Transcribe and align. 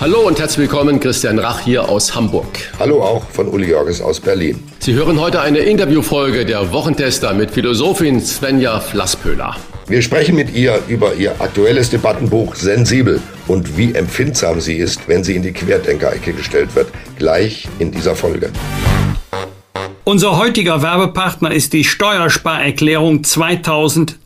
Hallo 0.00 0.20
und 0.20 0.40
herzlich 0.40 0.60
willkommen, 0.70 0.98
Christian 0.98 1.38
Rach 1.38 1.60
hier 1.60 1.86
aus 1.86 2.14
Hamburg. 2.14 2.46
Hallo 2.78 3.02
auch 3.02 3.22
von 3.28 3.46
Uli 3.48 3.68
Jorges 3.68 4.00
aus 4.00 4.18
Berlin. 4.18 4.58
Sie 4.78 4.94
hören 4.94 5.20
heute 5.20 5.42
eine 5.42 5.58
Interviewfolge 5.58 6.46
der 6.46 6.72
Wochentester 6.72 7.34
mit 7.34 7.50
Philosophin 7.50 8.18
Svenja 8.18 8.80
Flasspöhler. 8.80 9.56
Wir 9.88 10.00
sprechen 10.00 10.36
mit 10.36 10.54
ihr 10.54 10.80
über 10.88 11.12
ihr 11.16 11.38
aktuelles 11.38 11.90
Debattenbuch 11.90 12.54
Sensibel 12.54 13.20
und 13.46 13.76
wie 13.76 13.94
empfindsam 13.94 14.62
sie 14.62 14.78
ist, 14.78 15.06
wenn 15.06 15.22
sie 15.22 15.36
in 15.36 15.42
die 15.42 15.52
Querdenkerecke 15.52 16.32
gestellt 16.32 16.74
wird. 16.74 16.88
Gleich 17.18 17.68
in 17.78 17.92
dieser 17.92 18.16
Folge. 18.16 18.50
Unser 20.04 20.38
heutiger 20.38 20.80
Werbepartner 20.80 21.52
ist 21.52 21.74
die 21.74 21.84
Steuersparerklärung 21.84 23.22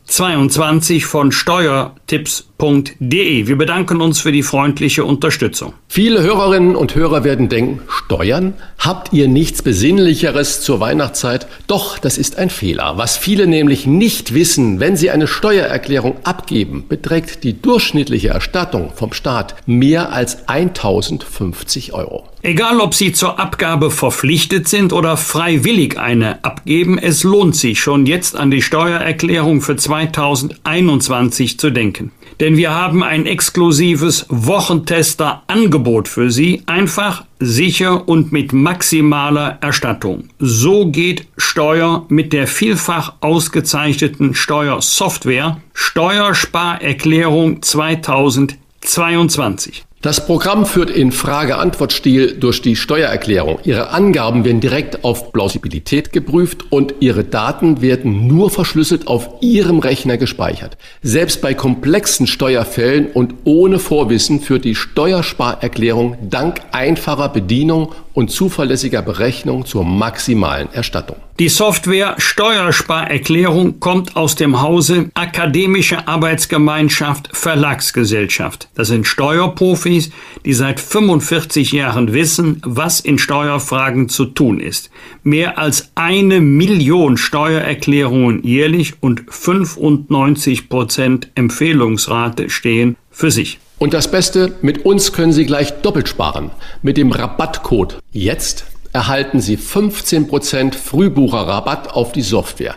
2022 0.05 1.05
von 1.05 1.31
steuertipps.de. 1.31 3.47
Wir 3.47 3.57
bedanken 3.57 4.01
uns 4.01 4.19
für 4.19 4.31
die 4.31 4.43
freundliche 4.43 5.03
Unterstützung. 5.03 5.73
Viele 5.87 6.21
Hörerinnen 6.21 6.75
und 6.75 6.93
Hörer 6.93 7.23
werden 7.23 7.49
denken, 7.49 7.79
Steuern? 7.87 8.53
Habt 8.77 9.13
ihr 9.13 9.27
nichts 9.27 9.63
Besinnlicheres 9.63 10.61
zur 10.61 10.79
Weihnachtszeit? 10.79 11.47
Doch, 11.65 11.97
das 11.97 12.19
ist 12.19 12.37
ein 12.37 12.51
Fehler. 12.51 12.97
Was 12.97 13.17
viele 13.17 13.47
nämlich 13.47 13.87
nicht 13.87 14.35
wissen, 14.35 14.79
wenn 14.79 14.95
sie 14.95 15.09
eine 15.09 15.27
Steuererklärung 15.27 16.17
abgeben, 16.23 16.85
beträgt 16.87 17.43
die 17.43 17.59
durchschnittliche 17.59 18.29
Erstattung 18.29 18.91
vom 18.93 19.11
Staat 19.11 19.55
mehr 19.65 20.13
als 20.13 20.47
1050 20.47 21.93
Euro. 21.93 22.29
Egal, 22.45 22.79
ob 22.79 22.93
Sie 22.93 23.11
zur 23.11 23.39
Abgabe 23.39 23.89
verpflichtet 23.89 24.67
sind 24.67 24.93
oder 24.93 25.17
freiwillig 25.17 25.97
eine 25.97 26.45
abgeben, 26.45 26.99
es 26.99 27.23
lohnt 27.23 27.55
sich 27.55 27.79
schon 27.79 28.05
jetzt 28.05 28.35
an 28.35 28.51
die 28.51 28.61
Steuererklärung 28.61 29.61
für 29.61 29.77
2021 29.95 31.57
zu 31.57 31.69
denken. 31.69 32.11
Denn 32.39 32.55
wir 32.57 32.71
haben 32.71 33.03
ein 33.03 33.25
exklusives 33.25 34.25
Wochentester-Angebot 34.29 36.07
für 36.09 36.29
Sie, 36.29 36.61
einfach, 36.65 37.23
sicher 37.39 38.09
und 38.09 38.33
mit 38.33 38.51
maximaler 38.51 39.57
Erstattung. 39.61 40.25
So 40.39 40.91
geht 40.91 41.27
Steuer 41.37 42.05
mit 42.09 42.33
der 42.33 42.47
vielfach 42.47 43.13
ausgezeichneten 43.21 44.35
Steuersoftware 44.35 45.61
Steuersparerklärung 45.73 47.61
2022. 47.61 49.85
Das 50.05 50.23
Programm 50.23 50.67
führt 50.67 50.91
in 50.91 51.11
Frage-Antwort-Stil 51.11 52.37
durch 52.39 52.61
die 52.61 52.75
Steuererklärung. 52.75 53.57
Ihre 53.63 53.89
Angaben 53.89 54.45
werden 54.45 54.61
direkt 54.61 55.03
auf 55.03 55.33
Plausibilität 55.33 56.13
geprüft 56.13 56.71
und 56.71 56.93
Ihre 56.99 57.23
Daten 57.23 57.81
werden 57.81 58.27
nur 58.27 58.51
verschlüsselt 58.51 59.07
auf 59.07 59.27
Ihrem 59.41 59.79
Rechner 59.79 60.17
gespeichert. 60.17 60.77
Selbst 61.01 61.41
bei 61.41 61.55
komplexen 61.55 62.27
Steuerfällen 62.27 63.07
und 63.07 63.33
ohne 63.45 63.79
Vorwissen 63.79 64.41
führt 64.41 64.65
die 64.65 64.75
Steuersparerklärung 64.75 66.17
dank 66.29 66.61
einfacher 66.71 67.29
Bedienung 67.29 67.95
und 68.13 68.29
zuverlässiger 68.29 69.01
Berechnung 69.01 69.65
zur 69.65 69.85
maximalen 69.85 70.71
Erstattung. 70.71 71.17
Die 71.37 71.49
Software 71.49 72.15
Steuersparerklärung 72.17 73.81
kommt 73.81 74.15
aus 74.15 74.35
dem 74.35 74.61
Hause 74.61 75.09
Akademische 75.15 76.07
Arbeitsgemeinschaft 76.07 77.27
Verlagsgesellschaft. 77.33 78.69
Das 78.73 78.87
sind 78.87 79.05
Steuerprofis, 79.05 80.11
die 80.45 80.53
seit 80.53 80.79
45 80.79 81.73
Jahren 81.73 82.13
wissen, 82.13 82.61
was 82.63 83.01
in 83.01 83.17
Steuerfragen 83.17 84.07
zu 84.07 84.27
tun 84.27 84.61
ist. 84.61 84.91
Mehr 85.23 85.57
als 85.57 85.91
eine 85.95 86.39
Million 86.39 87.17
Steuererklärungen 87.17 88.41
jährlich 88.43 88.93
und 89.01 89.23
95 89.27 90.69
Prozent 90.69 91.31
Empfehlungsrate 91.35 92.49
stehen 92.49 92.95
für 93.11 93.29
sich. 93.29 93.59
Und 93.77 93.93
das 93.93 94.09
Beste, 94.09 94.55
mit 94.61 94.85
uns 94.85 95.11
können 95.11 95.33
Sie 95.33 95.45
gleich 95.45 95.81
doppelt 95.81 96.07
sparen. 96.07 96.51
Mit 96.81 96.95
dem 96.95 97.11
Rabattcode 97.11 97.99
jetzt 98.13 98.67
erhalten 98.95 99.39
Sie 99.41 99.57
15% 99.57 100.73
Frühbucherrabatt 100.73 101.91
auf 101.91 102.13
die 102.13 102.21
Software. 102.21 102.75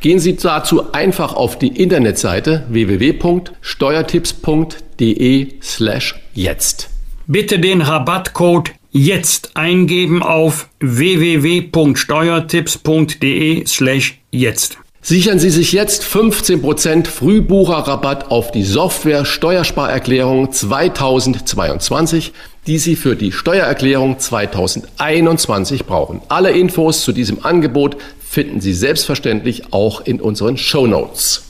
Gehen 0.00 0.18
Sie 0.18 0.34
dazu 0.36 0.92
einfach 0.92 1.34
auf 1.34 1.56
die 1.58 1.68
Internetseite 1.68 2.66
www.steuertipps.de 2.68 5.54
slash 5.62 6.16
jetzt. 6.34 6.90
Bitte 7.28 7.60
den 7.60 7.82
Rabattcode 7.82 8.72
jetzt 8.90 9.56
eingeben 9.56 10.24
auf 10.24 10.68
www.steuertipps.de 10.80 13.64
slash 13.64 14.18
jetzt. 14.32 14.78
Sichern 15.02 15.38
Sie 15.38 15.48
sich 15.48 15.72
jetzt 15.72 16.04
15% 16.04 17.06
Frühbucherrabatt 17.06 18.30
auf 18.30 18.50
die 18.50 18.64
Software 18.64 19.24
Steuersparerklärung 19.24 20.52
2022, 20.52 22.34
die 22.66 22.78
Sie 22.78 22.96
für 22.96 23.16
die 23.16 23.32
Steuererklärung 23.32 24.18
2021 24.18 25.86
brauchen. 25.86 26.20
Alle 26.28 26.50
Infos 26.50 27.02
zu 27.02 27.12
diesem 27.12 27.44
Angebot 27.44 27.96
finden 28.20 28.60
Sie 28.60 28.74
selbstverständlich 28.74 29.72
auch 29.72 30.02
in 30.02 30.20
unseren 30.20 30.56
Show 30.56 30.86
Notes. 30.86 31.44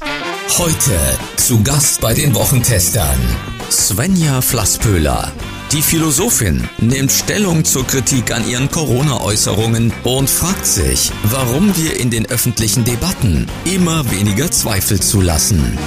Heute 0.59 0.99
zu 1.37 1.62
Gast 1.62 2.00
bei 2.00 2.12
den 2.15 2.34
Wochentestern 2.34 3.19
Svenja 3.70 4.41
Flasspöhler. 4.41 5.31
Die 5.72 5.82
Philosophin 5.82 6.69
nimmt 6.78 7.12
Stellung 7.12 7.65
zur 7.65 7.87
Kritik 7.87 8.32
an 8.32 8.49
ihren 8.49 8.69
Corona-Äußerungen 8.69 9.93
und 10.03 10.28
fragt 10.28 10.66
sich, 10.66 11.12
warum 11.22 11.76
wir 11.76 12.00
in 12.00 12.10
den 12.10 12.26
öffentlichen 12.26 12.84
Debatten 12.84 13.47
immer 13.65 14.10
weniger 14.10 14.50
Zweifel 14.50 15.00
zulassen. 15.00 15.78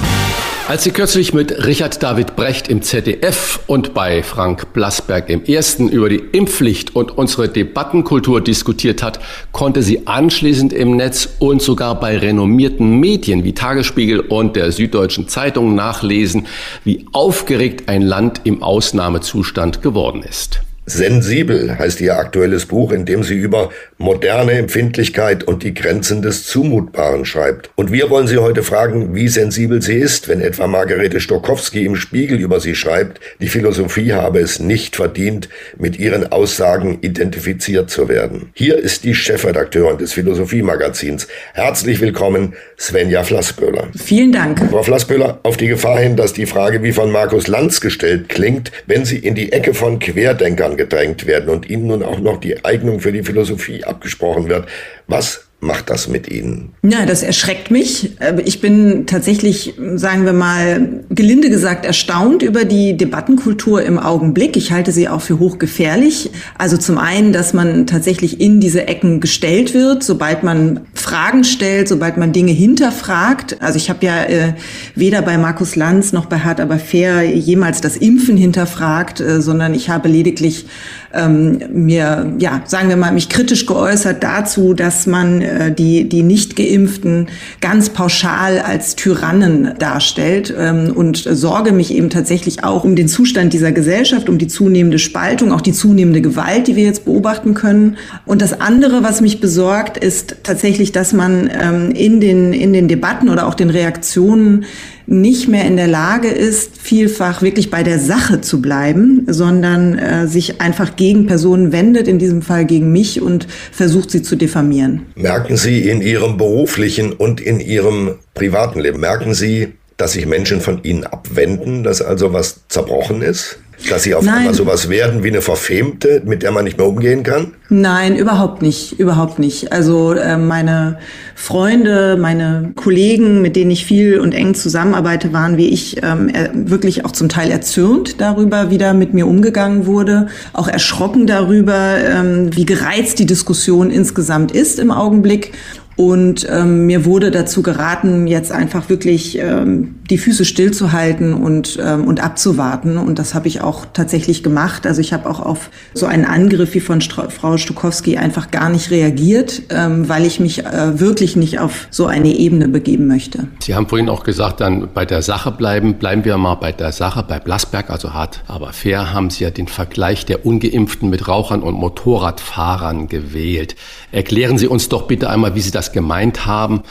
Als 0.66 0.82
sie 0.82 0.92
kürzlich 0.92 1.34
mit 1.34 1.66
Richard 1.66 2.02
David 2.02 2.36
Brecht 2.36 2.68
im 2.68 2.80
ZDF 2.80 3.60
und 3.66 3.92
bei 3.92 4.22
Frank 4.22 4.72
Blasberg 4.72 5.28
im 5.28 5.44
Ersten 5.44 5.90
über 5.90 6.08
die 6.08 6.22
Impfpflicht 6.32 6.96
und 6.96 7.18
unsere 7.18 7.50
Debattenkultur 7.50 8.40
diskutiert 8.40 9.02
hat, 9.02 9.20
konnte 9.52 9.82
sie 9.82 10.06
anschließend 10.06 10.72
im 10.72 10.96
Netz 10.96 11.28
und 11.38 11.60
sogar 11.60 12.00
bei 12.00 12.16
renommierten 12.16 12.98
Medien 12.98 13.44
wie 13.44 13.52
Tagesspiegel 13.52 14.20
und 14.20 14.56
der 14.56 14.72
Süddeutschen 14.72 15.28
Zeitung 15.28 15.74
nachlesen, 15.74 16.46
wie 16.82 17.04
aufgeregt 17.12 17.90
ein 17.90 18.00
Land 18.00 18.40
im 18.44 18.62
Ausnahmezustand 18.62 19.82
geworden 19.82 20.22
ist. 20.22 20.63
Sensibel 20.86 21.78
heißt 21.78 22.02
ihr 22.02 22.18
aktuelles 22.18 22.66
Buch, 22.66 22.92
in 22.92 23.06
dem 23.06 23.22
sie 23.22 23.36
über 23.36 23.70
moderne 23.96 24.52
Empfindlichkeit 24.52 25.42
und 25.42 25.62
die 25.62 25.72
Grenzen 25.72 26.20
des 26.20 26.46
Zumutbaren 26.46 27.24
schreibt. 27.24 27.70
Und 27.74 27.90
wir 27.90 28.10
wollen 28.10 28.26
sie 28.26 28.36
heute 28.36 28.62
fragen, 28.62 29.14
wie 29.14 29.28
sensibel 29.28 29.80
sie 29.80 29.94
ist, 29.94 30.28
wenn 30.28 30.42
etwa 30.42 30.66
Margarete 30.66 31.20
Stokowski 31.20 31.86
im 31.86 31.96
Spiegel 31.96 32.38
über 32.38 32.60
sie 32.60 32.74
schreibt, 32.74 33.20
die 33.40 33.48
Philosophie 33.48 34.12
habe 34.12 34.40
es 34.40 34.60
nicht 34.60 34.96
verdient, 34.96 35.48
mit 35.78 35.98
ihren 35.98 36.30
Aussagen 36.30 36.98
identifiziert 37.00 37.88
zu 37.88 38.10
werden. 38.10 38.50
Hier 38.52 38.76
ist 38.76 39.04
die 39.04 39.14
Chefredakteurin 39.14 39.96
des 39.96 40.12
Philosophie-Magazins. 40.12 41.28
Herzlich 41.54 42.00
willkommen, 42.02 42.52
Svenja 42.78 43.24
Flassböhler. 43.24 43.88
Vielen 43.96 44.32
Dank. 44.32 44.60
Frau 44.70 44.82
Flassböhler, 44.82 45.40
auf 45.44 45.56
die 45.56 45.68
Gefahr 45.68 45.98
hin, 45.98 46.16
dass 46.16 46.34
die 46.34 46.46
Frage 46.46 46.82
wie 46.82 46.92
von 46.92 47.10
Markus 47.10 47.46
Lanz 47.46 47.80
gestellt 47.80 48.28
klingt, 48.28 48.70
wenn 48.86 49.06
sie 49.06 49.18
in 49.18 49.34
die 49.34 49.52
Ecke 49.52 49.72
von 49.72 49.98
Querdenkern 49.98 50.73
gedrängt 50.76 51.26
werden 51.26 51.50
und 51.50 51.68
ihnen 51.68 51.86
nun 51.86 52.02
auch 52.02 52.18
noch 52.18 52.38
die 52.38 52.64
Eignung 52.64 53.00
für 53.00 53.12
die 53.12 53.22
Philosophie 53.22 53.84
abgesprochen 53.84 54.48
wird. 54.48 54.68
Was 55.06 55.48
macht 55.64 55.90
das 55.90 56.08
mit 56.08 56.30
Ihnen? 56.30 56.72
Ja, 56.82 57.06
das 57.06 57.22
erschreckt 57.22 57.70
mich. 57.70 58.12
Ich 58.44 58.60
bin 58.60 59.06
tatsächlich, 59.06 59.74
sagen 59.94 60.24
wir 60.24 60.32
mal, 60.32 61.04
gelinde 61.10 61.50
gesagt 61.50 61.86
erstaunt 61.86 62.42
über 62.42 62.64
die 62.64 62.96
Debattenkultur 62.96 63.82
im 63.82 63.98
Augenblick. 63.98 64.56
Ich 64.56 64.72
halte 64.72 64.92
sie 64.92 65.08
auch 65.08 65.22
für 65.22 65.38
hochgefährlich. 65.38 66.30
Also 66.58 66.76
zum 66.76 66.98
einen, 66.98 67.32
dass 67.32 67.54
man 67.54 67.86
tatsächlich 67.86 68.40
in 68.40 68.60
diese 68.60 68.86
Ecken 68.86 69.20
gestellt 69.20 69.74
wird, 69.74 70.02
sobald 70.02 70.42
man 70.42 70.80
Fragen 70.94 71.44
stellt, 71.44 71.88
sobald 71.88 72.16
man 72.16 72.32
Dinge 72.32 72.52
hinterfragt. 72.52 73.56
Also 73.60 73.76
ich 73.76 73.90
habe 73.90 74.04
ja 74.04 74.24
äh, 74.24 74.54
weder 74.94 75.22
bei 75.22 75.38
Markus 75.38 75.76
Lanz 75.76 76.12
noch 76.12 76.26
bei 76.26 76.38
Hart 76.40 76.60
aber 76.60 76.78
fair 76.78 77.22
jemals 77.22 77.80
das 77.80 77.96
Impfen 77.96 78.36
hinterfragt, 78.36 79.20
äh, 79.20 79.40
sondern 79.40 79.74
ich 79.74 79.88
habe 79.88 80.08
lediglich 80.08 80.66
ähm, 81.14 81.58
mir, 81.72 82.32
ja, 82.38 82.62
sagen 82.66 82.88
wir 82.88 82.96
mal, 82.96 83.12
mich 83.12 83.28
kritisch 83.28 83.66
geäußert 83.66 84.22
dazu, 84.22 84.74
dass 84.74 85.06
man 85.06 85.42
äh, 85.42 85.72
die, 85.72 86.08
die 86.08 86.22
Nicht-Geimpften 86.22 87.28
ganz 87.60 87.90
pauschal 87.90 88.58
als 88.58 88.96
Tyrannen 88.96 89.74
darstellt 89.78 90.52
ähm, 90.56 90.92
und 90.94 91.16
sorge 91.16 91.72
mich 91.72 91.94
eben 91.94 92.10
tatsächlich 92.10 92.64
auch 92.64 92.84
um 92.84 92.96
den 92.96 93.08
Zustand 93.08 93.52
dieser 93.52 93.72
Gesellschaft, 93.72 94.28
um 94.28 94.38
die 94.38 94.48
zunehmende 94.48 94.98
Spaltung, 94.98 95.52
auch 95.52 95.60
die 95.60 95.72
zunehmende 95.72 96.20
Gewalt, 96.20 96.66
die 96.66 96.76
wir 96.76 96.84
jetzt 96.84 97.04
beobachten 97.04 97.54
können. 97.54 97.96
Und 98.26 98.42
das 98.42 98.60
andere, 98.60 99.02
was 99.02 99.20
mich 99.20 99.40
besorgt, 99.40 99.96
ist 99.96 100.36
tatsächlich, 100.42 100.92
dass 100.92 101.12
man 101.12 101.50
ähm, 101.52 101.90
in, 101.92 102.20
den, 102.20 102.52
in 102.52 102.72
den 102.72 102.88
Debatten 102.88 103.28
oder 103.28 103.46
auch 103.46 103.54
den 103.54 103.70
Reaktionen 103.70 104.64
nicht 105.06 105.48
mehr 105.48 105.64
in 105.66 105.76
der 105.76 105.86
Lage 105.86 106.28
ist, 106.28 106.78
vielfach 106.78 107.42
wirklich 107.42 107.70
bei 107.70 107.82
der 107.82 107.98
Sache 107.98 108.40
zu 108.40 108.62
bleiben, 108.62 109.26
sondern 109.26 109.98
äh, 109.98 110.26
sich 110.26 110.60
einfach 110.60 110.96
gegen 110.96 111.26
Personen 111.26 111.72
wendet, 111.72 112.08
in 112.08 112.18
diesem 112.18 112.42
Fall 112.42 112.64
gegen 112.64 112.92
mich 112.92 113.20
und 113.20 113.46
versucht 113.72 114.10
sie 114.10 114.22
zu 114.22 114.36
diffamieren. 114.36 115.02
Merken 115.14 115.56
Sie 115.56 115.88
in 115.88 116.00
Ihrem 116.00 116.36
beruflichen 116.36 117.12
und 117.12 117.40
in 117.40 117.60
Ihrem 117.60 118.16
privaten 118.34 118.80
Leben, 118.80 119.00
merken 119.00 119.34
Sie, 119.34 119.74
dass 119.96 120.12
sich 120.12 120.26
Menschen 120.26 120.60
von 120.60 120.82
Ihnen 120.82 121.04
abwenden, 121.04 121.84
dass 121.84 122.02
also 122.02 122.32
was 122.32 122.60
zerbrochen 122.68 123.22
ist? 123.22 123.58
Dass 123.90 124.02
sie 124.02 124.14
auf 124.14 124.24
Nein. 124.24 124.38
einmal 124.38 124.54
sowas 124.54 124.88
werden 124.88 125.22
wie 125.22 125.28
eine 125.28 125.42
Verfemte, 125.42 126.22
mit 126.24 126.42
der 126.42 126.52
man 126.52 126.64
nicht 126.64 126.78
mehr 126.78 126.86
umgehen 126.86 127.22
kann? 127.22 127.52
Nein, 127.68 128.16
überhaupt 128.16 128.62
nicht, 128.62 128.98
überhaupt 128.98 129.38
nicht. 129.38 129.72
Also 129.72 130.12
äh, 130.12 130.36
meine 130.36 130.98
Freunde, 131.34 132.16
meine 132.20 132.72
Kollegen, 132.76 133.42
mit 133.42 133.56
denen 133.56 133.70
ich 133.70 133.84
viel 133.84 134.20
und 134.20 134.32
eng 134.32 134.54
zusammenarbeite, 134.54 135.32
waren 135.32 135.56
wie 135.56 135.68
ich 135.68 136.02
ähm, 136.02 136.30
wirklich 136.54 137.04
auch 137.04 137.12
zum 137.12 137.28
Teil 137.28 137.50
erzürnt 137.50 138.20
darüber, 138.20 138.70
wie 138.70 138.78
da 138.78 138.92
mit 138.92 139.14
mir 139.14 139.26
umgegangen 139.26 139.86
wurde, 139.86 140.28
auch 140.52 140.68
erschrocken 140.68 141.26
darüber, 141.26 141.96
ähm, 141.98 142.54
wie 142.54 142.66
gereizt 142.66 143.18
die 143.18 143.26
Diskussion 143.26 143.90
insgesamt 143.90 144.52
ist 144.52 144.78
im 144.78 144.90
Augenblick. 144.90 145.52
Und 145.96 146.46
ähm, 146.50 146.86
mir 146.86 147.04
wurde 147.04 147.30
dazu 147.30 147.62
geraten, 147.62 148.26
jetzt 148.26 148.50
einfach 148.50 148.88
wirklich 148.88 149.38
ähm, 149.38 149.94
die 150.10 150.18
Füße 150.18 150.44
stillzuhalten 150.44 151.34
und, 151.34 151.78
ähm, 151.82 152.06
und 152.06 152.22
abzuwarten. 152.22 152.98
Und 152.98 153.18
das 153.18 153.34
habe 153.34 153.48
ich 153.48 153.60
auch 153.60 153.86
tatsächlich 153.92 154.42
gemacht. 154.42 154.86
Also 154.86 155.00
ich 155.00 155.12
habe 155.12 155.28
auch 155.28 155.40
auf 155.40 155.70
so 155.94 156.06
einen 156.06 156.24
Angriff 156.24 156.74
wie 156.74 156.80
von 156.80 157.00
Stra 157.00 157.28
Frau 157.28 157.56
Stukowski 157.56 158.16
einfach 158.16 158.50
gar 158.50 158.68
nicht 158.70 158.90
reagiert, 158.90 159.62
ähm, 159.70 160.08
weil 160.08 160.24
ich 160.26 160.40
mich 160.40 160.64
äh, 160.64 160.98
wirklich 160.98 161.36
nicht 161.36 161.58
auf 161.60 161.86
so 161.90 162.06
eine 162.06 162.34
Ebene 162.34 162.68
begeben 162.68 163.06
möchte. 163.06 163.46
Sie 163.60 163.74
haben 163.74 163.88
vorhin 163.88 164.08
auch 164.08 164.24
gesagt, 164.24 164.60
dann 164.60 164.88
bei 164.92 165.04
der 165.04 165.22
Sache 165.22 165.52
bleiben. 165.52 165.94
Bleiben 165.94 166.24
wir 166.24 166.36
mal 166.38 166.56
bei 166.56 166.72
der 166.72 166.92
Sache. 166.92 167.24
Bei 167.26 167.38
Blasberg, 167.38 167.90
also 167.90 168.12
hart, 168.12 168.42
aber 168.48 168.72
fair, 168.72 169.12
haben 169.12 169.30
Sie 169.30 169.44
ja 169.44 169.50
den 169.50 169.68
Vergleich 169.68 170.26
der 170.26 170.44
Ungeimpften 170.44 171.08
mit 171.08 171.28
Rauchern 171.28 171.62
und 171.62 171.74
Motorradfahrern 171.74 173.08
gewählt. 173.08 173.76
Erklären 174.12 174.58
Sie 174.58 174.66
uns 174.66 174.88
doch 174.88 175.06
bitte 175.06 175.30
einmal, 175.30 175.54
wie 175.54 175.60
Sie 175.60 175.70
das 175.70 175.83
gemeint 175.92 176.46
haben 176.46 176.82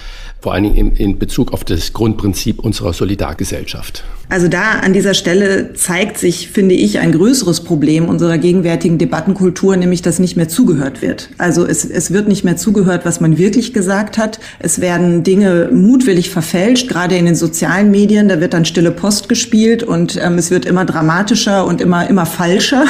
vor 0.43 0.53
allen 0.53 0.65
Dingen 0.65 0.75
in, 0.75 0.95
in 0.97 1.19
Bezug 1.19 1.53
auf 1.53 1.63
das 1.63 1.93
Grundprinzip 1.93 2.59
unserer 2.59 2.91
Solidargesellschaft. 2.91 4.03
Also 4.27 4.49
da 4.49 4.79
an 4.81 4.91
dieser 4.91 5.13
Stelle 5.13 5.73
zeigt 5.73 6.17
sich, 6.17 6.49
finde 6.49 6.75
ich, 6.75 6.99
ein 6.99 7.13
größeres 7.13 7.61
Problem 7.61 8.09
unserer 8.09 8.37
gegenwärtigen 8.37 8.97
Debattenkultur, 8.97 9.77
nämlich 9.77 10.01
dass 10.01 10.19
nicht 10.19 10.35
mehr 10.35 10.49
zugehört 10.49 11.01
wird. 11.01 11.29
Also 11.37 11.65
es, 11.65 11.85
es 11.85 12.11
wird 12.11 12.27
nicht 12.27 12.43
mehr 12.43 12.57
zugehört, 12.57 13.05
was 13.05 13.21
man 13.21 13.37
wirklich 13.37 13.73
gesagt 13.73 14.17
hat. 14.17 14.39
Es 14.59 14.81
werden 14.81 15.23
Dinge 15.23 15.69
mutwillig 15.71 16.29
verfälscht, 16.29 16.89
gerade 16.89 17.15
in 17.15 17.25
den 17.25 17.35
sozialen 17.35 17.89
Medien. 17.89 18.27
Da 18.27 18.41
wird 18.41 18.53
dann 18.53 18.65
stille 18.65 18.91
Post 18.91 19.29
gespielt 19.29 19.81
und 19.81 20.19
ähm, 20.21 20.37
es 20.37 20.51
wird 20.51 20.65
immer 20.65 20.83
dramatischer 20.83 21.65
und 21.65 21.79
immer, 21.79 22.09
immer 22.09 22.25
falscher. 22.25 22.85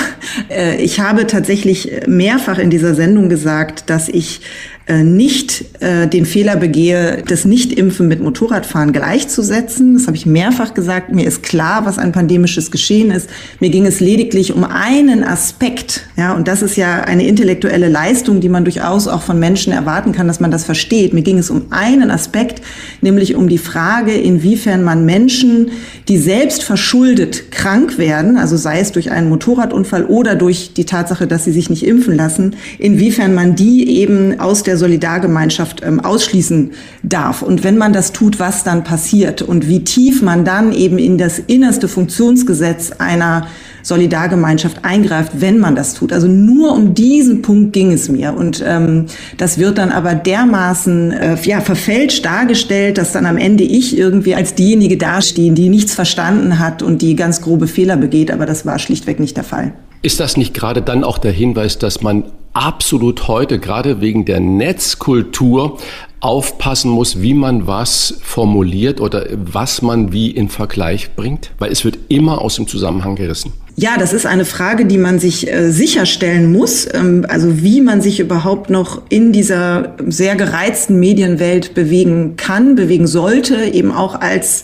Äh, 0.50 0.82
ich 0.82 1.00
habe 1.00 1.28
tatsächlich 1.28 1.92
mehrfach 2.08 2.58
in 2.58 2.72
dieser 2.72 2.96
Sendung 2.96 3.30
gesagt, 3.30 3.90
dass 3.90 4.10
ich 4.10 4.42
nicht 4.88 5.64
äh, 5.80 6.08
den 6.08 6.26
Fehler 6.26 6.58
begehe, 6.58 7.24
das 7.26 7.46
Nichtimpfen 7.46 8.10
mit 8.10 8.22
Motorradfahren 8.22 8.92
gleichzusetzen. 8.92 9.94
Das 9.94 10.08
habe 10.08 10.18
ich 10.18 10.26
mehrfach 10.26 10.74
gesagt. 10.74 11.14
Mir 11.14 11.26
ist 11.26 11.42
klar, 11.42 11.86
was 11.86 11.98
ein 11.98 12.12
pandemisches 12.12 12.70
Geschehen 12.70 13.10
ist. 13.10 13.30
Mir 13.62 13.70
ging 13.70 13.86
es 13.86 14.02
lediglich 14.02 14.54
um 14.54 14.66
einen 14.66 15.24
Aspekt. 15.24 16.02
Ja, 16.18 16.34
und 16.34 16.50
das 16.50 16.62
ist 16.62 16.76
ja 16.76 17.02
eine 17.02 17.26
intellektuelle 17.26 17.88
Leistung, 17.88 18.42
die 18.42 18.50
man 18.50 18.66
durchaus 18.66 19.08
auch 19.08 19.22
von 19.22 19.40
Menschen 19.40 19.72
erwarten 19.72 20.12
kann, 20.12 20.28
dass 20.28 20.42
man 20.42 20.52
das 20.52 20.66
versteht. 20.66 21.14
Mir 21.14 21.22
ging 21.22 21.38
es 21.38 21.50
um 21.50 21.68
einen 21.70 22.12
Aspekt, 22.12 22.62
nämlich 23.00 23.36
um 23.36 23.48
die 23.48 23.58
Frage, 23.58 24.14
inwiefern 24.14 24.84
man 24.84 25.06
Menschen, 25.06 25.72
die 26.10 26.18
selbst 26.18 26.62
verschuldet 26.64 27.52
krank 27.52 27.98
werden, 27.98 28.36
also 28.36 28.58
sei 28.58 28.80
es 28.82 28.92
durch 28.92 29.12
einen 29.12 29.30
Motorradunfall 29.30 30.06
oder 30.06 30.36
durch 30.36 30.74
die 30.74 30.86
Tatsache, 30.86 31.26
dass 31.26 31.46
sie 31.46 31.54
sich 31.54 31.70
nicht 31.70 31.86
impfen 31.86 32.16
lassen, 32.16 32.58
inwiefern 32.80 33.34
man 33.34 33.56
die 33.56 33.98
eben 33.98 34.40
aus 34.40 34.64
der 34.64 34.73
der 34.74 34.80
Solidargemeinschaft 34.80 35.84
ähm, 35.84 36.00
ausschließen 36.00 36.72
darf. 37.04 37.44
Und 37.44 37.64
wenn 37.64 37.78
man 37.78 37.94
das 37.94 38.12
tut, 38.12 38.40
was 38.40 38.64
dann 38.64 38.84
passiert 38.84 39.44
und 39.44 39.68
wie 39.68 39.84
tief 39.84 40.24
man 40.24 40.46
dann 40.46 40.74
eben 40.74 40.98
in 40.98 41.20
das 41.20 41.38
innerste 41.38 41.88
Funktionsgesetz 41.88 42.92
einer 42.98 43.46
Solidargemeinschaft 43.84 44.84
eingreift, 44.84 45.34
wenn 45.42 45.60
man 45.60 45.76
das 45.76 45.94
tut. 45.94 46.12
Also 46.12 46.28
nur 46.28 46.74
um 46.74 46.96
diesen 46.96 47.44
Punkt 47.44 47.74
ging 47.74 47.92
es 47.92 48.10
mir. 48.10 48.34
Und 48.34 48.64
ähm, 48.66 49.06
das 49.38 49.60
wird 49.60 49.78
dann 49.78 49.92
aber 49.92 50.16
dermaßen 50.16 51.12
äh, 51.12 51.38
ja, 51.44 51.62
verfälscht 51.62 52.26
dargestellt, 52.26 52.98
dass 52.98 53.12
dann 53.12 53.28
am 53.28 53.38
Ende 53.38 53.64
ich 53.64 53.96
irgendwie 53.96 54.34
als 54.34 54.56
diejenige 54.56 54.98
dastehen, 54.98 55.54
die 55.54 55.70
nichts 55.70 55.94
verstanden 55.94 56.58
hat 56.58 56.82
und 56.82 57.04
die 57.04 57.16
ganz 57.16 57.42
grobe 57.42 57.68
Fehler 57.68 57.98
begeht. 57.98 58.32
Aber 58.32 58.48
das 58.48 58.66
war 58.66 58.80
schlichtweg 58.80 59.20
nicht 59.20 59.38
der 59.38 59.44
Fall. 59.44 59.74
Ist 60.02 60.20
das 60.20 60.36
nicht 60.36 60.56
gerade 60.56 60.82
dann 60.82 61.04
auch 61.04 61.20
der 61.20 61.32
Hinweis, 61.32 61.78
dass 61.78 62.02
man 62.02 62.24
absolut 62.54 63.28
heute, 63.28 63.60
gerade 63.60 64.02
wegen 64.02 64.26
der 64.26 64.40
Netzkultur, 64.40 65.78
aufpassen 66.24 66.90
muss, 66.90 67.22
wie 67.22 67.34
man 67.34 67.68
was 67.68 68.18
formuliert 68.22 69.02
oder 69.02 69.26
was 69.34 69.82
man 69.82 70.14
wie 70.14 70.32
in 70.32 70.48
Vergleich 70.48 71.16
bringt? 71.18 71.52
Weil 71.60 71.72
es 71.72 71.84
wird 71.84 72.00
immer 72.08 72.42
aus 72.42 72.56
dem 72.56 72.66
Zusammenhang 72.66 73.16
gerissen. 73.16 73.52
Ja, 73.76 73.98
das 73.98 74.14
ist 74.14 74.26
eine 74.26 74.46
Frage, 74.46 74.86
die 74.86 74.98
man 74.98 75.20
sich 75.20 75.52
äh, 75.52 75.72
sicherstellen 75.72 76.52
muss. 76.52 76.88
Ähm, 76.94 77.26
also 77.28 77.62
wie 77.62 77.82
man 77.82 78.02
sich 78.02 78.20
überhaupt 78.20 78.70
noch 78.70 79.02
in 79.10 79.34
dieser 79.34 79.96
sehr 80.08 80.36
gereizten 80.36 81.00
Medienwelt 81.00 81.74
bewegen 81.74 82.38
kann, 82.38 82.76
bewegen 82.76 83.08
sollte, 83.08 83.66
eben 83.66 83.92
auch 83.92 84.22
als 84.22 84.64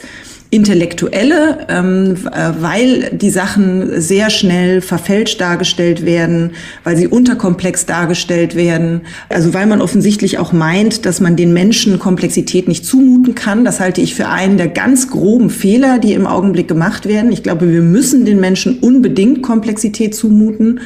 Intellektuelle, 0.52 1.68
ähm, 1.70 2.16
äh, 2.32 2.52
weil 2.60 3.12
die 3.12 3.30
Sachen 3.30 4.02
sehr 4.02 4.32
schnell 4.32 4.82
verfälscht 4.82 5.40
dargestellt 5.40 6.06
werden, 6.06 6.54
weil 6.84 6.98
sie 6.98 7.08
unterkomplex 7.08 7.86
dargestellt 7.86 8.56
werden. 8.56 9.02
Also 9.30 9.54
weil 9.54 9.68
man 9.68 9.80
offensichtlich 9.80 10.40
auch 10.40 10.52
meint, 10.52 11.06
dass 11.06 11.20
man 11.20 11.36
den 11.36 11.54
Menschen 11.54 12.00
Komplexität 12.00 12.68
nicht 12.68 12.84
zumuten 12.84 13.36
kann. 13.36 13.64
Das 13.64 13.80
halte 13.80 14.02
ich 14.02 14.16
für 14.16 14.28
einen 14.28 14.58
der 14.58 14.70
ganz 14.70 15.10
groben 15.10 15.52
Fehler, 15.52 16.00
die 16.00 16.14
im 16.14 16.26
Augenblick 16.26 16.68
gemacht 16.68 17.06
werden. 17.06 17.32
Ich 17.32 17.44
glaube, 17.44 17.72
wir 17.72 17.84
müssen 17.84 18.26
den 18.26 18.40
Menschen 18.40 18.80
unbedingt 18.80 19.44
Komplexität 19.44 20.16
zumuten 20.16 20.80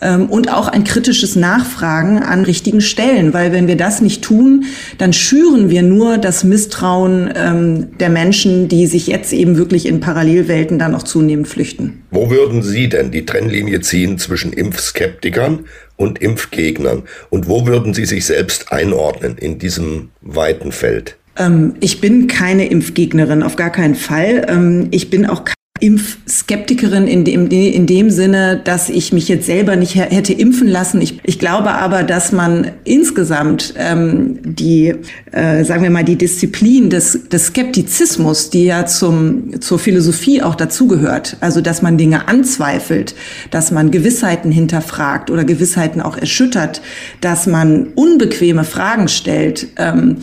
und 0.00 0.52
auch 0.52 0.68
ein 0.68 0.84
kritisches 0.84 1.34
Nachfragen 1.34 2.18
an 2.18 2.44
richtigen 2.44 2.80
Stellen, 2.80 3.32
weil 3.32 3.52
wenn 3.52 3.66
wir 3.66 3.76
das 3.76 4.00
nicht 4.00 4.22
tun, 4.22 4.64
dann 4.96 5.12
schüren 5.12 5.70
wir 5.70 5.82
nur 5.82 6.18
das 6.18 6.44
Misstrauen 6.44 7.32
ähm, 7.34 7.98
der 7.98 8.08
Menschen, 8.08 8.68
die 8.68 8.86
sich 8.86 9.08
jetzt 9.08 9.32
eben 9.32 9.56
wirklich 9.56 9.86
in 9.86 10.00
Parallelwelten 10.00 10.78
dann 10.78 10.94
auch 10.94 11.02
zunehmend 11.02 11.48
flüchten. 11.48 12.02
Wo 12.10 12.30
würden 12.30 12.62
Sie 12.62 12.88
denn 12.88 13.10
die 13.10 13.26
Trennlinie 13.26 13.80
ziehen 13.80 14.18
zwischen 14.18 14.52
Impfskeptikern 14.52 15.64
und 15.96 16.20
Impfgegnern? 16.20 17.02
Und 17.30 17.48
wo 17.48 17.66
würden 17.66 17.92
Sie 17.92 18.04
sich 18.04 18.24
selbst 18.24 18.70
einordnen 18.70 19.36
in 19.36 19.58
diesem 19.58 20.10
weiten 20.20 20.70
Feld? 20.70 21.16
Ähm, 21.36 21.74
ich 21.80 22.00
bin 22.00 22.28
keine 22.28 22.68
Impfgegnerin, 22.68 23.42
auf 23.42 23.56
gar 23.56 23.70
keinen 23.70 23.94
Fall. 23.94 24.88
Ich 24.90 25.10
bin 25.10 25.26
auch 25.26 25.44
Impfskeptikerin 25.80 27.06
in 27.06 27.24
dem, 27.24 27.48
in 27.48 27.86
dem 27.86 28.10
Sinne, 28.10 28.60
dass 28.62 28.88
ich 28.88 29.12
mich 29.12 29.28
jetzt 29.28 29.46
selber 29.46 29.76
nicht 29.76 29.94
hätte 29.94 30.32
impfen 30.32 30.68
lassen. 30.68 31.00
Ich, 31.00 31.20
ich 31.24 31.38
glaube 31.38 31.70
aber, 31.72 32.02
dass 32.02 32.32
man 32.32 32.72
insgesamt 32.84 33.74
ähm, 33.76 34.38
die, 34.42 34.94
äh, 35.32 35.64
sagen 35.64 35.82
wir 35.82 35.90
mal, 35.90 36.04
die 36.04 36.16
Disziplin 36.16 36.90
des, 36.90 37.28
des 37.28 37.46
Skeptizismus, 37.46 38.50
die 38.50 38.64
ja 38.64 38.86
zum, 38.86 39.60
zur 39.60 39.78
Philosophie 39.78 40.42
auch 40.42 40.54
dazugehört, 40.54 41.36
also 41.40 41.60
dass 41.60 41.82
man 41.82 41.98
Dinge 41.98 42.28
anzweifelt, 42.28 43.14
dass 43.50 43.70
man 43.70 43.90
Gewissheiten 43.90 44.50
hinterfragt 44.50 45.30
oder 45.30 45.44
Gewissheiten 45.44 46.00
auch 46.00 46.16
erschüttert, 46.16 46.82
dass 47.20 47.46
man 47.46 47.88
unbequeme 47.94 48.64
Fragen 48.64 49.08
stellt, 49.08 49.68
ähm, 49.76 50.16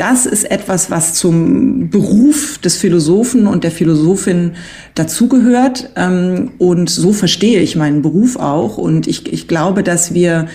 das 0.00 0.24
ist 0.24 0.50
etwas, 0.50 0.90
was 0.90 1.12
zum 1.12 1.90
Beruf 1.90 2.56
des 2.56 2.76
Philosophen 2.76 3.46
und 3.46 3.64
der 3.64 3.70
Philosophin 3.70 4.52
dazugehört. 4.94 5.90
Ähm, 5.94 6.52
und 6.56 6.88
so 6.88 7.12
verstehe 7.12 7.60
ich 7.60 7.76
meinen 7.76 8.00
Beruf 8.00 8.36
auch. 8.36 8.78
Und 8.78 9.06
ich, 9.06 9.30
ich 9.30 9.46
glaube, 9.46 9.82
dass 9.82 10.14
wir 10.14 10.48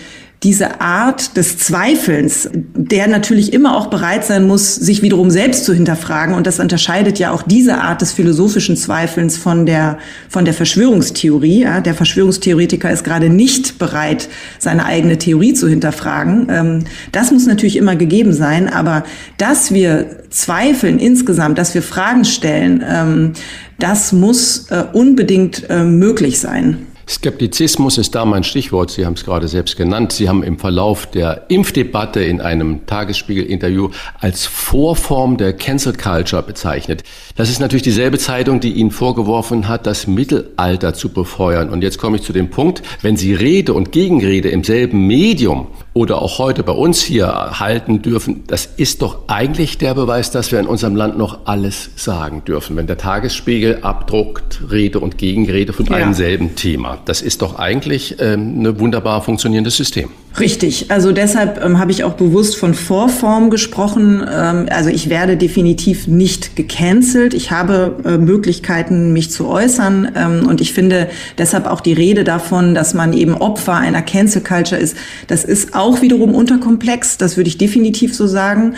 diese 0.46 0.80
Art 0.80 1.38
des 1.38 1.58
Zweifelns, 1.58 2.48
der 2.54 3.08
natürlich 3.08 3.52
immer 3.52 3.76
auch 3.76 3.88
bereit 3.88 4.24
sein 4.24 4.46
muss, 4.46 4.76
sich 4.76 5.02
wiederum 5.02 5.32
selbst 5.32 5.66
zu 5.66 5.74
hinterfragen. 5.74 6.36
Und 6.36 6.46
das 6.46 6.60
unterscheidet 6.60 7.18
ja 7.18 7.32
auch 7.32 7.42
diese 7.42 7.80
Art 7.80 8.02
des 8.02 8.12
philosophischen 8.12 8.78
Zweifelns 8.78 9.38
von 9.38 9.66
der, 9.66 9.98
von 10.30 10.46
der 10.46 10.54
Verschwörungstheorie. 10.54 11.64
Ja, 11.64 11.82
der 11.82 11.96
Verschwörungstheoretiker 11.96 12.92
ist 12.92 13.04
gerade 13.04 13.30
nicht 13.30 13.80
bereit, 13.80 14.30
seine 14.60 14.86
eigene 14.86 15.18
Theorie 15.18 15.56
zu 15.56 15.68
hinterfragen. 15.68 16.48
Ähm, 16.52 16.84
das 17.12 17.32
muss 17.32 17.48
natürlich 17.48 17.76
immer 17.76 17.96
gegeben 17.96 18.32
sein. 18.32 18.72
Aber 18.72 19.04
dass 19.40 19.74
wir 19.74 20.28
zweifeln 20.30 21.00
insgesamt, 21.00 21.58
dass 21.58 21.74
wir 21.74 21.82
Fragen 21.82 22.24
stellen, 22.24 22.84
ähm, 22.88 23.34
das 23.80 24.14
muss 24.14 24.68
äh, 24.70 24.84
unbedingt 24.94 25.68
äh, 25.72 25.84
möglich 25.84 26.40
sein. 26.40 26.86
Skeptizismus 27.08 27.98
ist 28.00 28.16
da 28.16 28.26
mein 28.26 28.44
Stichwort. 28.44 28.90
Sie 28.90 29.06
haben 29.06 29.14
es 29.14 29.24
gerade 29.24 29.48
selbst 29.48 29.78
genannt. 29.78 30.12
Sie 30.12 30.28
haben 30.28 30.42
im 30.42 30.58
Verlauf 30.58 31.06
der 31.06 31.46
Impfdebatte 31.50 32.24
in 32.24 32.42
einem 32.42 32.86
Tagesspiegel-Interview 32.88 33.90
als 34.20 34.46
Vorform 34.46 35.38
der 35.38 35.54
Cancel 35.54 35.94
Culture 35.94 36.42
bezeichnet. 36.42 37.04
Das 37.36 37.50
ist 37.50 37.60
natürlich 37.60 37.84
dieselbe 37.84 38.18
Zeitung, 38.18 38.60
die 38.60 38.74
Ihnen 38.74 38.92
vorgeworfen 38.92 39.68
hat, 39.68 39.86
das 39.86 40.08
Mittelalter 40.08 40.94
zu 40.96 41.10
befeuern. 41.10 41.70
Und 41.70 41.84
jetzt 41.84 42.00
komme 42.00 42.18
ich 42.18 42.24
zu 42.24 42.34
dem 42.34 42.50
Punkt, 42.50 42.82
wenn 43.02 43.18
Sie 43.18 43.34
Rede 43.34 43.74
und 43.74 43.92
Gegenrede 43.92 44.50
im 44.50 44.64
selben 44.64 45.06
Medium 45.06 45.68
oder 45.96 46.22
auch 46.22 46.40
heute 46.40 46.62
bei 46.62 46.74
uns 46.74 47.02
hier 47.02 47.28
halten 47.58 48.02
dürfen, 48.02 48.44
das 48.48 48.66
ist 48.66 49.02
doch 49.02 49.20
eigentlich 49.28 49.78
der 49.78 49.94
Beweis, 49.94 50.30
dass 50.30 50.52
wir 50.52 50.60
in 50.60 50.68
unserem 50.68 50.96
Land 50.96 51.18
noch 51.18 51.40
alles 51.46 51.90
sagen 51.96 52.44
dürfen. 52.44 52.76
Wenn 52.76 52.86
der 52.86 52.98
Tagesspiegel 52.98 53.80
abdruckt, 53.82 54.60
Rede 54.70 55.00
und 55.00 55.18
Gegenrede 55.18 55.72
von 55.72 55.86
ja. 55.86 55.96
einem 55.96 56.14
selben 56.14 56.58
Thema. 56.58 56.98
Das 57.06 57.22
ist 57.22 57.42
doch 57.42 57.58
eigentlich 57.58 58.18
ähm, 58.20 58.62
ein 58.62 58.80
wunderbar 58.80 59.22
funktionierendes 59.22 59.78
System. 59.78 60.10
Richtig. 60.40 60.92
Also 60.92 61.14
deshalb 61.14 61.64
ähm, 61.64 61.80
habe 61.80 61.92
ich 61.92 62.04
auch 62.04 62.14
bewusst 62.14 62.58
von 62.58 62.74
Vorform 62.74 63.50
gesprochen. 63.50 64.26
Ähm, 64.30 64.66
also 64.70 64.90
ich 64.90 65.10
werde 65.10 65.38
definitiv 65.38 66.08
nicht 66.08 66.58
gecancelt. 66.58 67.34
Ich 67.34 67.52
habe 67.52 67.96
äh, 68.04 68.18
Möglichkeiten, 68.18 69.14
mich 69.14 69.32
zu 69.32 69.48
äußern. 69.48 70.12
Ähm, 70.16 70.48
und 70.48 70.60
ich 70.60 70.74
finde 70.74 71.08
deshalb 71.38 71.68
auch 71.68 71.80
die 71.80 71.94
Rede 71.94 72.26
davon, 72.26 72.76
dass 72.76 72.94
man 72.94 73.14
eben 73.14 73.34
Opfer 73.34 73.76
einer 73.76 74.02
Cancel 74.02 74.42
Culture 74.42 74.80
ist, 74.80 74.98
das 75.28 75.46
ist 75.46 75.74
auch 75.74 76.02
wiederum 76.02 76.36
unterkomplex. 76.36 77.18
Das 77.18 77.38
würde 77.38 77.48
ich 77.48 77.58
definitiv 77.58 78.14
so 78.14 78.28
sagen. 78.28 78.76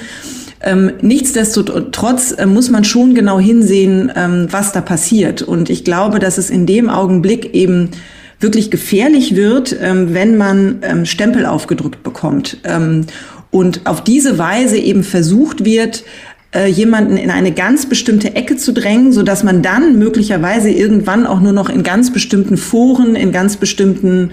Ähm, 0.62 0.92
nichtsdestotrotz 1.02 2.34
äh, 2.34 2.46
muss 2.46 2.70
man 2.70 2.84
schon 2.84 3.16
genau 3.16 3.40
hinsehen, 3.40 4.12
ähm, 4.16 4.48
was 4.52 4.74
da 4.74 4.82
passiert. 4.82 5.42
Und 5.42 5.70
ich 5.72 5.84
glaube, 5.84 6.20
dass 6.20 6.38
es 6.38 6.50
in 6.50 6.66
dem 6.66 6.90
Augenblick 6.90 7.54
eben 7.56 7.92
wirklich 8.40 8.72
gefährlich 8.72 9.36
wird, 9.36 9.76
ähm, 9.82 10.14
wenn 10.14 10.38
man 10.38 10.80
ähm, 10.82 11.06
Stempel 11.06 11.46
aufgedrückt 11.46 12.04
bekommt. 12.04 12.58
Ähm, 12.64 13.06
und 13.50 13.86
auf 13.86 14.04
diese 14.04 14.38
Weise 14.38 14.78
eben 14.78 15.04
versucht 15.04 15.66
wird, 15.66 16.04
äh, 16.54 16.68
jemanden 16.68 17.18
in 17.18 17.32
eine 17.32 17.52
ganz 17.52 17.88
bestimmte 17.88 18.36
Ecke 18.36 18.58
zu 18.58 18.74
drängen, 18.74 19.12
so 19.12 19.24
dass 19.24 19.44
man 19.44 19.62
dann 19.62 19.98
möglicherweise 19.98 20.70
irgendwann 20.70 21.26
auch 21.26 21.40
nur 21.40 21.54
noch 21.54 21.70
in 21.70 21.84
ganz 21.84 22.12
bestimmten 22.12 22.58
Foren, 22.58 23.16
in 23.16 23.32
ganz 23.32 23.58
bestimmten 23.58 24.32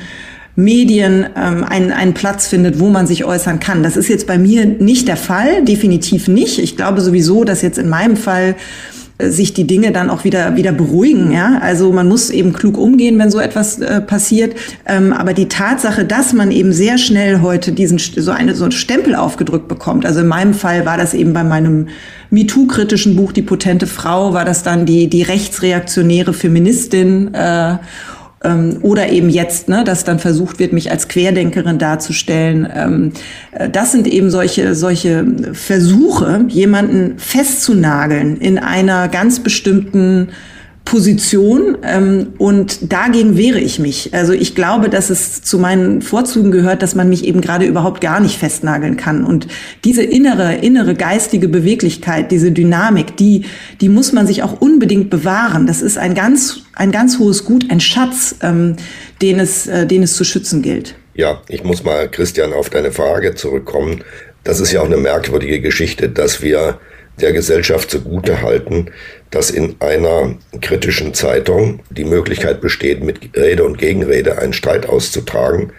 Medien 0.56 1.26
ähm, 1.36 1.64
einen, 1.64 1.90
einen 1.90 2.14
Platz 2.14 2.46
findet, 2.46 2.78
wo 2.78 2.88
man 2.88 3.06
sich 3.06 3.24
äußern 3.24 3.58
kann. 3.58 3.82
Das 3.82 3.96
ist 3.96 4.08
jetzt 4.08 4.26
bei 4.26 4.38
mir 4.38 4.64
nicht 4.64 5.08
der 5.08 5.16
Fall, 5.16 5.64
definitiv 5.64 6.28
nicht. 6.28 6.58
Ich 6.58 6.76
glaube 6.76 7.00
sowieso, 7.00 7.44
dass 7.44 7.62
jetzt 7.62 7.78
in 7.78 7.88
meinem 7.88 8.16
Fall 8.16 8.54
sich 9.22 9.54
die 9.54 9.66
Dinge 9.66 9.92
dann 9.92 10.10
auch 10.10 10.24
wieder 10.24 10.56
wieder 10.56 10.72
beruhigen. 10.72 11.30
Ja, 11.30 11.58
also 11.60 11.92
man 11.92 12.08
muss 12.08 12.30
eben 12.30 12.52
klug 12.52 12.76
umgehen, 12.76 13.18
wenn 13.18 13.30
so 13.30 13.38
etwas 13.38 13.78
äh, 13.78 14.00
passiert. 14.00 14.56
Ähm, 14.86 15.12
aber 15.12 15.34
die 15.34 15.48
Tatsache, 15.48 16.04
dass 16.04 16.32
man 16.32 16.50
eben 16.50 16.72
sehr 16.72 16.98
schnell 16.98 17.40
heute 17.40 17.72
diesen 17.72 17.98
so 17.98 18.32
eine 18.32 18.54
so 18.54 18.64
einen 18.64 18.72
Stempel 18.72 19.14
aufgedrückt 19.14 19.68
bekommt. 19.68 20.04
Also 20.04 20.20
in 20.20 20.26
meinem 20.26 20.52
Fall 20.52 20.84
war 20.84 20.96
das 20.96 21.14
eben 21.14 21.32
bei 21.32 21.44
meinem 21.44 21.88
MeToo-kritischen 22.30 23.14
Buch 23.14 23.30
Die 23.30 23.42
potente 23.42 23.86
Frau 23.86 24.32
war 24.32 24.44
das 24.44 24.64
dann 24.64 24.84
die 24.84 25.08
die 25.08 25.22
rechtsreaktionäre 25.22 26.32
Feministin. 26.32 27.32
Äh, 27.34 27.78
ähm, 28.44 28.78
oder 28.82 29.10
eben 29.10 29.28
jetzt, 29.28 29.68
ne, 29.68 29.84
dass 29.84 30.04
dann 30.04 30.18
versucht 30.18 30.58
wird, 30.58 30.72
mich 30.72 30.90
als 30.90 31.08
Querdenkerin 31.08 31.78
darzustellen. 31.78 32.68
Ähm, 32.72 33.12
äh, 33.52 33.68
das 33.68 33.92
sind 33.92 34.06
eben 34.06 34.30
solche, 34.30 34.74
solche 34.74 35.26
Versuche, 35.52 36.44
jemanden 36.48 37.18
festzunageln 37.18 38.36
in 38.36 38.58
einer 38.58 39.08
ganz 39.08 39.40
bestimmten 39.40 40.28
Position 40.84 41.78
ähm, 41.82 42.34
und 42.36 42.92
dagegen 42.92 43.38
wehre 43.38 43.58
ich 43.58 43.78
mich. 43.78 44.12
Also 44.12 44.34
ich 44.34 44.54
glaube, 44.54 44.90
dass 44.90 45.08
es 45.08 45.42
zu 45.42 45.58
meinen 45.58 46.02
Vorzügen 46.02 46.50
gehört, 46.50 46.82
dass 46.82 46.94
man 46.94 47.08
mich 47.08 47.24
eben 47.24 47.40
gerade 47.40 47.64
überhaupt 47.64 48.02
gar 48.02 48.20
nicht 48.20 48.38
festnageln 48.38 48.96
kann. 48.96 49.24
Und 49.24 49.46
diese 49.84 50.02
innere, 50.02 50.56
innere 50.56 50.94
geistige 50.94 51.48
Beweglichkeit, 51.48 52.30
diese 52.30 52.52
Dynamik, 52.52 53.16
die, 53.16 53.46
die 53.80 53.88
muss 53.88 54.12
man 54.12 54.26
sich 54.26 54.42
auch 54.42 54.60
unbedingt 54.60 55.08
bewahren. 55.08 55.66
Das 55.66 55.80
ist 55.80 55.96
ein 55.96 56.14
ganz, 56.14 56.60
ein 56.74 56.92
ganz 56.92 57.18
hohes 57.18 57.44
Gut, 57.44 57.70
ein 57.70 57.80
Schatz, 57.80 58.36
ähm, 58.42 58.76
den 59.22 59.40
es, 59.40 59.66
äh, 59.66 59.86
den 59.86 60.02
es 60.02 60.14
zu 60.14 60.24
schützen 60.24 60.60
gilt. 60.60 60.94
Ja, 61.14 61.40
ich 61.48 61.64
muss 61.64 61.82
mal, 61.82 62.10
Christian, 62.10 62.52
auf 62.52 62.68
deine 62.68 62.92
Frage 62.92 63.34
zurückkommen. 63.34 64.04
Das 64.42 64.60
ist 64.60 64.72
ja 64.72 64.82
auch 64.82 64.86
eine 64.86 64.98
merkwürdige 64.98 65.60
Geschichte, 65.60 66.10
dass 66.10 66.42
wir 66.42 66.78
der 67.20 67.32
Gesellschaft 67.32 67.90
zugute 67.90 68.42
halten, 68.42 68.90
dass 69.30 69.50
in 69.50 69.76
einer 69.80 70.36
kritischen 70.60 71.14
Zeitung 71.14 71.80
die 71.90 72.04
Möglichkeit 72.04 72.60
besteht, 72.60 73.02
mit 73.02 73.36
Rede 73.36 73.64
und 73.64 73.78
Gegenrede 73.78 74.38
einen 74.38 74.52
Streit 74.52 74.88
auszutragen. 74.88 75.72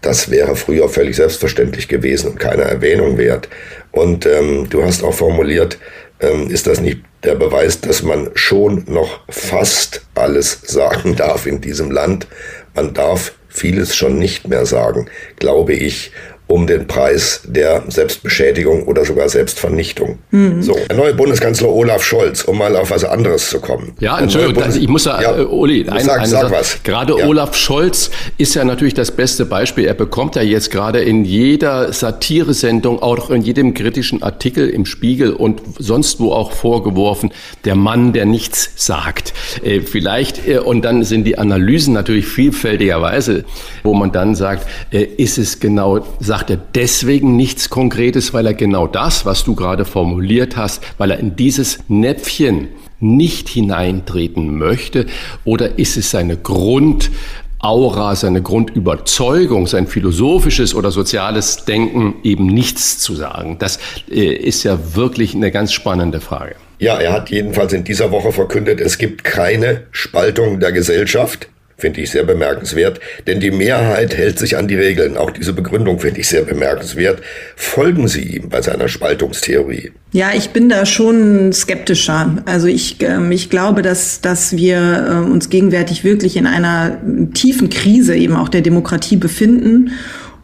Das 0.00 0.30
wäre 0.30 0.56
früher 0.56 0.88
völlig 0.88 1.16
selbstverständlich 1.16 1.88
gewesen 1.88 2.30
und 2.30 2.40
keiner 2.40 2.64
Erwähnung 2.64 3.18
wert. 3.18 3.48
Und 3.90 4.26
ähm, 4.26 4.68
du 4.70 4.84
hast 4.84 5.02
auch 5.02 5.14
formuliert, 5.14 5.78
ähm, 6.20 6.50
ist 6.50 6.66
das 6.66 6.80
nicht 6.80 7.00
der 7.24 7.34
Beweis, 7.34 7.80
dass 7.80 8.02
man 8.02 8.30
schon 8.34 8.84
noch 8.86 9.20
fast 9.28 10.02
alles 10.14 10.60
sagen 10.64 11.16
darf 11.16 11.46
in 11.46 11.60
diesem 11.60 11.90
Land. 11.90 12.26
Man 12.74 12.94
darf 12.94 13.32
vieles 13.48 13.96
schon 13.96 14.18
nicht 14.18 14.46
mehr 14.46 14.66
sagen, 14.66 15.08
glaube 15.38 15.72
ich 15.72 16.12
um 16.48 16.66
den 16.66 16.86
Preis 16.86 17.42
der 17.44 17.84
Selbstbeschädigung 17.88 18.84
oder 18.86 19.04
sogar 19.04 19.28
Selbstvernichtung. 19.28 20.18
Mhm. 20.30 20.62
So, 20.62 20.74
der 20.88 20.96
neue 20.96 21.12
Bundeskanzler 21.12 21.68
Olaf 21.68 22.02
Scholz, 22.02 22.42
um 22.42 22.56
mal 22.56 22.74
auf 22.74 22.90
was 22.90 23.04
anderes 23.04 23.50
zu 23.50 23.60
kommen. 23.60 23.92
Ja, 24.00 24.18
Entschuldigung, 24.18 24.64
ich 24.74 24.88
muss 24.88 25.04
da, 25.04 25.20
ja, 25.20 25.36
äh, 25.36 25.42
Uli, 25.42 25.86
ein, 25.88 26.04
sag, 26.04 26.20
eine 26.20 26.26
sag 26.26 26.50
was. 26.50 26.82
Gerade 26.82 27.18
ja. 27.18 27.26
Olaf 27.26 27.54
Scholz 27.54 28.10
ist 28.38 28.54
ja 28.54 28.64
natürlich 28.64 28.94
das 28.94 29.10
beste 29.10 29.44
Beispiel. 29.44 29.84
Er 29.84 29.94
bekommt 29.94 30.36
ja 30.36 30.42
jetzt 30.42 30.70
gerade 30.70 31.00
in 31.00 31.24
jeder 31.24 31.92
Satiresendung, 31.92 33.02
auch 33.02 33.30
in 33.30 33.42
jedem 33.42 33.74
kritischen 33.74 34.22
Artikel 34.22 34.70
im 34.70 34.86
Spiegel 34.86 35.34
und 35.34 35.60
sonst 35.78 36.18
wo 36.18 36.32
auch 36.32 36.52
vorgeworfen, 36.52 37.30
der 37.66 37.74
Mann, 37.74 38.14
der 38.14 38.24
nichts 38.24 38.70
sagt. 38.76 39.34
Äh, 39.62 39.80
vielleicht, 39.80 40.48
äh, 40.48 40.60
und 40.60 40.82
dann 40.82 41.04
sind 41.04 41.24
die 41.24 41.36
Analysen 41.36 41.92
natürlich 41.92 42.26
vielfältigerweise, 42.26 43.44
wo 43.82 43.92
man 43.92 44.12
dann 44.12 44.34
sagt, 44.34 44.66
ist 44.90 45.36
es 45.36 45.60
genau, 45.60 46.06
sagt 46.20 46.37
er 46.46 46.56
deswegen 46.56 47.36
nichts 47.36 47.70
Konkretes, 47.70 48.32
weil 48.32 48.46
er 48.46 48.54
genau 48.54 48.86
das, 48.86 49.26
was 49.26 49.44
du 49.44 49.54
gerade 49.54 49.84
formuliert 49.84 50.56
hast, 50.56 50.82
weil 50.98 51.10
er 51.10 51.18
in 51.18 51.36
dieses 51.36 51.78
Näpfchen 51.88 52.68
nicht 53.00 53.48
hineintreten 53.48 54.58
möchte? 54.58 55.06
Oder 55.44 55.78
ist 55.78 55.96
es 55.96 56.10
seine 56.10 56.36
Grundaura, 56.36 58.16
seine 58.16 58.42
Grundüberzeugung, 58.42 59.66
sein 59.66 59.86
philosophisches 59.86 60.74
oder 60.74 60.90
soziales 60.90 61.64
Denken 61.64 62.16
eben 62.22 62.46
nichts 62.46 62.98
zu 62.98 63.14
sagen? 63.14 63.56
Das 63.58 63.78
äh, 64.10 64.32
ist 64.32 64.64
ja 64.64 64.78
wirklich 64.94 65.34
eine 65.34 65.50
ganz 65.50 65.72
spannende 65.72 66.20
Frage. 66.20 66.56
Ja, 66.80 66.98
er 66.98 67.12
hat 67.12 67.30
jedenfalls 67.30 67.72
in 67.72 67.82
dieser 67.82 68.12
Woche 68.12 68.32
verkündet, 68.32 68.80
es 68.80 68.98
gibt 68.98 69.24
keine 69.24 69.86
Spaltung 69.90 70.60
der 70.60 70.70
Gesellschaft 70.70 71.48
finde 71.78 72.00
ich 72.00 72.10
sehr 72.10 72.24
bemerkenswert, 72.24 72.98
denn 73.28 73.38
die 73.38 73.52
Mehrheit 73.52 74.16
hält 74.16 74.38
sich 74.38 74.56
an 74.56 74.66
die 74.66 74.74
Regeln. 74.74 75.16
Auch 75.16 75.30
diese 75.30 75.52
Begründung 75.52 76.00
finde 76.00 76.20
ich 76.20 76.28
sehr 76.28 76.42
bemerkenswert. 76.42 77.22
Folgen 77.54 78.08
Sie 78.08 78.22
ihm 78.22 78.48
bei 78.48 78.60
seiner 78.60 78.88
Spaltungstheorie? 78.88 79.92
Ja, 80.12 80.30
ich 80.34 80.50
bin 80.50 80.68
da 80.68 80.84
schon 80.84 81.52
skeptischer. 81.52 82.42
Also 82.46 82.66
ich, 82.66 83.00
äh, 83.00 83.32
ich 83.32 83.48
glaube, 83.48 83.82
dass, 83.82 84.20
dass 84.20 84.56
wir 84.56 85.24
äh, 85.26 85.30
uns 85.30 85.50
gegenwärtig 85.50 86.02
wirklich 86.02 86.36
in 86.36 86.46
einer 86.46 86.98
tiefen 87.32 87.70
Krise 87.70 88.16
eben 88.16 88.34
auch 88.34 88.48
der 88.48 88.62
Demokratie 88.62 89.16
befinden 89.16 89.92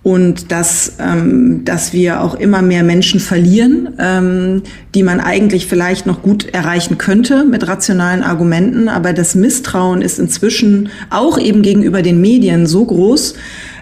und 0.05 0.53
dass, 0.53 0.93
ähm, 1.01 1.65
dass 1.65 1.95
wir 1.95 2.21
auch 2.21 2.35
immer 2.35 2.61
mehr 2.61 2.85
Menschen 2.85 3.19
verlieren, 3.21 3.89
ähm, 3.99 4.63
die 4.95 5.03
man 5.03 5.19
eigentlich 5.19 5.67
vielleicht 5.67 6.07
noch 6.07 6.23
gut 6.23 6.47
erreichen 6.53 6.99
könnte 6.99 7.45
mit 7.45 7.67
rationalen 7.67 8.23
Argumenten. 8.23 8.91
Aber 8.91 9.15
das 9.15 9.35
Misstrauen 9.35 10.03
ist 10.03 10.19
inzwischen 10.19 10.91
auch 11.09 11.39
eben 11.39 11.63
gegenüber 11.63 12.03
den 12.03 12.21
Medien 12.21 12.67
so 12.67 12.85
groß, 12.85 13.35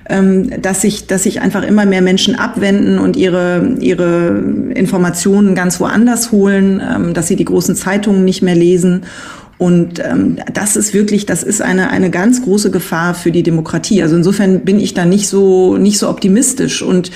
ähm, 0.09 0.63
dass 0.63 0.83
sich, 0.83 1.09
dass 1.09 1.25
sich 1.25 1.41
einfach 1.41 1.65
immer 1.65 1.87
mehr 1.87 2.03
Menschen 2.03 2.37
abwenden 2.37 3.01
und 3.01 3.17
ihre, 3.17 3.75
ihre 3.81 4.45
Informationen 4.75 5.57
ganz 5.57 5.81
woanders 5.81 6.31
holen, 6.31 6.81
ähm, 6.89 7.15
dass 7.15 7.27
sie 7.27 7.37
die 7.37 7.45
großen 7.45 7.75
Zeitungen 7.75 8.25
nicht 8.25 8.43
mehr 8.43 8.55
lesen 8.55 9.03
Und 9.63 10.01
ähm, 10.01 10.39
das 10.53 10.75
ist 10.75 10.93
wirklich, 10.93 11.25
das 11.25 11.45
ist 11.45 11.63
eine, 11.63 11.91
eine 11.91 12.11
ganz 12.11 12.43
große 12.43 12.73
Gefahr 12.73 13.15
für 13.15 13.31
die 13.31 13.45
Demokratie. 13.45 14.03
Also 14.03 14.17
insofern 14.17 14.65
bin 14.65 14.81
ich 14.81 14.93
da 14.93 15.05
nicht 15.05 15.29
so, 15.29 15.77
nicht 15.77 16.01
so 16.01 16.09
optimistisch. 16.09 16.83
Und 16.83 17.13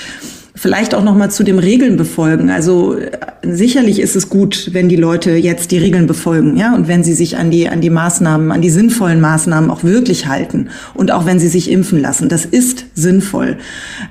Vielleicht 0.58 0.94
auch 0.94 1.04
noch 1.04 1.14
mal 1.14 1.30
zu 1.30 1.44
dem 1.44 1.58
Regeln 1.58 1.98
befolgen. 1.98 2.48
Also 2.48 2.96
äh, 2.96 3.10
sicherlich 3.42 4.00
ist 4.00 4.16
es 4.16 4.30
gut, 4.30 4.70
wenn 4.72 4.88
die 4.88 4.96
Leute 4.96 5.32
jetzt 5.32 5.70
die 5.70 5.76
Regeln 5.76 6.06
befolgen, 6.06 6.56
ja, 6.56 6.74
und 6.74 6.88
wenn 6.88 7.04
sie 7.04 7.12
sich 7.12 7.36
an 7.36 7.50
die 7.50 7.68
an 7.68 7.82
die 7.82 7.90
Maßnahmen, 7.90 8.50
an 8.50 8.62
die 8.62 8.70
sinnvollen 8.70 9.20
Maßnahmen 9.20 9.70
auch 9.70 9.84
wirklich 9.84 10.26
halten 10.28 10.70
und 10.94 11.12
auch 11.12 11.26
wenn 11.26 11.38
sie 11.38 11.48
sich 11.48 11.70
impfen 11.70 12.00
lassen. 12.00 12.30
Das 12.30 12.46
ist 12.46 12.86
sinnvoll. 12.94 13.58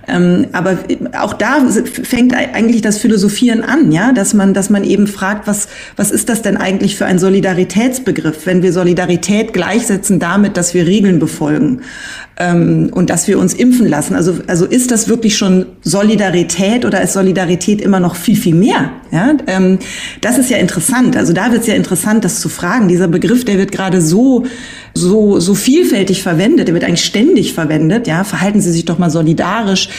Ähm, 0.07 0.45
aber 0.51 0.77
auch 1.19 1.33
da 1.33 1.67
fängt 2.03 2.35
eigentlich 2.35 2.83
das 2.83 2.99
Philosophieren 2.99 3.63
an, 3.63 3.91
ja, 3.91 4.13
dass 4.13 4.35
man 4.35 4.53
dass 4.53 4.69
man 4.69 4.83
eben 4.83 5.07
fragt, 5.07 5.47
was 5.47 5.67
was 5.95 6.11
ist 6.11 6.29
das 6.29 6.43
denn 6.43 6.57
eigentlich 6.57 6.95
für 6.95 7.05
ein 7.05 7.17
Solidaritätsbegriff, 7.17 8.45
wenn 8.45 8.61
wir 8.61 8.71
Solidarität 8.71 9.51
gleichsetzen 9.51 10.19
damit, 10.19 10.57
dass 10.57 10.75
wir 10.75 10.85
Regeln 10.85 11.17
befolgen 11.17 11.81
ähm, 12.37 12.89
und 12.91 13.09
dass 13.09 13.27
wir 13.27 13.39
uns 13.39 13.53
impfen 13.53 13.87
lassen. 13.87 14.15
Also, 14.15 14.35
also 14.47 14.65
ist 14.65 14.91
das 14.91 15.07
wirklich 15.07 15.37
schon 15.37 15.65
Solidarität 15.81 16.85
oder 16.85 17.01
ist 17.01 17.13
Solidarität 17.13 17.81
immer 17.81 17.99
noch 17.99 18.15
viel, 18.15 18.35
viel 18.35 18.55
mehr? 18.55 18.91
Ja, 19.11 19.33
ähm, 19.47 19.79
das 20.21 20.37
ist 20.37 20.49
ja 20.49 20.57
interessant. 20.57 21.15
Also 21.15 21.33
da 21.33 21.51
wird 21.51 21.61
es 21.61 21.67
ja 21.67 21.75
interessant, 21.75 22.25
das 22.25 22.39
zu 22.41 22.49
fragen. 22.49 22.87
Dieser 22.87 23.07
Begriff, 23.07 23.45
der 23.45 23.57
wird 23.57 23.71
gerade 23.71 24.01
so 24.01 24.45
so, 24.97 25.41
so 25.41 25.55
vielfältig 25.55 26.23
verwendet, 26.23 26.69
der 26.69 26.73
wird 26.73 26.85
eigentlich 26.85 27.03
ständig 27.03 27.53
verwendet, 27.53 28.07
ja, 28.07 28.23
verhalten 28.23 28.61
Sie 28.61 28.71
sich 28.71 28.85
doch 28.85 28.97
mal 28.97 29.09
solidarisch. 29.09 29.89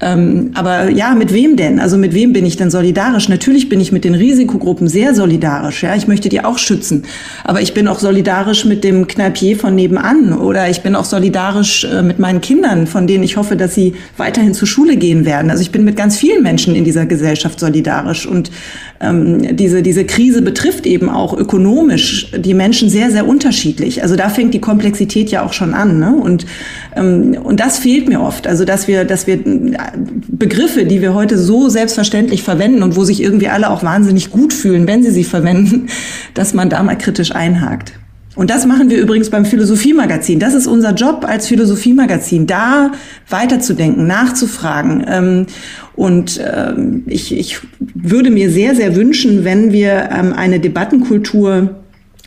Ähm, 0.00 0.52
aber 0.54 0.88
ja, 0.88 1.14
mit 1.14 1.32
wem 1.32 1.56
denn? 1.56 1.78
Also 1.78 1.98
mit 1.98 2.14
wem 2.14 2.32
bin 2.32 2.46
ich 2.46 2.56
denn 2.56 2.70
solidarisch? 2.70 3.28
Natürlich 3.28 3.68
bin 3.68 3.80
ich 3.80 3.92
mit 3.92 4.04
den 4.04 4.14
Risikogruppen 4.14 4.88
sehr 4.88 5.14
solidarisch, 5.14 5.82
ja, 5.82 5.94
ich 5.94 6.08
möchte 6.08 6.30
die 6.30 6.42
auch 6.42 6.56
schützen. 6.56 7.04
Aber 7.44 7.60
ich 7.60 7.74
bin 7.74 7.86
auch 7.86 7.98
solidarisch 7.98 8.64
mit 8.64 8.82
dem 8.82 9.06
Kneipier 9.06 9.58
von 9.58 9.74
nebenan 9.74 10.32
oder 10.32 10.70
ich 10.70 10.80
bin 10.80 10.96
auch 10.96 11.04
solidarisch 11.04 11.85
äh, 11.86 12.02
mit 12.02 12.18
meinen 12.18 12.40
Kindern, 12.40 12.86
von 12.86 13.06
denen 13.06 13.24
ich 13.24 13.36
hoffe, 13.36 13.56
dass 13.56 13.74
sie 13.74 13.94
weiterhin 14.16 14.54
zur 14.54 14.68
Schule 14.68 14.96
gehen 14.96 15.24
werden. 15.24 15.50
Also 15.50 15.62
ich 15.62 15.70
bin 15.70 15.84
mit 15.84 15.96
ganz 15.96 16.16
vielen 16.16 16.42
Menschen 16.42 16.74
in 16.74 16.84
dieser 16.84 17.06
Gesellschaft 17.06 17.58
solidarisch 17.60 18.26
und 18.26 18.50
ähm, 19.00 19.56
diese, 19.56 19.82
diese 19.82 20.04
Krise 20.04 20.42
betrifft 20.42 20.86
eben 20.86 21.08
auch 21.08 21.36
ökonomisch 21.36 22.30
die 22.36 22.54
Menschen 22.54 22.88
sehr, 22.88 23.10
sehr 23.10 23.26
unterschiedlich. 23.26 24.02
Also 24.02 24.16
da 24.16 24.28
fängt 24.28 24.54
die 24.54 24.60
Komplexität 24.60 25.30
ja 25.30 25.44
auch 25.44 25.52
schon 25.52 25.74
an. 25.74 25.98
Ne? 25.98 26.14
Und, 26.14 26.46
ähm, 26.96 27.36
und 27.42 27.60
das 27.60 27.78
fehlt 27.78 28.08
mir 28.08 28.20
oft. 28.20 28.46
Also 28.46 28.64
dass 28.64 28.88
wir, 28.88 29.04
dass 29.04 29.26
wir 29.26 29.38
Begriffe, 30.28 30.84
die 30.84 31.00
wir 31.00 31.14
heute 31.14 31.38
so 31.38 31.68
selbstverständlich 31.68 32.42
verwenden 32.42 32.82
und 32.82 32.96
wo 32.96 33.04
sich 33.04 33.22
irgendwie 33.22 33.48
alle 33.48 33.70
auch 33.70 33.82
wahnsinnig 33.82 34.30
gut 34.30 34.52
fühlen, 34.52 34.86
wenn 34.86 35.02
sie 35.02 35.10
sie 35.10 35.24
verwenden, 35.24 35.88
dass 36.34 36.54
man 36.54 36.70
da 36.70 36.82
mal 36.82 36.96
kritisch 36.96 37.32
einhakt. 37.32 37.92
Und 38.36 38.50
das 38.50 38.66
machen 38.66 38.90
wir 38.90 38.98
übrigens 38.98 39.30
beim 39.30 39.46
Philosophiemagazin. 39.46 40.38
Das 40.38 40.54
ist 40.54 40.66
unser 40.66 40.94
Job 40.94 41.24
als 41.26 41.48
Philosophiemagazin, 41.48 42.46
da 42.46 42.92
weiterzudenken, 43.28 44.06
nachzufragen. 44.06 45.04
Ähm, 45.08 45.46
und 45.96 46.38
ähm, 46.44 47.02
ich, 47.06 47.36
ich 47.36 47.58
würde 47.78 48.30
mir 48.30 48.50
sehr, 48.50 48.74
sehr 48.76 48.94
wünschen, 48.94 49.44
wenn 49.44 49.72
wir 49.72 50.10
ähm, 50.12 50.34
eine 50.34 50.60
Debattenkultur 50.60 51.76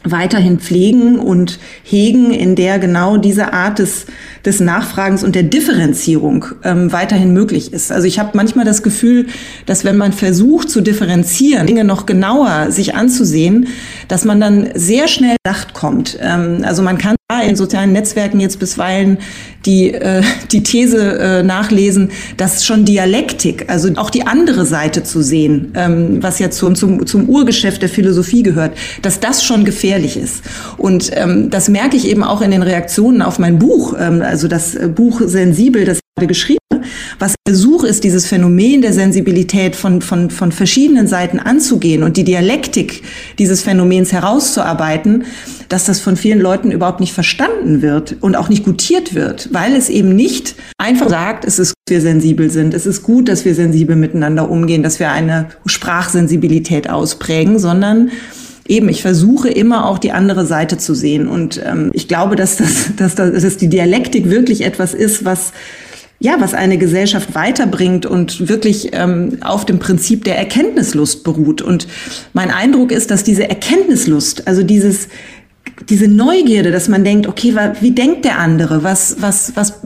weiterhin 0.04 0.60
pflegen 0.60 1.20
und 1.20 1.60
hegen, 1.84 2.32
in 2.32 2.56
der 2.56 2.80
genau 2.80 3.18
diese 3.18 3.54
Art 3.54 3.80
des, 3.80 4.06
des 4.46 4.60
Nachfragens 4.60 5.24
und 5.24 5.36
der 5.36 5.44
Differenzierung 5.44 6.46
ähm, 6.64 6.92
weiterhin 6.92 7.34
möglich 7.34 7.74
ist. 7.74 7.92
Also 7.92 8.08
ich 8.08 8.20
habe 8.20 8.32
manchmal 8.34 8.66
das 8.66 8.82
Gefühl, 8.82 9.28
dass 9.66 9.84
wenn 9.84 9.98
man 9.98 10.14
versucht 10.14 10.70
zu 10.70 10.82
differenzieren, 10.82 11.68
Dinge 11.68 11.84
noch 11.84 12.06
genauer 12.06 12.72
sich 12.72 12.96
anzusehen, 12.96 13.68
dass 14.08 14.24
man 14.26 14.40
dann 14.40 14.70
sehr 14.76 15.08
schnell 15.08 15.36
Dacht 15.44 15.74
kommt. 15.74 16.18
Ähm, 16.22 16.64
also 16.64 16.82
man 16.82 16.98
kann 16.98 17.16
in 17.48 17.56
sozialen 17.56 17.94
Netzwerken 17.94 18.40
jetzt 18.40 18.60
bisweilen 18.60 19.20
die, 19.64 19.94
äh, 19.94 20.24
die 20.52 20.64
These 20.64 21.20
äh, 21.20 21.44
nachlesen, 21.44 22.10
dass 22.38 22.66
schon 22.66 22.86
Dialektik, 22.86 23.66
also 23.70 23.88
auch 23.98 24.10
die 24.10 24.26
andere 24.26 24.66
Seite 24.66 25.04
zu 25.04 25.22
sehen, 25.22 25.72
ähm, 25.76 26.24
was 26.24 26.40
ja 26.40 26.50
zum, 26.50 26.74
zum, 26.74 27.06
zum 27.06 27.30
Urgeschäft 27.30 27.84
der 27.84 27.90
Philosophie 27.90 28.42
gehört, 28.42 28.76
dass 29.04 29.20
das 29.20 29.44
schon 29.44 29.64
gefährlich 29.64 30.18
ist. 30.18 30.44
Und 30.78 31.12
ähm, 31.14 31.52
das 31.52 31.70
merke 31.70 31.98
ich 31.98 32.08
eben 32.08 32.24
auch 32.24 32.42
in 32.42 32.50
den 32.50 32.64
Reaktionen 32.64 33.22
auf 33.22 33.38
mein 33.38 33.60
Buch, 33.60 33.96
ähm, 34.00 34.24
also 34.24 34.48
das 34.48 34.74
äh, 34.74 34.88
Buch 34.88 35.22
Sensibel, 35.24 35.86
das 35.86 36.00
geschrieben 36.28 36.60
was 37.20 37.36
Versuch 37.46 37.84
ist, 37.84 38.04
dieses 38.04 38.26
Phänomen 38.26 38.82
der 38.82 38.94
Sensibilität 38.94 39.76
von, 39.76 40.02
von, 40.02 40.30
von 40.30 40.52
verschiedenen 40.52 41.08
Seiten 41.08 41.40
anzugehen 41.40 42.04
und 42.04 42.18
die 42.18 42.24
Dialektik 42.24 43.04
dieses 43.38 43.62
Phänomens 43.62 44.12
herauszuarbeiten, 44.14 45.26
dass 45.68 45.86
das 45.86 46.00
von 46.00 46.16
vielen 46.16 46.40
Leuten 46.40 46.72
überhaupt 46.72 47.00
nicht 47.00 47.14
verstanden 47.14 47.82
wird 47.82 48.18
und 48.22 48.36
auch 48.36 48.50
nicht 48.50 48.64
gutiert 48.64 49.16
wird, 49.16 49.50
weil 49.52 49.76
es 49.76 49.90
eben 49.90 50.16
nicht 50.16 50.56
einfach 50.78 51.10
sagt, 51.10 51.46
es 51.46 51.60
ist 51.60 51.74
dass 51.86 51.96
wir 51.96 52.02
sensibel 52.02 52.52
sind, 52.52 52.76
es 52.76 52.86
ist 52.86 53.02
gut, 53.02 53.28
dass 53.30 53.46
wir 53.46 53.56
sensibel 53.56 53.96
miteinander 53.96 54.50
umgehen, 54.52 54.84
dass 54.84 55.00
wir 55.00 55.12
eine 55.12 55.48
Sprachsensibilität 55.66 56.88
ausprägen, 56.88 57.58
sondern 57.58 58.12
eben, 58.68 58.90
ich 58.90 59.02
versuche 59.02 59.50
immer 59.50 59.88
auch 59.88 59.98
die 59.98 60.12
andere 60.12 60.46
Seite 60.46 60.78
zu 60.78 60.94
sehen. 60.94 61.28
Und 61.28 61.60
ähm, 61.66 61.90
ich 61.94 62.08
glaube, 62.08 62.36
dass, 62.36 62.58
das, 62.58 62.96
dass, 62.96 63.16
das, 63.16 63.42
dass 63.42 63.58
die 63.58 63.70
Dialektik 63.70 64.30
wirklich 64.30 64.62
etwas 64.62 64.94
ist, 64.94 65.26
was 65.26 65.52
ja, 66.20 66.36
was 66.40 66.54
eine 66.54 66.78
Gesellschaft 66.78 67.34
weiterbringt 67.34 68.06
und 68.06 68.50
wirklich 68.50 68.90
ähm, 68.92 69.38
auf 69.42 69.66
dem 69.66 69.80
Prinzip 69.80 70.26
der 70.26 70.38
Erkenntnislust 70.38 71.24
beruht. 71.24 71.62
Und 71.62 71.88
mein 72.34 72.52
Eindruck 72.52 72.92
ist, 72.92 73.10
dass 73.10 73.24
diese 73.24 73.50
Erkenntnislust, 73.50 74.48
also 74.48 74.64
dieses 74.64 75.08
diese 75.88 76.08
Neugierde, 76.08 76.72
dass 76.72 76.88
man 76.90 77.04
denkt, 77.04 77.28
okay, 77.28 77.56
wie 77.80 77.92
denkt 77.92 78.26
der 78.26 78.38
andere? 78.38 78.84
Was, 78.84 79.18
was, 79.22 79.56
was 79.56 79.80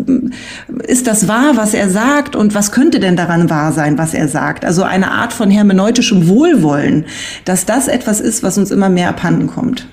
ist 0.88 1.08
das 1.08 1.28
wahr, 1.28 1.54
was 1.56 1.74
er 1.74 1.90
sagt? 1.90 2.36
Und 2.36 2.56
was 2.56 2.72
könnte 2.72 3.00
denn 3.00 3.16
daran 3.16 3.50
wahr 3.50 3.72
sein, 3.72 3.98
was 3.98 4.14
er 4.14 4.28
sagt? 4.28 4.66
Also 4.66 4.84
eine 4.84 5.12
Art 5.12 5.34
von 5.34 5.52
hermeneutischem 5.52 6.28
Wohlwollen, 6.28 7.06
dass 7.46 7.66
das 7.66 7.88
etwas 7.88 8.22
ist, 8.22 8.44
was 8.44 8.58
uns 8.58 8.72
immer 8.72 8.90
mehr 8.90 9.10
abhanden 9.10 9.48
kommt. 9.48 9.88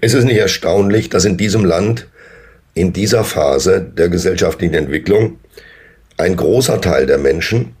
Es 0.00 0.14
ist 0.14 0.24
nicht 0.24 0.38
erstaunlich, 0.38 1.10
dass 1.10 1.24
in 1.24 1.36
diesem 1.36 1.64
Land 1.64 2.06
in 2.74 2.92
dieser 2.92 3.24
Phase 3.24 3.80
der 3.80 4.08
gesellschaftlichen 4.08 4.74
Entwicklung 4.74 5.38
ein 6.18 6.36
großer 6.36 6.80
Teil 6.80 7.06
der 7.06 7.18
Menschen, 7.18 7.74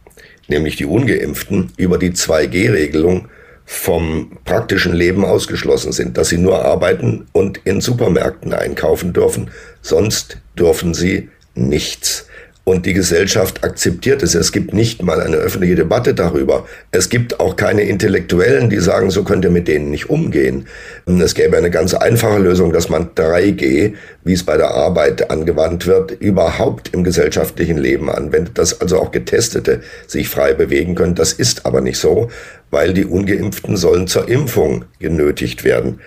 nämlich 0.46 0.76
die 0.76 0.86
ungeimpften, 0.86 1.72
über 1.76 1.98
die 1.98 2.12
2G-Regelung 2.12 3.28
vom 3.66 4.38
praktischen 4.46 4.94
Leben 4.94 5.24
ausgeschlossen 5.24 5.92
sind, 5.92 6.16
dass 6.16 6.30
sie 6.30 6.38
nur 6.38 6.64
arbeiten 6.64 7.26
und 7.32 7.60
in 7.64 7.82
Supermärkten 7.82 8.54
einkaufen 8.54 9.12
dürfen, 9.12 9.50
sonst 9.82 10.38
dürfen 10.56 10.94
sie 10.94 11.28
nichts 11.54 12.27
und 12.68 12.84
die 12.84 12.92
Gesellschaft 12.92 13.64
akzeptiert 13.64 14.22
es. 14.22 14.34
Es 14.34 14.52
gibt 14.52 14.74
nicht 14.74 15.02
mal 15.02 15.22
eine 15.22 15.36
öffentliche 15.36 15.74
Debatte 15.74 16.12
darüber. 16.12 16.66
Es 16.90 17.08
gibt 17.08 17.40
auch 17.40 17.56
keine 17.56 17.82
Intellektuellen, 17.82 18.68
die 18.68 18.78
sagen, 18.78 19.10
so 19.10 19.24
könnt 19.24 19.46
ihr 19.46 19.50
mit 19.50 19.68
denen 19.68 19.90
nicht 19.90 20.10
umgehen. 20.10 20.66
Es 21.06 21.34
gäbe 21.34 21.56
eine 21.56 21.70
ganz 21.70 21.94
einfache 21.94 22.38
Lösung, 22.38 22.74
dass 22.74 22.90
man 22.90 23.14
3G, 23.14 23.94
wie 24.22 24.32
es 24.34 24.44
bei 24.44 24.58
der 24.58 24.72
Arbeit 24.72 25.30
angewandt 25.30 25.86
wird, 25.86 26.10
überhaupt 26.20 26.92
im 26.92 27.04
gesellschaftlichen 27.04 27.78
Leben 27.78 28.10
anwendet, 28.10 28.58
dass 28.58 28.78
also 28.82 29.00
auch 29.00 29.12
Getestete 29.12 29.80
sich 30.06 30.28
frei 30.28 30.52
bewegen 30.52 30.94
können. 30.94 31.14
Das 31.14 31.32
ist 31.32 31.64
aber 31.64 31.80
nicht 31.80 31.98
so, 31.98 32.28
weil 32.70 32.92
die 32.92 33.06
ungeimpften 33.06 33.78
sollen 33.78 34.08
zur 34.08 34.28
Impfung 34.28 34.84
genötigt 34.98 35.64
werden. 35.64 36.00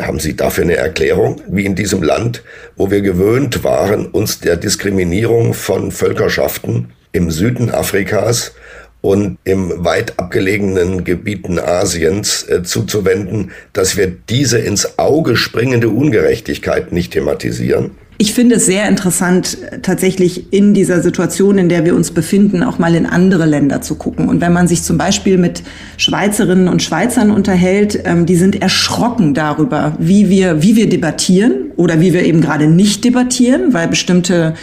Haben 0.00 0.18
Sie 0.18 0.34
dafür 0.34 0.64
eine 0.64 0.76
Erklärung, 0.76 1.40
wie 1.48 1.64
in 1.64 1.76
diesem 1.76 2.02
Land, 2.02 2.42
wo 2.76 2.90
wir 2.90 3.00
gewöhnt 3.00 3.62
waren, 3.62 4.06
uns 4.06 4.40
der 4.40 4.56
Diskriminierung 4.56 5.54
von 5.54 5.92
Völkerschaften 5.92 6.92
im 7.12 7.30
Süden 7.30 7.70
Afrikas 7.70 8.52
und 9.00 9.38
im 9.44 9.84
weit 9.84 10.18
abgelegenen 10.18 11.04
Gebieten 11.04 11.58
Asiens 11.58 12.42
äh, 12.48 12.62
zuzuwenden, 12.62 13.52
dass 13.72 13.96
wir 13.96 14.06
diese 14.06 14.58
ins 14.58 14.98
Auge 14.98 15.36
springende 15.36 15.90
Ungerechtigkeit 15.90 16.90
nicht 16.90 17.12
thematisieren? 17.12 17.92
Ich 18.16 18.32
finde 18.32 18.56
es 18.56 18.66
sehr 18.66 18.88
interessant, 18.88 19.58
tatsächlich 19.82 20.52
in 20.52 20.72
dieser 20.72 21.00
Situation, 21.00 21.58
in 21.58 21.68
der 21.68 21.84
wir 21.84 21.96
uns 21.96 22.12
befinden, 22.12 22.62
auch 22.62 22.78
mal 22.78 22.94
in 22.94 23.06
andere 23.06 23.44
Länder 23.44 23.80
zu 23.80 23.96
gucken. 23.96 24.28
Und 24.28 24.40
wenn 24.40 24.52
man 24.52 24.68
sich 24.68 24.84
zum 24.84 24.96
Beispiel 24.96 25.36
mit 25.36 25.64
Schweizerinnen 25.96 26.68
und 26.68 26.80
Schweizern 26.80 27.32
unterhält, 27.32 28.00
ähm, 28.04 28.24
die 28.24 28.36
sind 28.36 28.62
erschrocken 28.62 29.34
darüber, 29.34 29.96
wie 29.98 30.28
wir, 30.30 30.62
wie 30.62 30.76
wir 30.76 30.88
debattieren 30.88 31.72
oder 31.76 32.00
wie 32.00 32.12
wir 32.12 32.24
eben 32.24 32.40
gerade 32.40 32.68
nicht 32.68 33.04
debattieren, 33.04 33.74
weil 33.74 33.88
bestimmte 33.88 34.54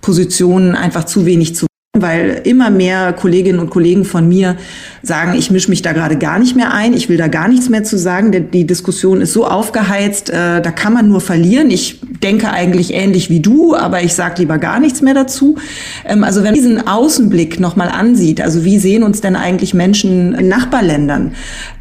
Positionen 0.00 0.74
einfach 0.74 1.04
zu 1.04 1.26
wenig 1.26 1.54
zu 1.54 1.66
weil 1.96 2.40
immer 2.42 2.70
mehr 2.70 3.12
Kolleginnen 3.12 3.60
und 3.60 3.70
Kollegen 3.70 4.04
von 4.04 4.26
mir 4.26 4.56
sagen, 5.00 5.34
ich 5.38 5.52
mische 5.52 5.70
mich 5.70 5.80
da 5.80 5.92
gerade 5.92 6.16
gar 6.16 6.40
nicht 6.40 6.56
mehr 6.56 6.74
ein, 6.74 6.92
ich 6.92 7.08
will 7.08 7.16
da 7.16 7.28
gar 7.28 7.46
nichts 7.46 7.68
mehr 7.68 7.84
zu 7.84 7.96
sagen, 7.96 8.32
denn 8.32 8.50
die 8.50 8.66
Diskussion 8.66 9.20
ist 9.20 9.32
so 9.32 9.46
aufgeheizt, 9.46 10.28
äh, 10.28 10.60
da 10.60 10.72
kann 10.72 10.92
man 10.92 11.08
nur 11.08 11.20
verlieren. 11.20 11.70
Ich 11.70 12.00
denke 12.20 12.50
eigentlich 12.50 12.92
ähnlich 12.94 13.30
wie 13.30 13.38
du, 13.38 13.76
aber 13.76 14.02
ich 14.02 14.14
sage 14.14 14.40
lieber 14.40 14.58
gar 14.58 14.80
nichts 14.80 15.02
mehr 15.02 15.14
dazu. 15.14 15.56
Ähm, 16.04 16.24
also 16.24 16.40
wenn 16.40 16.46
man 16.46 16.54
diesen 16.54 16.84
Außenblick 16.84 17.60
nochmal 17.60 17.90
ansieht, 17.90 18.40
also 18.40 18.64
wie 18.64 18.80
sehen 18.80 19.04
uns 19.04 19.20
denn 19.20 19.36
eigentlich 19.36 19.72
Menschen 19.72 20.34
in 20.34 20.48
Nachbarländern? 20.48 21.32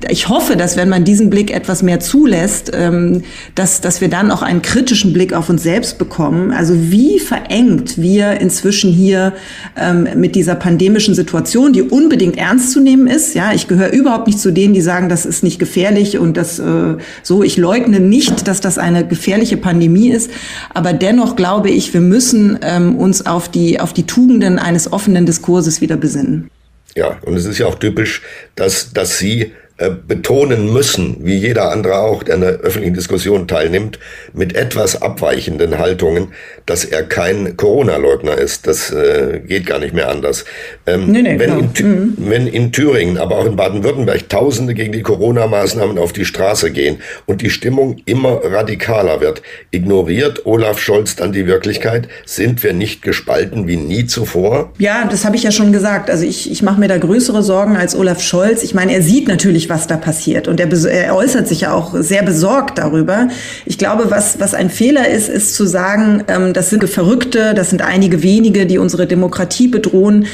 Ich 0.10 0.30
hoffe, 0.30 0.58
dass 0.58 0.78
wenn 0.78 0.90
man 0.90 1.06
diesen 1.06 1.32
Blick 1.32 1.50
etwas 1.50 1.82
mehr 1.82 2.00
zulässt, 2.00 2.72
ähm, 2.76 3.24
dass, 3.56 3.82
dass 3.82 4.00
wir 4.00 4.10
dann 4.10 4.30
auch 4.30 4.44
einen 4.44 4.62
kritischen 4.62 5.12
Blick 5.12 5.34
auf 5.34 5.50
uns 5.50 5.64
selbst 5.64 5.98
bekommen. 5.98 6.52
Also 6.52 6.76
wie 6.92 7.18
verengt 7.18 7.98
wir 7.98 8.40
inzwischen 8.40 8.92
hier 8.92 9.34
ähm, 9.76 10.03
mit 10.16 10.36
dieser 10.36 10.56
pandemischen 10.56 11.16
Situation, 11.16 11.74
die 11.74 11.82
unbedingt 11.82 12.38
ernst 12.38 12.72
zu 12.72 12.80
nehmen 12.80 13.08
ist. 13.08 13.34
Ja, 13.34 13.54
ich 13.54 13.68
gehöre 13.68 13.92
überhaupt 13.92 14.28
nicht 14.28 14.40
zu 14.40 14.52
denen, 14.52 14.74
die 14.74 14.82
sagen, 14.82 15.10
das 15.10 15.26
ist 15.26 15.44
nicht 15.44 15.60
gefährlich 15.60 16.18
und 16.18 16.38
das 16.38 16.60
äh, 16.60 16.98
so. 17.24 17.44
Ich 17.44 17.58
leugne 17.58 18.00
nicht, 18.00 18.48
dass 18.48 18.62
das 18.62 18.78
eine 18.78 19.08
gefährliche 19.08 19.58
Pandemie 19.58 20.10
ist, 20.10 20.32
aber 20.74 20.94
dennoch 20.94 21.36
glaube 21.36 21.70
ich, 21.70 21.94
wir 21.94 22.02
müssen 22.02 22.60
ähm, 22.62 22.96
uns 22.96 23.26
auf 23.26 23.50
die 23.50 23.80
auf 23.80 23.94
die 23.94 24.04
Tugenden 24.04 24.60
eines 24.60 24.92
offenen 24.92 25.26
Diskurses 25.26 25.82
wieder 25.82 25.98
besinnen. 25.98 26.50
Ja, 26.96 27.18
und 27.26 27.36
es 27.36 27.46
ist 27.46 27.58
ja 27.58 27.66
auch 27.66 27.76
typisch, 27.76 28.22
dass 28.56 28.94
dass 28.94 29.18
Sie 29.18 29.52
äh, 29.78 29.90
betonen 30.08 30.72
müssen, 30.72 31.18
wie 31.22 31.36
jeder 31.36 31.72
andere 31.72 31.96
auch, 31.98 32.22
der 32.22 32.36
an 32.36 32.42
der 32.42 32.52
öffentlichen 32.60 32.94
Diskussion 32.94 33.48
teilnimmt, 33.48 33.98
mit 34.32 34.56
etwas 34.56 35.02
abweichenden 35.02 35.80
Haltungen, 35.80 36.28
dass 36.68 36.86
er 36.86 37.02
kein 37.02 37.58
Corona-Leugner 37.58 38.38
ist. 38.38 38.68
Das 38.68 38.92
äh, 38.92 39.42
geht 39.46 39.66
gar 39.66 39.80
nicht 39.80 39.96
mehr 39.96 40.10
anders. 40.10 40.46
Ähm, 40.86 41.12
nee, 41.12 41.24
nee, 41.24 41.40
wenn, 41.40 41.58
in, 41.58 41.70
mhm. 41.76 42.14
wenn 42.20 42.46
in 42.46 42.72
Thüringen, 42.72 43.18
aber 43.18 43.40
auch 43.40 43.46
in 43.46 43.56
Baden-Württemberg 43.56 44.30
Tausende 44.30 44.76
gegen 44.76 44.92
die 44.92 45.02
Corona-Maßnahmen 45.02 45.98
auf 45.98 46.14
die 46.14 46.26
Straße 46.26 46.70
gehen 46.70 47.00
und 47.26 47.42
die 47.42 47.50
Stimmung 47.50 47.98
immer 48.06 48.42
radikaler 48.44 49.22
wird, 49.22 49.42
ignoriert 49.72 50.46
Olaf 50.46 50.80
Scholz 50.80 51.16
dann 51.16 51.32
die 51.32 51.48
Wirklichkeit? 51.48 52.08
Sind 52.26 52.64
wir 52.64 52.74
nicht 52.74 53.02
gespalten 53.02 53.68
wie 53.68 53.78
nie 53.78 54.06
zuvor? 54.06 54.72
Ja, 54.78 55.08
das 55.10 55.26
habe 55.26 55.36
ich 55.36 55.42
ja 55.42 55.52
schon 55.52 55.72
gesagt. 55.72 56.12
Also 56.12 56.26
ich, 56.26 56.52
ich 56.52 56.62
mache 56.62 56.80
mir 56.80 56.88
da 56.88 56.98
größere 56.98 57.42
Sorgen 57.42 57.76
als 57.76 57.96
Olaf 57.96 58.22
Scholz. 58.22 58.62
Ich 58.62 58.76
meine, 58.76 58.94
er 58.94 59.02
sieht 59.02 59.28
natürlich, 59.28 59.63
natürlich, 59.64 59.70
was 59.70 59.88
da 59.88 59.98
passiert. 59.98 60.48
Und 60.48 60.60
er, 60.60 60.72
er 60.72 61.16
äußert 61.16 61.48
sich 61.48 61.62
ja 61.62 61.74
auch 61.74 61.94
sehr 61.96 62.24
besorgt 62.24 62.78
darüber. 62.78 63.30
Ich 63.66 63.78
glaube, 63.78 64.10
was, 64.10 64.40
was 64.40 64.54
ein 64.54 64.70
Fehler 64.70 65.08
ist, 65.08 65.30
ist 65.30 65.56
zu 65.56 65.66
sagen, 65.66 66.24
ähm, 66.28 66.54
das 66.54 66.70
sind 66.70 66.84
Verrückte, 66.90 67.54
das 67.54 67.70
sind 67.70 67.82
einige 67.82 68.24
wenige, 68.24 68.66
die 68.66 68.78
unsere 68.78 69.08
Demokratie 69.08 69.68
bedrohen. 69.68 70.26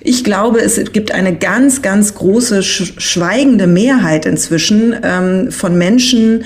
Ich 0.00 0.24
glaube, 0.24 0.60
es 0.60 0.80
gibt 0.92 1.12
eine 1.12 1.34
ganz, 1.36 1.80
ganz 1.82 2.14
große 2.14 2.62
schweigende 2.62 3.66
Mehrheit 3.66 4.26
inzwischen 4.26 4.96
ähm, 5.02 5.52
von 5.52 5.78
Menschen, 5.78 6.44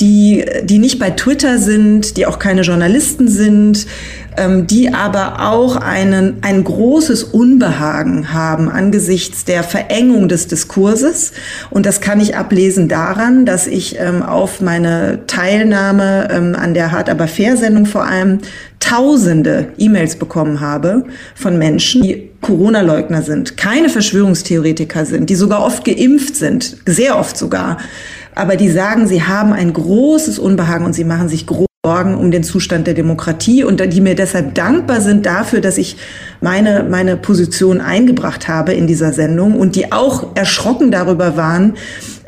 die, 0.00 0.44
die 0.62 0.78
nicht 0.78 0.98
bei 0.98 1.10
Twitter 1.10 1.58
sind, 1.58 2.16
die 2.16 2.26
auch 2.26 2.38
keine 2.38 2.62
Journalisten 2.62 3.26
sind, 3.28 3.86
die 4.66 4.92
aber 4.92 5.48
auch 5.48 5.76
einen, 5.76 6.38
ein 6.42 6.64
großes 6.64 7.24
Unbehagen 7.24 8.32
haben 8.32 8.68
angesichts 8.68 9.44
der 9.44 9.62
Verengung 9.62 10.28
des 10.28 10.46
Diskurses. 10.46 11.32
Und 11.70 11.86
das 11.86 12.00
kann 12.00 12.20
ich 12.20 12.36
ablesen 12.36 12.88
daran, 12.88 13.46
dass 13.46 13.66
ich 13.66 13.98
ähm, 13.98 14.22
auf 14.22 14.60
meine 14.60 15.26
Teilnahme 15.26 16.28
ähm, 16.30 16.56
an 16.58 16.74
der 16.74 16.92
Hart 16.92 17.08
aber 17.08 17.28
fair 17.28 17.56
Sendung 17.56 17.86
vor 17.86 18.04
allem 18.04 18.38
tausende 18.80 19.72
E-Mails 19.76 20.16
bekommen 20.16 20.60
habe 20.60 21.04
von 21.34 21.58
Menschen, 21.58 22.02
die 22.02 22.30
Corona-Leugner 22.40 23.22
sind, 23.22 23.56
keine 23.56 23.88
Verschwörungstheoretiker 23.88 25.04
sind, 25.04 25.30
die 25.30 25.34
sogar 25.34 25.64
oft 25.64 25.84
geimpft 25.84 26.36
sind, 26.36 26.76
sehr 26.86 27.18
oft 27.18 27.36
sogar, 27.36 27.78
aber 28.34 28.56
die 28.56 28.70
sagen, 28.70 29.08
sie 29.08 29.22
haben 29.22 29.52
ein 29.52 29.72
großes 29.72 30.38
Unbehagen 30.38 30.84
und 30.84 30.92
sie 30.92 31.04
machen 31.04 31.28
sich 31.28 31.46
groß 31.46 31.67
Sorgen 31.88 32.18
um 32.18 32.30
den 32.30 32.44
Zustand 32.44 32.86
der 32.86 32.92
Demokratie 32.92 33.64
und 33.64 33.80
die 33.80 34.02
mir 34.02 34.14
deshalb 34.14 34.54
dankbar 34.54 35.00
sind 35.00 35.24
dafür, 35.24 35.62
dass 35.62 35.78
ich 35.78 35.96
meine, 36.40 36.84
meine 36.88 37.16
Position 37.16 37.80
eingebracht 37.80 38.48
habe 38.48 38.72
in 38.72 38.86
dieser 38.86 39.12
Sendung 39.12 39.58
und 39.58 39.76
die 39.76 39.92
auch 39.92 40.36
erschrocken 40.36 40.90
darüber 40.90 41.36
waren, 41.36 41.74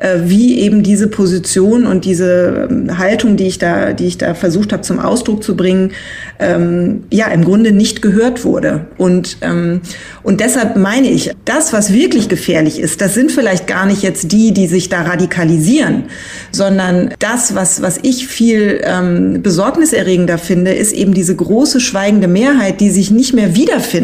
äh, 0.00 0.20
wie 0.24 0.58
eben 0.60 0.82
diese 0.82 1.08
Position 1.08 1.86
und 1.86 2.04
diese 2.04 2.68
ähm, 2.70 2.98
Haltung, 2.98 3.36
die 3.36 3.46
ich 3.46 3.58
da, 3.58 3.92
die 3.92 4.06
ich 4.06 4.18
da 4.18 4.34
versucht 4.34 4.72
habe 4.72 4.82
zum 4.82 4.98
Ausdruck 4.98 5.44
zu 5.44 5.56
bringen, 5.56 5.92
ähm, 6.38 7.04
ja 7.10 7.26
im 7.26 7.44
Grunde 7.44 7.72
nicht 7.72 8.02
gehört 8.02 8.44
wurde. 8.44 8.86
Und 8.96 9.36
ähm, 9.42 9.82
und 10.22 10.40
deshalb 10.40 10.76
meine 10.76 11.08
ich, 11.08 11.32
das, 11.44 11.72
was 11.72 11.92
wirklich 11.92 12.28
gefährlich 12.28 12.80
ist, 12.80 13.00
das 13.00 13.14
sind 13.14 13.30
vielleicht 13.30 13.66
gar 13.66 13.86
nicht 13.86 14.02
jetzt 14.02 14.32
die, 14.32 14.52
die 14.52 14.66
sich 14.66 14.88
da 14.88 15.02
radikalisieren, 15.02 16.04
sondern 16.50 17.14
das, 17.18 17.54
was 17.54 17.82
was 17.82 17.98
ich 18.02 18.26
viel 18.26 18.80
ähm, 18.82 19.42
besorgniserregender 19.42 20.38
finde, 20.38 20.72
ist 20.72 20.92
eben 20.92 21.14
diese 21.14 21.36
große 21.36 21.80
schweigende 21.80 22.26
Mehrheit, 22.26 22.80
die 22.80 22.90
sich 22.90 23.10
nicht 23.10 23.34
mehr 23.34 23.54
wiederfindet 23.54 23.99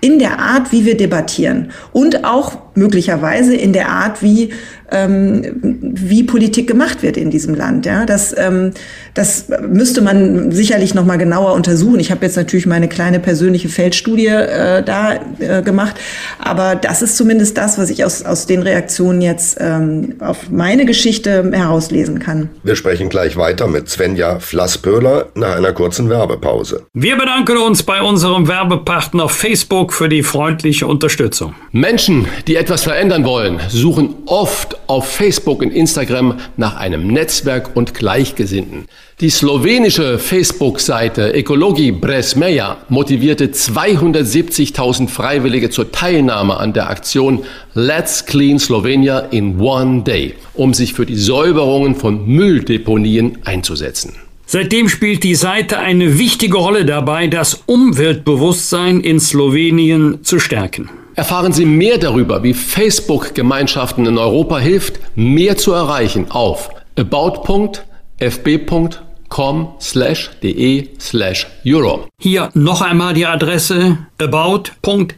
in 0.00 0.18
der 0.18 0.38
Art, 0.38 0.72
wie 0.72 0.84
wir 0.84 0.96
debattieren. 0.96 1.72
Und 1.92 2.24
auch 2.24 2.58
möglicherweise 2.74 3.54
in 3.54 3.72
der 3.72 3.88
Art, 3.88 4.22
wie 4.22 4.52
ähm, 4.90 5.42
wie 5.62 6.22
Politik 6.22 6.66
gemacht 6.66 7.02
wird 7.02 7.16
in 7.16 7.30
diesem 7.30 7.54
Land. 7.54 7.86
Ja, 7.86 8.06
das, 8.06 8.34
ähm, 8.36 8.72
das 9.14 9.46
müsste 9.68 10.00
man 10.00 10.50
sicherlich 10.52 10.94
noch 10.94 11.04
mal 11.04 11.16
genauer 11.16 11.52
untersuchen. 11.52 12.00
Ich 12.00 12.10
habe 12.10 12.24
jetzt 12.24 12.36
natürlich 12.36 12.66
meine 12.66 12.88
kleine 12.88 13.20
persönliche 13.20 13.68
Feldstudie 13.68 14.26
äh, 14.26 14.82
da 14.82 15.18
äh, 15.38 15.62
gemacht, 15.62 15.96
aber 16.38 16.74
das 16.74 17.02
ist 17.02 17.16
zumindest 17.16 17.58
das, 17.58 17.78
was 17.78 17.90
ich 17.90 18.04
aus, 18.04 18.24
aus 18.24 18.46
den 18.46 18.62
Reaktionen 18.62 19.20
jetzt 19.20 19.58
ähm, 19.60 20.14
auf 20.20 20.50
meine 20.50 20.86
Geschichte 20.86 21.50
herauslesen 21.52 22.18
kann. 22.18 22.48
Wir 22.62 22.76
sprechen 22.76 23.08
gleich 23.08 23.36
weiter 23.36 23.66
mit 23.66 23.88
Svenja 23.88 24.38
Flasspöhler 24.40 25.26
nach 25.34 25.56
einer 25.56 25.72
kurzen 25.72 26.08
Werbepause. 26.08 26.86
Wir 26.94 27.16
bedanken 27.16 27.58
uns 27.58 27.82
bei 27.82 28.00
unserem 28.00 28.48
Werbepartner 28.48 29.28
Facebook 29.28 29.92
für 29.92 30.08
die 30.08 30.22
freundliche 30.22 30.86
Unterstützung. 30.86 31.54
Menschen, 31.72 32.26
die 32.46 32.56
etwas 32.56 32.84
verändern 32.84 33.24
wollen, 33.24 33.60
suchen 33.68 34.14
oft 34.26 34.77
auf 34.88 35.08
Facebook 35.08 35.62
und 35.62 35.70
Instagram 35.70 36.38
nach 36.56 36.76
einem 36.76 37.06
Netzwerk 37.06 37.76
und 37.76 37.94
Gleichgesinnten. 37.94 38.86
Die 39.20 39.30
slowenische 39.30 40.18
Facebook-Seite 40.18 41.34
Ekologi 41.34 41.92
Bresmeja 41.92 42.78
motivierte 42.88 43.46
270.000 43.46 45.08
Freiwillige 45.08 45.70
zur 45.70 45.92
Teilnahme 45.92 46.56
an 46.56 46.72
der 46.72 46.88
Aktion 46.90 47.44
Let's 47.74 48.26
Clean 48.26 48.58
Slovenia 48.58 49.18
in 49.18 49.60
One 49.60 50.02
Day, 50.02 50.34
um 50.54 50.74
sich 50.74 50.94
für 50.94 51.06
die 51.06 51.16
Säuberungen 51.16 51.94
von 51.94 52.26
Mülldeponien 52.26 53.38
einzusetzen. 53.44 54.14
Seitdem 54.46 54.88
spielt 54.88 55.24
die 55.24 55.34
Seite 55.34 55.78
eine 55.78 56.18
wichtige 56.18 56.56
Rolle 56.56 56.86
dabei, 56.86 57.26
das 57.26 57.64
Umweltbewusstsein 57.66 59.00
in 59.00 59.20
Slowenien 59.20 60.24
zu 60.24 60.38
stärken. 60.38 60.88
Erfahren 61.18 61.52
Sie 61.52 61.66
mehr 61.66 61.98
darüber, 61.98 62.44
wie 62.44 62.54
Facebook 62.54 63.34
Gemeinschaften 63.34 64.06
in 64.06 64.18
Europa 64.18 64.60
hilft, 64.60 65.00
mehr 65.16 65.56
zu 65.56 65.72
erreichen 65.72 66.30
auf 66.30 66.70
about.fb.com 66.96 67.78
slash 69.80 70.30
de 70.40 70.88
slash 71.00 71.48
Europe. 71.66 72.06
Hier 72.20 72.50
noch 72.54 72.82
einmal 72.82 73.14
die 73.14 73.26
Adresse 73.26 73.98
about.fb.com 74.18 75.10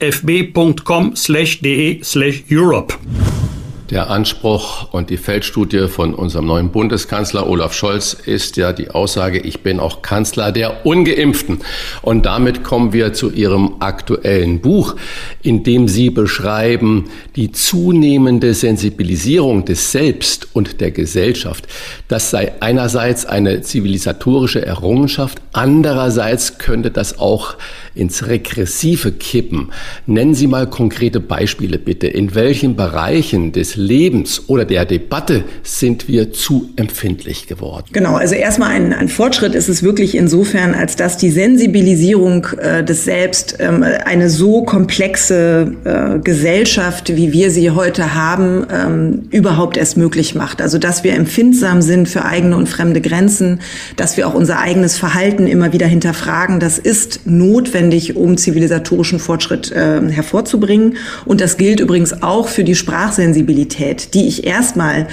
Der 3.90 4.08
Anspruch 4.08 4.92
und 4.92 5.10
die 5.10 5.16
Feldstudie 5.16 5.88
von 5.88 6.14
unserem 6.14 6.46
neuen 6.46 6.70
Bundeskanzler 6.70 7.48
Olaf 7.48 7.74
Scholz 7.74 8.12
ist 8.12 8.56
ja 8.56 8.72
die 8.72 8.90
Aussage, 8.90 9.40
ich 9.40 9.64
bin 9.64 9.80
auch 9.80 10.00
Kanzler 10.00 10.52
der 10.52 10.86
ungeimpften. 10.86 11.58
Und 12.00 12.24
damit 12.24 12.62
kommen 12.62 12.92
wir 12.92 13.14
zu 13.14 13.32
Ihrem 13.32 13.78
aktuellen 13.80 14.60
Buch, 14.60 14.94
in 15.42 15.64
dem 15.64 15.88
Sie 15.88 16.10
beschreiben 16.10 17.10
die 17.34 17.50
zunehmende 17.50 18.54
Sensibilisierung 18.54 19.64
des 19.64 19.90
Selbst 19.90 20.46
und 20.52 20.80
der 20.80 20.92
Gesellschaft. 20.92 21.66
Das 22.06 22.30
sei 22.30 22.52
einerseits 22.60 23.26
eine 23.26 23.62
zivilisatorische 23.62 24.64
Errungenschaft, 24.64 25.40
andererseits 25.52 26.58
könnte 26.58 26.92
das 26.92 27.18
auch 27.18 27.56
ins 27.96 28.28
Regressive 28.28 29.10
kippen. 29.10 29.72
Nennen 30.06 30.34
Sie 30.34 30.46
mal 30.46 30.68
konkrete 30.68 31.18
Beispiele 31.18 31.76
bitte. 31.76 32.06
In 32.06 32.36
welchen 32.36 32.76
Bereichen 32.76 33.50
des 33.50 33.79
Lebens 33.80 34.48
oder 34.48 34.64
der 34.64 34.84
Debatte 34.84 35.44
sind 35.62 36.06
wir 36.08 36.32
zu 36.32 36.70
empfindlich 36.76 37.46
geworden? 37.46 37.86
Genau, 37.92 38.14
also 38.14 38.34
erstmal 38.34 38.70
ein, 38.70 38.92
ein 38.92 39.08
Fortschritt 39.08 39.54
ist 39.54 39.68
es 39.68 39.82
wirklich 39.82 40.14
insofern, 40.14 40.74
als 40.74 40.96
dass 40.96 41.16
die 41.16 41.30
Sensibilisierung 41.30 42.46
äh, 42.58 42.84
des 42.84 43.04
Selbst 43.04 43.56
ähm, 43.58 43.82
eine 43.82 44.28
so 44.28 44.62
komplexe 44.62 45.72
äh, 45.84 46.18
Gesellschaft, 46.20 47.16
wie 47.16 47.32
wir 47.32 47.50
sie 47.50 47.70
heute 47.70 48.14
haben, 48.14 48.66
ähm, 48.70 49.22
überhaupt 49.30 49.76
erst 49.76 49.96
möglich 49.96 50.34
macht. 50.34 50.60
Also 50.60 50.78
dass 50.78 51.02
wir 51.04 51.14
empfindsam 51.14 51.82
sind 51.82 52.08
für 52.08 52.24
eigene 52.24 52.56
und 52.56 52.68
fremde 52.68 53.00
Grenzen, 53.00 53.60
dass 53.96 54.16
wir 54.16 54.28
auch 54.28 54.34
unser 54.34 54.58
eigenes 54.58 54.98
Verhalten 54.98 55.46
immer 55.46 55.72
wieder 55.72 55.86
hinterfragen, 55.86 56.60
das 56.60 56.78
ist 56.78 57.26
notwendig, 57.26 58.16
um 58.16 58.36
zivilisatorischen 58.36 59.18
Fortschritt 59.18 59.72
äh, 59.72 60.00
hervorzubringen. 60.10 60.96
Und 61.24 61.40
das 61.40 61.56
gilt 61.56 61.80
übrigens 61.80 62.22
auch 62.22 62.48
für 62.48 62.64
die 62.64 62.74
Sprachsensibilität, 62.74 63.69
die 63.78 64.26
ich 64.26 64.46
erstmal 64.46 65.06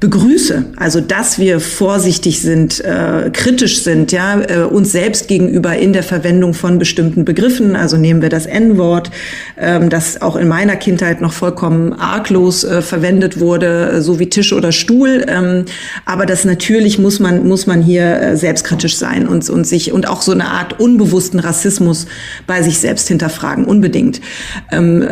begrüße. 0.00 0.66
Also 0.76 1.00
dass 1.00 1.38
wir 1.38 1.60
vorsichtig 1.60 2.40
sind, 2.40 2.84
äh, 2.84 3.30
kritisch 3.32 3.82
sind, 3.82 4.12
ja, 4.12 4.40
äh, 4.40 4.58
uns 4.64 4.92
selbst 4.92 5.28
gegenüber 5.28 5.76
in 5.76 5.92
der 5.92 6.02
Verwendung 6.02 6.52
von 6.52 6.78
bestimmten 6.78 7.24
Begriffen. 7.24 7.74
Also 7.74 7.96
nehmen 7.96 8.20
wir 8.20 8.28
das 8.28 8.44
N-Wort, 8.44 9.10
ähm, 9.58 9.88
das 9.88 10.20
auch 10.20 10.36
in 10.36 10.46
meiner 10.46 10.76
Kindheit 10.76 11.20
noch 11.20 11.32
vollkommen 11.32 11.94
arglos 11.94 12.64
äh, 12.64 12.82
verwendet 12.82 13.40
wurde, 13.40 13.92
äh, 13.92 14.02
so 14.02 14.18
wie 14.18 14.28
Tisch 14.28 14.52
oder 14.52 14.72
Stuhl. 14.72 15.24
Ähm, 15.26 15.64
aber 16.04 16.26
das 16.26 16.44
natürlich 16.44 16.98
muss 16.98 17.18
man 17.18 17.48
muss 17.48 17.66
man 17.66 17.80
hier 17.80 18.20
äh, 18.20 18.36
selbstkritisch 18.36 18.96
sein 18.96 19.26
und 19.26 19.48
und 19.48 19.66
sich 19.66 19.92
und 19.92 20.06
auch 20.08 20.20
so 20.20 20.32
eine 20.32 20.48
Art 20.48 20.80
unbewussten 20.80 21.40
Rassismus 21.40 22.06
bei 22.46 22.62
sich 22.62 22.78
selbst 22.78 23.08
hinterfragen 23.08 23.64
unbedingt. 23.64 24.20
Ähm, 24.70 25.06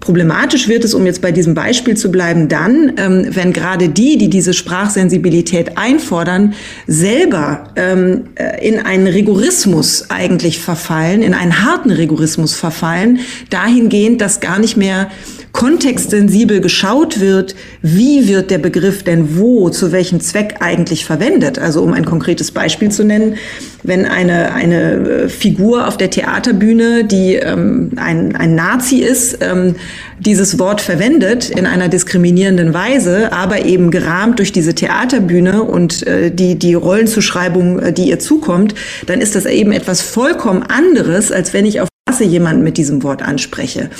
problematisch 0.00 0.68
wird 0.68 0.84
es, 0.84 0.94
um 0.94 1.04
jetzt 1.04 1.20
bei 1.20 1.32
diesem 1.32 1.54
Beispiel 1.54 1.96
zu 1.96 2.10
bleiben, 2.10 2.47
dann, 2.48 2.92
ähm, 2.96 3.26
wenn 3.30 3.52
gerade 3.52 3.88
die, 3.88 4.18
die 4.18 4.28
diese 4.30 4.54
Sprachsensibilität 4.54 5.78
einfordern, 5.78 6.54
selber 6.86 7.70
ähm, 7.76 8.24
äh, 8.34 8.66
in 8.66 8.80
einen 8.80 9.06
Rigorismus 9.06 10.10
eigentlich 10.10 10.60
verfallen, 10.60 11.22
in 11.22 11.34
einen 11.34 11.64
harten 11.64 11.90
Rigorismus 11.90 12.54
verfallen, 12.54 13.20
dahingehend, 13.50 14.20
dass 14.20 14.40
gar 14.40 14.58
nicht 14.58 14.76
mehr 14.76 15.10
kontextsensibel 15.52 16.60
geschaut 16.60 17.20
wird, 17.20 17.54
wie 17.82 18.28
wird 18.28 18.50
der 18.50 18.58
Begriff 18.58 19.02
denn 19.02 19.38
wo, 19.38 19.70
zu 19.70 19.92
welchem 19.92 20.20
Zweck 20.20 20.56
eigentlich 20.60 21.04
verwendet. 21.04 21.58
Also 21.58 21.82
um 21.82 21.92
ein 21.92 22.04
konkretes 22.04 22.50
Beispiel 22.50 22.90
zu 22.90 23.04
nennen, 23.04 23.36
wenn 23.82 24.04
eine, 24.04 24.52
eine 24.52 24.92
äh, 24.92 25.28
Figur 25.28 25.86
auf 25.86 25.96
der 25.96 26.10
Theaterbühne, 26.10 27.04
die 27.04 27.34
ähm, 27.36 27.92
ein, 27.96 28.34
ein 28.36 28.54
Nazi 28.54 28.98
ist, 28.98 29.38
ähm, 29.40 29.76
dieses 30.18 30.58
Wort 30.58 30.80
verwendet 30.80 31.50
in 31.50 31.66
einer 31.66 31.88
diskriminierenden 31.88 32.74
Weise, 32.74 33.32
aber 33.32 33.64
eben 33.64 33.90
gerahmt 33.90 34.40
durch 34.40 34.52
diese 34.52 34.74
Theaterbühne 34.74 35.62
und 35.62 36.06
äh, 36.06 36.30
die, 36.30 36.56
die 36.56 36.74
Rollenzuschreibung, 36.74 37.78
äh, 37.78 37.92
die 37.92 38.08
ihr 38.08 38.18
zukommt, 38.18 38.74
dann 39.06 39.20
ist 39.20 39.36
das 39.36 39.46
eben 39.46 39.72
etwas 39.72 40.00
vollkommen 40.00 40.62
anderes, 40.62 41.30
als 41.30 41.52
wenn 41.52 41.66
ich 41.66 41.80
auf 41.80 41.88
Straße 42.08 42.24
jemanden 42.24 42.64
mit 42.64 42.78
diesem 42.78 43.02
Wort 43.02 43.22
anspreche. 43.22 43.90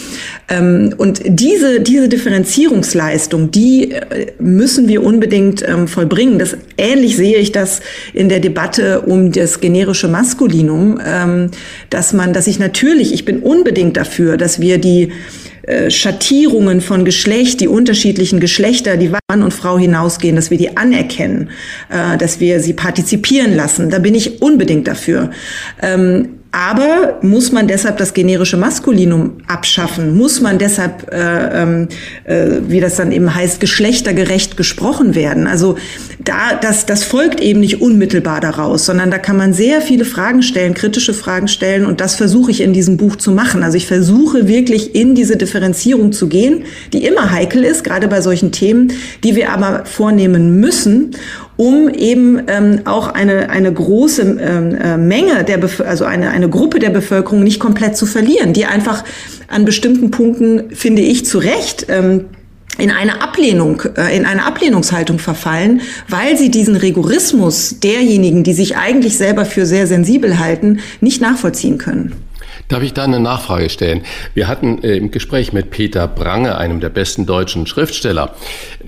Ähm, 0.48 0.94
und 0.96 1.20
diese, 1.26 1.80
diese 1.80 2.08
Differenzierungsleistung, 2.08 3.50
die 3.50 3.92
äh, 3.92 4.32
müssen 4.38 4.88
wir 4.88 5.02
unbedingt 5.02 5.66
ähm, 5.66 5.88
vollbringen. 5.88 6.38
Das, 6.38 6.56
ähnlich 6.76 7.16
sehe 7.16 7.36
ich 7.36 7.52
das 7.52 7.80
in 8.14 8.28
der 8.28 8.40
Debatte 8.40 9.02
um 9.02 9.32
das 9.32 9.60
generische 9.60 10.08
Maskulinum, 10.08 10.98
ähm, 11.04 11.50
dass 11.90 12.12
man, 12.12 12.32
dass 12.32 12.46
ich 12.46 12.58
natürlich, 12.58 13.12
ich 13.12 13.24
bin 13.24 13.40
unbedingt 13.40 13.96
dafür, 13.96 14.36
dass 14.36 14.60
wir 14.60 14.78
die 14.78 15.12
äh, 15.62 15.90
Schattierungen 15.90 16.80
von 16.80 17.04
Geschlecht, 17.04 17.60
die 17.60 17.68
unterschiedlichen 17.68 18.40
Geschlechter, 18.40 18.96
die 18.96 19.10
Mann 19.10 19.42
und 19.42 19.52
Frau 19.52 19.78
hinausgehen, 19.78 20.34
dass 20.34 20.50
wir 20.50 20.56
die 20.56 20.76
anerkennen, 20.78 21.50
äh, 21.90 22.16
dass 22.16 22.40
wir 22.40 22.60
sie 22.60 22.72
partizipieren 22.72 23.54
lassen. 23.54 23.90
Da 23.90 23.98
bin 23.98 24.14
ich 24.14 24.40
unbedingt 24.40 24.88
dafür. 24.88 25.30
Aber 26.58 27.18
muss 27.22 27.52
man 27.52 27.68
deshalb 27.68 27.98
das 27.98 28.14
generische 28.14 28.56
Maskulinum 28.56 29.36
abschaffen? 29.46 30.16
Muss 30.16 30.40
man 30.40 30.58
deshalb, 30.58 31.08
äh, 31.12 31.62
ähm, 31.62 31.88
äh, 32.24 32.46
wie 32.66 32.80
das 32.80 32.96
dann 32.96 33.12
eben 33.12 33.32
heißt, 33.32 33.60
geschlechtergerecht 33.60 34.56
gesprochen 34.56 35.14
werden? 35.14 35.46
Also 35.46 35.76
da, 36.18 36.56
das, 36.60 36.84
das 36.84 37.04
folgt 37.04 37.40
eben 37.40 37.60
nicht 37.60 37.80
unmittelbar 37.80 38.40
daraus, 38.40 38.86
sondern 38.86 39.12
da 39.12 39.18
kann 39.18 39.36
man 39.36 39.52
sehr 39.52 39.80
viele 39.80 40.04
Fragen 40.04 40.42
stellen, 40.42 40.74
kritische 40.74 41.14
Fragen 41.14 41.46
stellen 41.46 41.86
und 41.86 42.00
das 42.00 42.16
versuche 42.16 42.50
ich 42.50 42.60
in 42.60 42.72
diesem 42.72 42.96
Buch 42.96 43.14
zu 43.14 43.30
machen. 43.30 43.62
Also 43.62 43.76
ich 43.76 43.86
versuche 43.86 44.48
wirklich 44.48 44.96
in 44.96 45.14
diese 45.14 45.36
Differenzierung 45.36 46.10
zu 46.10 46.26
gehen, 46.26 46.64
die 46.92 47.06
immer 47.06 47.30
heikel 47.30 47.62
ist, 47.62 47.84
gerade 47.84 48.08
bei 48.08 48.20
solchen 48.20 48.50
Themen, 48.50 48.92
die 49.22 49.36
wir 49.36 49.52
aber 49.52 49.84
vornehmen 49.84 50.58
müssen 50.58 51.14
um 51.58 51.88
eben 51.88 52.40
ähm, 52.46 52.82
auch 52.84 53.08
eine, 53.08 53.50
eine 53.50 53.70
große 53.70 54.22
ähm, 54.22 54.74
äh, 54.76 54.96
Menge 54.96 55.42
der, 55.44 55.58
Bef 55.58 55.80
also 55.80 56.04
eine, 56.04 56.30
eine 56.30 56.48
Gruppe 56.48 56.78
der 56.78 56.90
Bevölkerung 56.90 57.42
nicht 57.42 57.58
komplett 57.58 57.96
zu 57.96 58.06
verlieren, 58.06 58.52
die 58.52 58.64
einfach 58.64 59.04
an 59.48 59.64
bestimmten 59.64 60.12
Punkten, 60.12 60.70
finde 60.70 61.02
ich, 61.02 61.26
zu 61.26 61.38
Recht, 61.38 61.86
ähm, 61.88 62.26
in 62.78 62.92
eine 62.92 63.22
Ablehnung, 63.22 63.82
äh, 63.96 64.16
in 64.16 64.24
eine 64.24 64.44
Ablehnungshaltung 64.44 65.18
verfallen, 65.18 65.80
weil 66.08 66.38
sie 66.38 66.50
diesen 66.50 66.76
Rigorismus 66.76 67.80
derjenigen, 67.80 68.44
die 68.44 68.52
sich 68.52 68.76
eigentlich 68.76 69.18
selber 69.18 69.44
für 69.44 69.66
sehr 69.66 69.88
sensibel 69.88 70.38
halten, 70.38 70.78
nicht 71.00 71.20
nachvollziehen 71.20 71.78
können. 71.78 72.12
Darf 72.68 72.82
ich 72.82 72.92
da 72.92 73.04
eine 73.04 73.18
Nachfrage 73.18 73.70
stellen? 73.70 74.02
Wir 74.34 74.46
hatten 74.46 74.82
äh, 74.84 74.96
im 74.96 75.10
Gespräch 75.10 75.54
mit 75.54 75.70
Peter 75.70 76.06
Brange, 76.06 76.58
einem 76.58 76.80
der 76.80 76.90
besten 76.90 77.24
deutschen 77.24 77.66
Schriftsteller, 77.66 78.34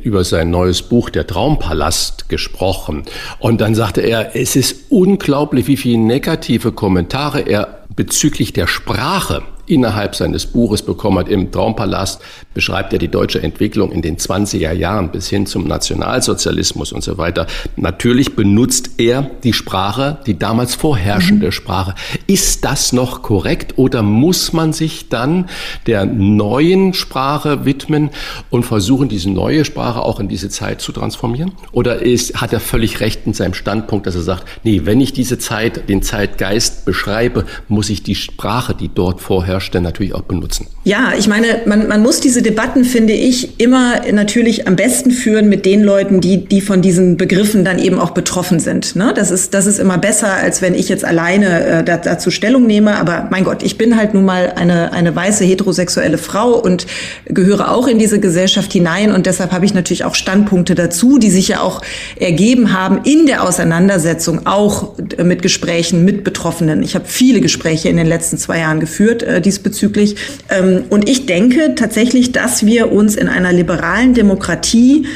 über 0.03 0.23
sein 0.23 0.51
neues 0.51 0.83
Buch 0.83 1.09
Der 1.09 1.27
Traumpalast 1.27 2.29
gesprochen. 2.29 3.05
Und 3.39 3.63
dann 3.63 3.75
sagte 3.75 4.03
er, 4.03 4.37
es 4.37 4.55
ist 4.55 4.91
unglaublich, 4.91 5.67
wie 5.67 5.79
viele 5.79 5.99
negative 5.99 6.73
Kommentare 6.73 7.41
er 7.41 7.85
bezüglich 7.97 8.53
der 8.53 8.67
Sprache 8.67 9.43
innerhalb 9.71 10.15
seines 10.15 10.47
Buches 10.47 10.83
bekommen 10.83 11.19
hat. 11.19 11.29
Im 11.29 11.51
Traumpalast 11.51 12.21
beschreibt 12.55 12.93
er 12.93 12.99
die 12.99 13.09
deutsche 13.09 13.43
Entwicklung 13.43 13.93
in 13.93 14.03
den 14.03 14.17
20er 14.17 14.73
Jahren 14.73 15.11
bis 15.11 15.29
hin 15.29 15.47
zum 15.47 15.67
Nationalsozialismus 15.67 16.93
und 16.93 17.03
so 17.03 17.17
weiter. 17.19 17.47
Natürlich 17.77 18.35
benutzt 18.35 18.91
er 18.99 19.31
die 19.45 19.53
Sprache, 19.53 20.19
die 20.27 20.39
damals 20.39 20.75
vorherrschende 20.75 21.47
mhm. 21.47 21.53
Sprache. 21.53 21.95
Ist 22.27 22.65
das 22.65 22.93
noch 22.93 23.23
korrekt 23.23 23.79
oder 23.79 24.03
muss 24.03 24.53
man 24.53 24.73
sich 24.73 25.09
dann 25.09 25.49
der 25.87 26.07
neuen 26.07 26.93
Sprache 26.93 27.65
widmen 27.65 28.11
und 28.51 28.65
versuchen, 28.65 29.09
diese 29.09 29.31
neue 29.31 29.65
Sprache 29.65 30.01
auch 30.03 30.19
in 30.19 30.29
diese 30.29 30.49
Zeit 30.49 30.81
zu 30.81 30.93
transformieren? 30.93 31.53
Oder 31.73 32.03
ist, 32.03 32.41
hat 32.41 32.53
er 32.53 32.61
völlig 32.61 33.01
recht 33.01 33.23
in 33.27 33.35
seinem 33.35 33.55
Standpunkt, 33.55 34.07
dass 34.07 34.17
er 34.17 34.23
sagt, 34.23 34.45
nee, 34.65 34.83
wenn 34.85 35.01
ich 35.01 35.13
diese 35.13 35.39
Zeit, 35.39 35.89
den 35.89 36.03
Zeitgeist 36.03 36.85
beschreibe, 36.85 37.45
muss 37.69 37.91
ich 37.91 38.03
die 38.03 38.15
Sprache, 38.15 38.75
die 38.75 38.89
dort 38.93 39.21
vorherrscht, 39.21 39.60
herrscht, 39.61 39.75
natürlich 39.75 40.15
auch 40.15 40.23
benutzen. 40.23 40.67
Ja, 40.85 41.13
ich 41.19 41.29
meine, 41.29 41.61
man, 41.67 41.89
man 41.89 42.03
muss 42.03 42.21
diese 42.21 42.43
Debatten, 42.43 42.85
finde 42.85 43.13
ich, 43.13 43.61
immer 43.61 44.01
natürlich 44.13 44.67
am 44.67 44.77
besten 44.77 45.11
führen 45.11 45.49
mit 45.49 45.67
den 45.67 45.83
Leuten, 45.83 46.21
die, 46.21 46.45
die 46.45 46.61
von 46.61 46.83
diesen 46.83 47.17
Begriffen 47.17 47.65
dann 47.65 47.79
eben 47.79 47.99
auch 47.99 48.11
betroffen 48.11 48.61
sind. 48.61 48.97
Ne? 48.97 49.13
Das, 49.15 49.31
ist, 49.31 49.55
das 49.55 49.67
ist 49.67 49.79
immer 49.79 49.99
besser, 49.99 50.33
als 50.33 50.63
wenn 50.63 50.75
ich 50.75 50.89
jetzt 50.89 51.05
alleine 51.05 51.65
äh, 51.67 51.85
dazu 51.85 52.31
Stellung 52.31 52.67
nehme. 52.67 52.97
Aber 52.97 53.29
mein 53.31 53.45
Gott, 53.45 53.63
ich 53.63 53.77
bin 53.77 53.97
halt 53.97 54.15
nun 54.15 54.25
mal 54.25 54.53
eine, 54.57 54.93
eine 54.93 55.15
weiße 55.15 55.45
heterosexuelle 55.45 56.19
Frau 56.19 56.55
und 56.55 56.87
gehöre 57.27 57.71
auch 57.71 57.87
in 57.87 57.99
diese 57.99 58.21
Gesellschaft 58.21 58.73
hinein. 58.73 59.13
Und 59.13 59.27
deshalb 59.27 59.53
habe 59.53 59.65
ich 59.65 59.75
natürlich 59.75 60.05
auch 60.05 60.15
Standpunkte 60.15 60.75
dazu, 60.75 61.19
die 61.19 61.31
sich 61.31 61.49
ja 61.49 61.61
auch 61.61 61.83
ergeben 62.19 62.73
haben 62.73 63.01
in 63.05 63.27
der 63.27 63.43
Auseinandersetzung, 63.43 64.47
auch 64.47 64.95
mit 65.23 65.43
Gesprächen 65.43 66.05
mit 66.05 66.25
Betroffenen. 66.25 66.83
Ich 66.83 66.95
habe 66.95 67.05
viele 67.07 67.41
Gespräche 67.41 67.89
in 67.89 67.97
den 67.97 68.07
letzten 68.07 68.39
zwei 68.39 68.61
Jahren 68.61 68.81
geführt, 68.81 69.23
äh, 69.23 69.41
diesbezüglich. 69.51 70.15
Ähm, 70.49 70.85
und 70.91 71.09
ich 71.09 71.27
denke 71.27 71.75
tatsächlich, 71.75 72.31
dass 72.31 72.65
wir 72.65 72.93
uns 72.93 73.17
in 73.17 73.29
einer 73.29 73.53
liberalen 73.53 74.15
Demokratie 74.15 75.07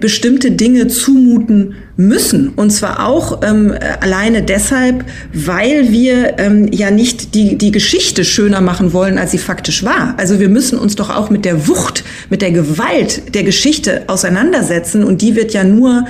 bestimmte 0.00 0.52
Dinge 0.52 0.86
zumuten 0.86 1.74
müssen. 1.96 2.50
Und 2.50 2.70
zwar 2.70 3.06
auch 3.06 3.42
ähm, 3.42 3.74
alleine 4.00 4.42
deshalb, 4.42 5.04
weil 5.32 5.90
wir 5.90 6.38
ähm, 6.38 6.68
ja 6.72 6.90
nicht 6.92 7.34
die, 7.34 7.58
die 7.58 7.72
Geschichte 7.72 8.24
schöner 8.24 8.60
machen 8.60 8.92
wollen, 8.92 9.18
als 9.18 9.32
sie 9.32 9.38
faktisch 9.38 9.84
war. 9.84 10.14
Also 10.16 10.38
wir 10.38 10.48
müssen 10.48 10.78
uns 10.78 10.94
doch 10.94 11.10
auch 11.10 11.30
mit 11.30 11.44
der 11.44 11.66
Wucht, 11.66 12.04
mit 12.30 12.42
der 12.42 12.52
Gewalt 12.52 13.34
der 13.34 13.42
Geschichte 13.42 14.04
auseinandersetzen. 14.06 15.02
Und 15.02 15.20
die 15.20 15.34
wird 15.34 15.52
ja 15.52 15.64
nur 15.64 16.06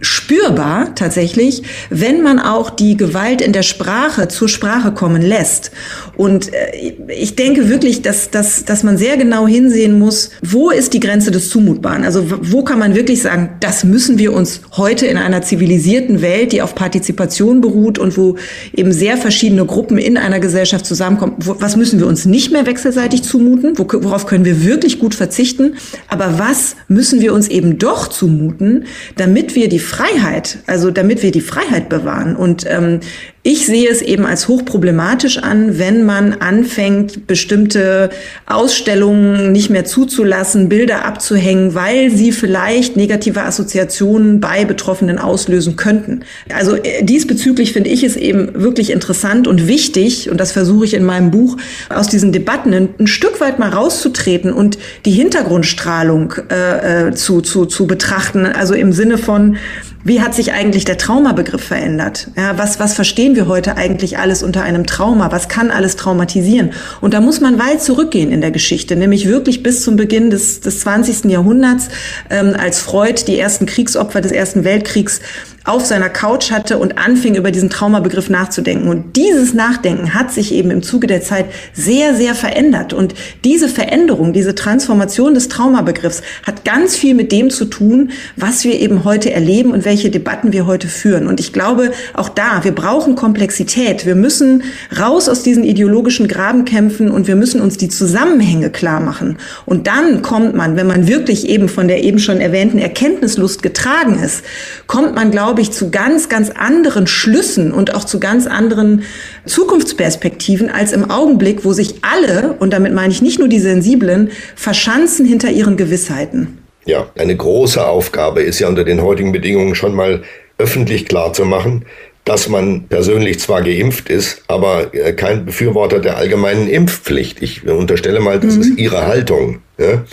spürbar 0.00 0.94
tatsächlich, 0.94 1.62
wenn 1.90 2.22
man 2.22 2.38
auch 2.38 2.70
die 2.70 2.96
Gewalt 2.96 3.40
in 3.40 3.52
der 3.52 3.62
Sprache 3.62 4.28
zur 4.28 4.48
Sprache 4.48 4.92
kommen 4.92 5.22
lässt. 5.22 5.70
Und 6.16 6.52
äh, 6.52 6.94
ich 7.08 7.36
denke 7.36 7.68
wirklich, 7.68 8.02
dass, 8.02 8.30
dass, 8.30 8.64
dass 8.64 8.82
man 8.82 8.96
sehr 8.96 9.16
genau 9.16 9.46
hinsehen 9.46 9.98
muss, 9.98 10.30
wo 10.42 10.70
ist 10.70 10.94
die 10.94 11.00
Grenze 11.00 11.30
des 11.30 11.50
Zumutbaren? 11.50 12.04
Also 12.04 12.24
wo 12.28 12.62
kann 12.62 12.78
man 12.78 12.94
wirklich 12.94 13.22
sagen, 13.22 13.50
das 13.60 13.84
müssen 13.84 14.18
wir 14.18 14.32
uns 14.32 14.60
heute 14.76 15.06
in 15.06 15.16
einer 15.16 15.42
zivilisierten 15.42 16.22
Welt, 16.22 16.52
die 16.52 16.62
auf 16.62 16.74
Partizipation 16.74 17.60
beruht 17.60 17.98
und 17.98 18.16
wo 18.16 18.36
eben 18.74 18.92
sehr 18.92 19.16
verschiedene 19.16 19.64
Gruppen 19.66 19.98
in 19.98 20.16
einer 20.16 20.40
Gesellschaft 20.40 20.86
zusammenkommen, 20.86 21.34
wo, 21.38 21.56
was 21.58 21.76
müssen 21.76 21.98
wir 21.98 22.06
uns 22.06 22.24
nicht 22.24 22.52
mehr 22.52 22.66
wechselseitig 22.66 23.22
zumuten? 23.22 23.78
Worauf 23.78 24.26
können 24.26 24.44
wir 24.44 24.64
wirklich 24.64 24.98
gut 24.98 25.14
verzichten? 25.14 25.74
Aber 26.08 26.38
was 26.38 26.76
müssen 26.88 27.20
wir 27.20 27.34
uns 27.34 27.48
eben 27.48 27.78
doch 27.78 28.08
zumuten, 28.08 28.84
damit 29.16 29.54
wir 29.54 29.68
die 29.68 29.78
Freiheit, 29.90 30.58
also 30.66 30.90
damit 30.90 31.22
wir 31.22 31.32
die 31.32 31.40
Freiheit 31.40 31.88
bewahren? 31.88 32.36
Und 32.36 32.64
ähm, 32.68 33.00
ich 33.42 33.64
sehe 33.64 33.88
es 33.88 34.02
eben 34.02 34.26
als 34.26 34.48
hochproblematisch 34.48 35.38
an, 35.38 35.78
wenn 35.78 36.04
man 36.04 36.34
anfängt, 36.34 37.26
bestimmte 37.26 38.10
Ausstellungen 38.44 39.50
nicht 39.50 39.70
mehr 39.70 39.86
zuzulassen, 39.86 40.68
Bilder 40.68 41.06
abzuhängen, 41.06 41.74
weil 41.74 42.10
sie 42.10 42.32
vielleicht 42.32 42.96
negative 42.96 43.42
Assoziationen 43.42 44.40
bei 44.40 44.66
Betroffenen 44.66 45.18
auslösen 45.18 45.76
könnten. 45.76 46.20
Also 46.54 46.76
äh, 46.76 47.02
diesbezüglich 47.02 47.72
finde 47.72 47.88
ich 47.88 48.04
es 48.04 48.16
eben 48.16 48.60
wirklich 48.60 48.90
interessant 48.90 49.48
und 49.48 49.66
wichtig, 49.66 50.30
und 50.30 50.38
das 50.38 50.52
versuche 50.52 50.84
ich 50.84 50.92
in 50.92 51.04
meinem 51.04 51.30
Buch, 51.30 51.56
aus 51.88 52.08
diesen 52.08 52.32
Debatten 52.32 52.74
ein, 52.74 52.88
ein 52.98 53.06
Stück 53.06 53.40
weit 53.40 53.58
mal 53.58 53.70
rauszutreten 53.70 54.52
und 54.52 54.76
die 55.06 55.12
Hintergrundstrahlung 55.12 56.34
äh, 56.50 57.08
äh 57.08 57.14
zu, 57.14 57.40
zu, 57.40 57.64
zu 57.64 57.86
betrachten. 57.86 58.44
Also 58.44 58.74
im 58.74 58.92
Sinne 58.92 59.16
von, 59.16 59.56
wie 60.02 60.22
hat 60.22 60.34
sich 60.34 60.52
eigentlich 60.52 60.86
der 60.86 60.96
Traumabegriff 60.96 61.62
verändert? 61.62 62.28
Ja, 62.36 62.56
was, 62.56 62.80
was 62.80 62.94
verstehen 62.94 63.36
wir 63.36 63.48
heute 63.48 63.76
eigentlich 63.76 64.18
alles 64.18 64.42
unter 64.42 64.62
einem 64.62 64.86
Trauma? 64.86 65.30
Was 65.30 65.48
kann 65.48 65.70
alles 65.70 65.96
traumatisieren? 65.96 66.70
Und 67.02 67.12
da 67.12 67.20
muss 67.20 67.40
man 67.40 67.58
weit 67.58 67.82
zurückgehen 67.82 68.32
in 68.32 68.40
der 68.40 68.50
Geschichte, 68.50 68.96
nämlich 68.96 69.28
wirklich 69.28 69.62
bis 69.62 69.82
zum 69.82 69.96
Beginn 69.96 70.30
des, 70.30 70.60
des 70.60 70.80
20. 70.80 71.30
Jahrhunderts, 71.30 71.88
ähm, 72.30 72.54
als 72.58 72.80
Freud 72.80 73.24
die 73.26 73.38
ersten 73.38 73.66
Kriegsopfer 73.66 74.22
des 74.22 74.32
Ersten 74.32 74.64
Weltkriegs 74.64 75.20
auf 75.64 75.84
seiner 75.84 76.08
Couch 76.08 76.50
hatte 76.50 76.78
und 76.78 76.96
anfing, 76.96 77.34
über 77.34 77.50
diesen 77.50 77.68
Traumabegriff 77.68 78.30
nachzudenken. 78.30 78.88
Und 78.88 79.16
dieses 79.16 79.52
Nachdenken 79.52 80.14
hat 80.14 80.32
sich 80.32 80.52
eben 80.52 80.70
im 80.70 80.82
Zuge 80.82 81.06
der 81.06 81.20
Zeit 81.20 81.46
sehr, 81.74 82.14
sehr 82.14 82.34
verändert. 82.34 82.94
Und 82.94 83.14
diese 83.44 83.68
Veränderung, 83.68 84.32
diese 84.32 84.54
Transformation 84.54 85.34
des 85.34 85.48
Traumabegriffs 85.48 86.22
hat 86.46 86.64
ganz 86.64 86.96
viel 86.96 87.14
mit 87.14 87.30
dem 87.30 87.50
zu 87.50 87.66
tun, 87.66 88.10
was 88.36 88.64
wir 88.64 88.80
eben 88.80 89.04
heute 89.04 89.32
erleben 89.32 89.72
und 89.72 89.84
welche 89.84 90.10
Debatten 90.10 90.52
wir 90.52 90.66
heute 90.66 90.88
führen. 90.88 91.26
Und 91.26 91.40
ich 91.40 91.52
glaube, 91.52 91.92
auch 92.14 92.30
da, 92.30 92.64
wir 92.64 92.72
brauchen 92.72 93.14
Komplexität. 93.14 94.06
Wir 94.06 94.14
müssen 94.16 94.62
raus 94.98 95.28
aus 95.28 95.42
diesen 95.42 95.64
ideologischen 95.64 96.26
Grabenkämpfen 96.26 97.10
und 97.10 97.26
wir 97.26 97.36
müssen 97.36 97.60
uns 97.60 97.76
die 97.76 97.90
Zusammenhänge 97.90 98.70
klar 98.70 99.00
machen. 99.00 99.36
Und 99.66 99.86
dann 99.86 100.22
kommt 100.22 100.54
man, 100.54 100.76
wenn 100.76 100.86
man 100.86 101.06
wirklich 101.06 101.48
eben 101.48 101.68
von 101.68 101.86
der 101.86 102.02
eben 102.02 102.18
schon 102.18 102.40
erwähnten 102.40 102.78
Erkenntnislust 102.78 103.62
getragen 103.62 104.18
ist, 104.22 104.42
kommt 104.86 105.14
man, 105.14 105.30
glaube 105.30 105.49
glaube 105.50 105.62
ich, 105.62 105.72
zu 105.72 105.90
ganz, 105.90 106.28
ganz 106.28 106.50
anderen 106.50 107.08
Schlüssen 107.08 107.72
und 107.72 107.92
auch 107.92 108.04
zu 108.04 108.20
ganz 108.20 108.46
anderen 108.46 109.02
Zukunftsperspektiven 109.46 110.70
als 110.70 110.92
im 110.92 111.10
Augenblick, 111.10 111.64
wo 111.64 111.72
sich 111.72 111.96
alle, 112.02 112.52
und 112.60 112.72
damit 112.72 112.94
meine 112.94 113.12
ich 113.12 113.20
nicht 113.20 113.40
nur 113.40 113.48
die 113.48 113.58
Sensiblen, 113.58 114.30
verschanzen 114.54 115.26
hinter 115.26 115.50
ihren 115.50 115.76
Gewissheiten. 115.76 116.58
Ja, 116.84 117.08
eine 117.18 117.36
große 117.36 117.84
Aufgabe 117.84 118.42
ist 118.42 118.60
ja 118.60 118.68
unter 118.68 118.84
den 118.84 119.02
heutigen 119.02 119.32
Bedingungen 119.32 119.74
schon 119.74 119.92
mal 119.92 120.22
öffentlich 120.56 121.06
klar 121.06 121.32
zu 121.32 121.44
machen, 121.44 121.84
dass 122.24 122.48
man 122.48 122.84
persönlich 122.84 123.40
zwar 123.40 123.62
geimpft 123.62 124.08
ist, 124.08 124.44
aber 124.46 124.94
äh, 124.94 125.14
kein 125.14 125.46
Befürworter 125.46 125.98
der 125.98 126.16
allgemeinen 126.16 126.68
Impfpflicht. 126.68 127.42
Ich 127.42 127.66
unterstelle 127.66 128.20
mal, 128.20 128.38
das 128.38 128.54
mhm. 128.54 128.60
ist 128.60 128.78
Ihre 128.78 129.08
Haltung. 129.08 129.62
Ja? 129.78 130.04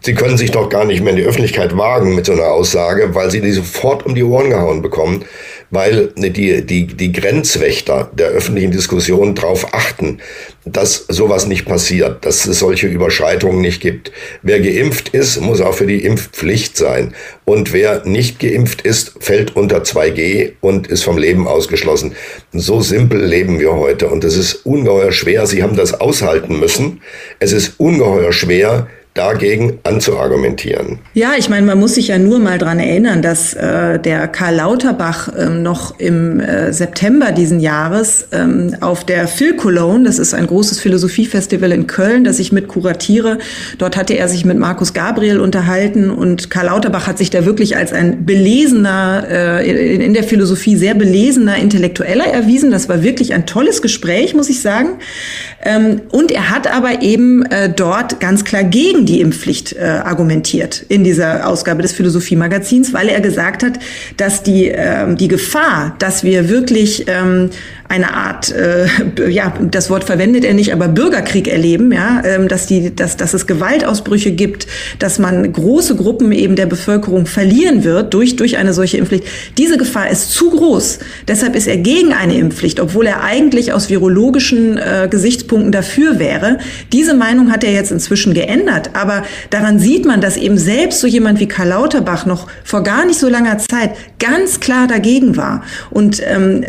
Sie 0.00 0.14
können 0.14 0.38
sich 0.38 0.52
doch 0.52 0.68
gar 0.68 0.84
nicht 0.84 1.02
mehr 1.02 1.10
in 1.10 1.18
die 1.18 1.24
Öffentlichkeit 1.24 1.76
wagen 1.76 2.14
mit 2.14 2.26
so 2.26 2.32
einer 2.32 2.48
Aussage, 2.52 3.14
weil 3.14 3.30
sie 3.30 3.40
die 3.40 3.52
sofort 3.52 4.06
um 4.06 4.14
die 4.14 4.22
Ohren 4.22 4.50
gehauen 4.50 4.80
bekommen, 4.80 5.24
weil 5.70 6.12
die, 6.16 6.64
die, 6.64 6.86
die 6.86 7.12
Grenzwächter 7.12 8.10
der 8.12 8.28
öffentlichen 8.28 8.70
Diskussion 8.70 9.34
darauf 9.34 9.74
achten, 9.74 10.20
dass 10.64 11.04
sowas 11.08 11.46
nicht 11.46 11.66
passiert, 11.66 12.24
dass 12.24 12.46
es 12.46 12.60
solche 12.60 12.86
Überschreitungen 12.86 13.60
nicht 13.60 13.80
gibt. 13.80 14.12
Wer 14.42 14.60
geimpft 14.60 15.10
ist, 15.10 15.40
muss 15.40 15.60
auch 15.60 15.74
für 15.74 15.86
die 15.86 16.04
Impfpflicht 16.04 16.76
sein. 16.76 17.14
Und 17.44 17.72
wer 17.72 18.04
nicht 18.06 18.38
geimpft 18.40 18.82
ist, 18.82 19.14
fällt 19.20 19.56
unter 19.56 19.78
2G 19.82 20.52
und 20.60 20.86
ist 20.86 21.02
vom 21.02 21.18
Leben 21.18 21.46
ausgeschlossen. 21.46 22.14
So 22.52 22.80
simpel 22.80 23.24
leben 23.24 23.58
wir 23.58 23.74
heute. 23.74 24.08
Und 24.08 24.24
es 24.24 24.36
ist 24.36 24.66
ungeheuer 24.66 25.12
schwer. 25.12 25.46
Sie 25.46 25.62
haben 25.62 25.76
das 25.76 26.00
aushalten 26.00 26.60
müssen. 26.60 27.02
Es 27.40 27.52
ist 27.52 27.74
ungeheuer 27.78 28.32
schwer, 28.32 28.86
dagegen 29.18 29.78
anzuargumentieren. 29.82 30.98
Ja, 31.12 31.32
ich 31.36 31.48
meine, 31.48 31.66
man 31.66 31.78
muss 31.78 31.96
sich 31.96 32.08
ja 32.08 32.18
nur 32.18 32.38
mal 32.38 32.58
dran 32.58 32.78
erinnern, 32.78 33.20
dass 33.20 33.52
äh, 33.52 33.98
der 33.98 34.28
Karl 34.28 34.54
Lauterbach 34.54 35.28
ähm, 35.36 35.62
noch 35.62 35.98
im 35.98 36.38
äh, 36.38 36.72
September 36.72 37.32
diesen 37.32 37.58
Jahres 37.58 38.28
ähm, 38.32 38.76
auf 38.80 39.04
der 39.04 39.26
Phil 39.26 39.56
Cologne, 39.56 40.04
das 40.04 40.18
ist 40.18 40.34
ein 40.34 40.46
großes 40.46 40.78
Philosophiefestival 40.78 41.72
in 41.72 41.86
Köln, 41.88 42.22
das 42.22 42.38
ich 42.38 42.52
mit 42.52 42.68
kuratiere, 42.68 43.38
dort 43.78 43.96
hatte 43.96 44.14
er 44.14 44.28
sich 44.28 44.44
mit 44.44 44.58
Markus 44.58 44.94
Gabriel 44.94 45.40
unterhalten 45.40 46.10
und 46.10 46.48
Karl 46.50 46.66
Lauterbach 46.66 47.08
hat 47.08 47.18
sich 47.18 47.30
da 47.30 47.44
wirklich 47.44 47.76
als 47.76 47.92
ein 47.92 48.24
belesener, 48.24 49.26
äh, 49.28 49.94
in, 49.94 50.00
in 50.00 50.14
der 50.14 50.22
Philosophie 50.22 50.76
sehr 50.76 50.94
belesener 50.94 51.56
Intellektueller 51.56 52.26
erwiesen. 52.26 52.70
Das 52.70 52.88
war 52.88 53.02
wirklich 53.02 53.34
ein 53.34 53.46
tolles 53.46 53.82
Gespräch, 53.82 54.34
muss 54.34 54.48
ich 54.48 54.60
sagen. 54.60 54.98
Ähm, 55.64 56.02
und 56.10 56.30
er 56.30 56.50
hat 56.50 56.72
aber 56.72 57.02
eben 57.02 57.44
äh, 57.46 57.68
dort 57.68 58.20
ganz 58.20 58.44
klar 58.44 58.62
gegen 58.62 59.06
die 59.06 59.20
Impfpflicht 59.20 59.72
äh, 59.72 59.82
argumentiert 60.04 60.84
in 60.88 61.02
dieser 61.02 61.48
Ausgabe 61.48 61.82
des 61.82 61.92
Philosophie-Magazins, 61.92 62.92
weil 62.92 63.08
er 63.08 63.20
gesagt 63.20 63.64
hat, 63.64 63.72
dass 64.16 64.44
die, 64.44 64.68
äh, 64.68 65.14
die 65.16 65.26
Gefahr, 65.26 65.96
dass 65.98 66.22
wir 66.22 66.48
wirklich 66.48 67.06
ähm, 67.08 67.50
eine 67.88 68.14
Art, 68.14 68.52
äh, 68.52 68.86
ja, 69.28 69.52
das 69.70 69.90
Wort 69.90 70.04
verwendet 70.04 70.44
er 70.44 70.54
nicht, 70.54 70.72
aber 70.72 70.88
Bürgerkrieg 70.88 71.48
erleben, 71.48 71.90
ja, 71.90 72.22
ähm, 72.24 72.46
dass 72.46 72.66
die, 72.66 72.94
dass, 72.94 73.16
dass 73.16 73.34
es 73.34 73.46
Gewaltausbrüche 73.46 74.30
gibt, 74.30 74.66
dass 74.98 75.18
man 75.18 75.52
große 75.52 75.96
Gruppen 75.96 76.30
eben 76.30 76.54
der 76.54 76.66
Bevölkerung 76.66 77.26
verlieren 77.26 77.84
wird 77.84 78.14
durch, 78.14 78.36
durch 78.36 78.58
eine 78.58 78.74
solche 78.74 78.98
Impfpflicht. 78.98 79.24
Diese 79.56 79.78
Gefahr 79.78 80.10
ist 80.10 80.30
zu 80.30 80.50
groß. 80.50 80.98
Deshalb 81.26 81.56
ist 81.56 81.66
er 81.66 81.78
gegen 81.78 82.12
eine 82.12 82.36
Impfpflicht, 82.36 82.78
obwohl 82.78 83.06
er 83.06 83.24
eigentlich 83.24 83.72
aus 83.72 83.88
virologischen 83.88 84.76
äh, 84.76 85.08
Gesichtspunkten 85.10 85.47
dafür 85.70 86.18
wäre. 86.18 86.58
Diese 86.92 87.14
Meinung 87.14 87.50
hat 87.50 87.64
er 87.64 87.72
jetzt 87.72 87.90
inzwischen 87.90 88.34
geändert. 88.34 88.90
Aber 88.94 89.24
daran 89.50 89.78
sieht 89.78 90.04
man, 90.04 90.20
dass 90.20 90.36
eben 90.36 90.58
selbst 90.58 91.00
so 91.00 91.06
jemand 91.06 91.40
wie 91.40 91.48
Karl 91.48 91.68
Lauterbach 91.68 92.26
noch 92.26 92.46
vor 92.64 92.82
gar 92.82 93.04
nicht 93.04 93.18
so 93.18 93.28
langer 93.28 93.58
Zeit 93.58 93.92
ganz 94.18 94.60
klar 94.60 94.86
dagegen 94.86 95.36
war. 95.36 95.62
Und 95.90 96.22
ähm, 96.24 96.64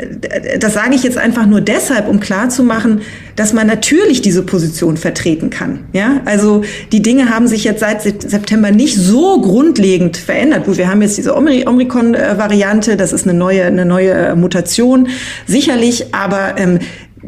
das 0.60 0.74
sage 0.74 0.96
ich 0.96 1.04
jetzt 1.04 1.18
einfach 1.18 1.46
nur 1.46 1.62
deshalb, 1.62 2.08
um 2.08 2.20
klarzumachen, 2.20 3.02
dass 3.36 3.54
man 3.54 3.68
natürlich 3.68 4.22
diese 4.22 4.44
Position 4.44 4.98
vertreten 4.98 5.50
kann. 5.50 5.86
Ja, 5.94 6.22
also 6.26 6.64
die 6.92 7.02
Dinge 7.02 7.30
haben 7.30 7.48
sich 7.48 7.64
jetzt 7.64 7.80
seit 7.80 8.02
September 8.02 8.72
nicht 8.72 8.98
so 8.98 9.42
grundlegend 9.42 10.18
verändert. 10.18 10.66
Gut, 10.66 10.78
wir 10.78 10.90
haben 10.90 11.02
jetzt 11.02 11.18
diese 11.18 11.36
Omikron-Variante, 11.36 12.98
das 12.98 13.14
ist 13.14 13.26
eine 13.28 13.38
neue, 13.38 13.64
eine 13.64 13.86
neue 13.86 14.12
äh, 14.12 14.36
Mutation, 14.36 15.08
sicherlich, 15.48 16.14
aber 16.14 16.56
ähm, 16.58 16.80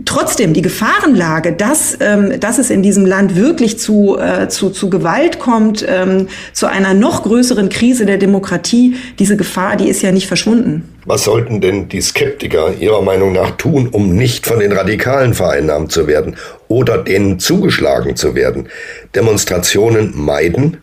Trotzdem 0.05 0.53
die 0.53 0.61
Gefahrenlage, 0.61 1.51
dass, 1.51 1.97
ähm, 1.99 2.39
dass 2.39 2.59
es 2.59 2.69
in 2.69 2.81
diesem 2.81 3.05
Land 3.05 3.35
wirklich 3.35 3.77
zu, 3.77 4.17
äh, 4.17 4.47
zu, 4.47 4.69
zu 4.69 4.89
Gewalt 4.89 5.39
kommt, 5.39 5.85
ähm, 5.87 6.27
zu 6.53 6.67
einer 6.67 6.93
noch 6.93 7.23
größeren 7.23 7.67
Krise 7.69 8.05
der 8.05 8.17
Demokratie, 8.17 8.95
diese 9.19 9.35
Gefahr, 9.35 9.75
die 9.75 9.89
ist 9.89 10.01
ja 10.01 10.11
nicht 10.11 10.27
verschwunden. 10.27 10.87
Was 11.05 11.25
sollten 11.25 11.59
denn 11.59 11.89
die 11.89 12.01
Skeptiker 12.01 12.73
Ihrer 12.79 13.01
Meinung 13.01 13.33
nach 13.33 13.51
tun, 13.51 13.89
um 13.91 14.15
nicht 14.15 14.45
von 14.45 14.59
den 14.59 14.71
Radikalen 14.71 15.33
vereinnahmt 15.33 15.91
zu 15.91 16.07
werden 16.07 16.37
oder 16.67 16.97
denen 16.97 17.39
zugeschlagen 17.39 18.15
zu 18.15 18.33
werden? 18.33 18.69
Demonstrationen 19.13 20.13
meiden? 20.15 20.77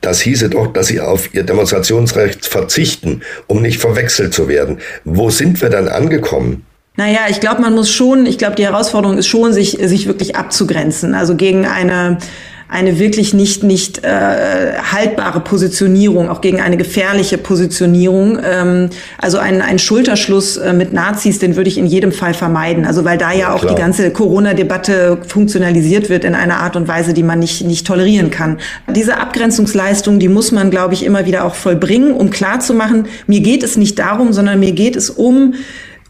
Das 0.00 0.20
hieße 0.20 0.48
doch, 0.48 0.72
dass 0.72 0.86
sie 0.86 1.00
auf 1.00 1.34
ihr 1.34 1.42
Demonstrationsrecht 1.42 2.46
verzichten, 2.46 3.22
um 3.46 3.60
nicht 3.60 3.80
verwechselt 3.80 4.32
zu 4.32 4.48
werden. 4.48 4.78
Wo 5.04 5.28
sind 5.28 5.60
wir 5.60 5.68
dann 5.68 5.88
angekommen? 5.88 6.64
Naja, 6.96 7.20
ich 7.28 7.40
glaube, 7.40 7.60
man 7.60 7.74
muss 7.74 7.90
schon, 7.90 8.24
ich 8.24 8.38
glaube, 8.38 8.54
die 8.54 8.64
Herausforderung 8.64 9.18
ist 9.18 9.26
schon, 9.26 9.52
sich, 9.52 9.78
sich 9.82 10.06
wirklich 10.06 10.36
abzugrenzen. 10.36 11.14
Also 11.14 11.34
gegen 11.34 11.66
eine, 11.66 12.18
eine 12.68 13.00
wirklich 13.00 13.34
nicht, 13.34 13.64
nicht 13.64 14.04
äh, 14.04 14.74
haltbare 14.92 15.40
Positionierung, 15.40 16.28
auch 16.28 16.40
gegen 16.40 16.60
eine 16.60 16.76
gefährliche 16.76 17.36
Positionierung. 17.36 18.38
Ähm, 18.44 18.90
also 19.18 19.38
ein, 19.38 19.60
ein 19.60 19.80
Schulterschluss 19.80 20.56
äh, 20.56 20.72
mit 20.72 20.92
Nazis, 20.92 21.40
den 21.40 21.56
würde 21.56 21.68
ich 21.68 21.78
in 21.78 21.86
jedem 21.86 22.12
Fall 22.12 22.32
vermeiden. 22.32 22.84
Also 22.84 23.04
weil 23.04 23.18
da 23.18 23.32
ja, 23.32 23.38
ja 23.38 23.54
auch 23.54 23.64
die 23.64 23.74
ganze 23.74 24.12
Corona-Debatte 24.12 25.18
funktionalisiert 25.26 26.10
wird 26.10 26.22
in 26.22 26.36
einer 26.36 26.58
Art 26.58 26.76
und 26.76 26.86
Weise, 26.86 27.12
die 27.12 27.24
man 27.24 27.40
nicht, 27.40 27.64
nicht 27.64 27.88
tolerieren 27.88 28.30
kann. 28.30 28.58
Diese 28.94 29.18
Abgrenzungsleistung, 29.18 30.20
die 30.20 30.28
muss 30.28 30.52
man, 30.52 30.70
glaube 30.70 30.94
ich, 30.94 31.04
immer 31.04 31.26
wieder 31.26 31.44
auch 31.44 31.56
vollbringen, 31.56 32.12
um 32.12 32.30
klarzumachen, 32.30 33.08
mir 33.26 33.40
geht 33.40 33.64
es 33.64 33.76
nicht 33.76 33.98
darum, 33.98 34.32
sondern 34.32 34.60
mir 34.60 34.72
geht 34.72 34.94
es 34.94 35.10
um 35.10 35.54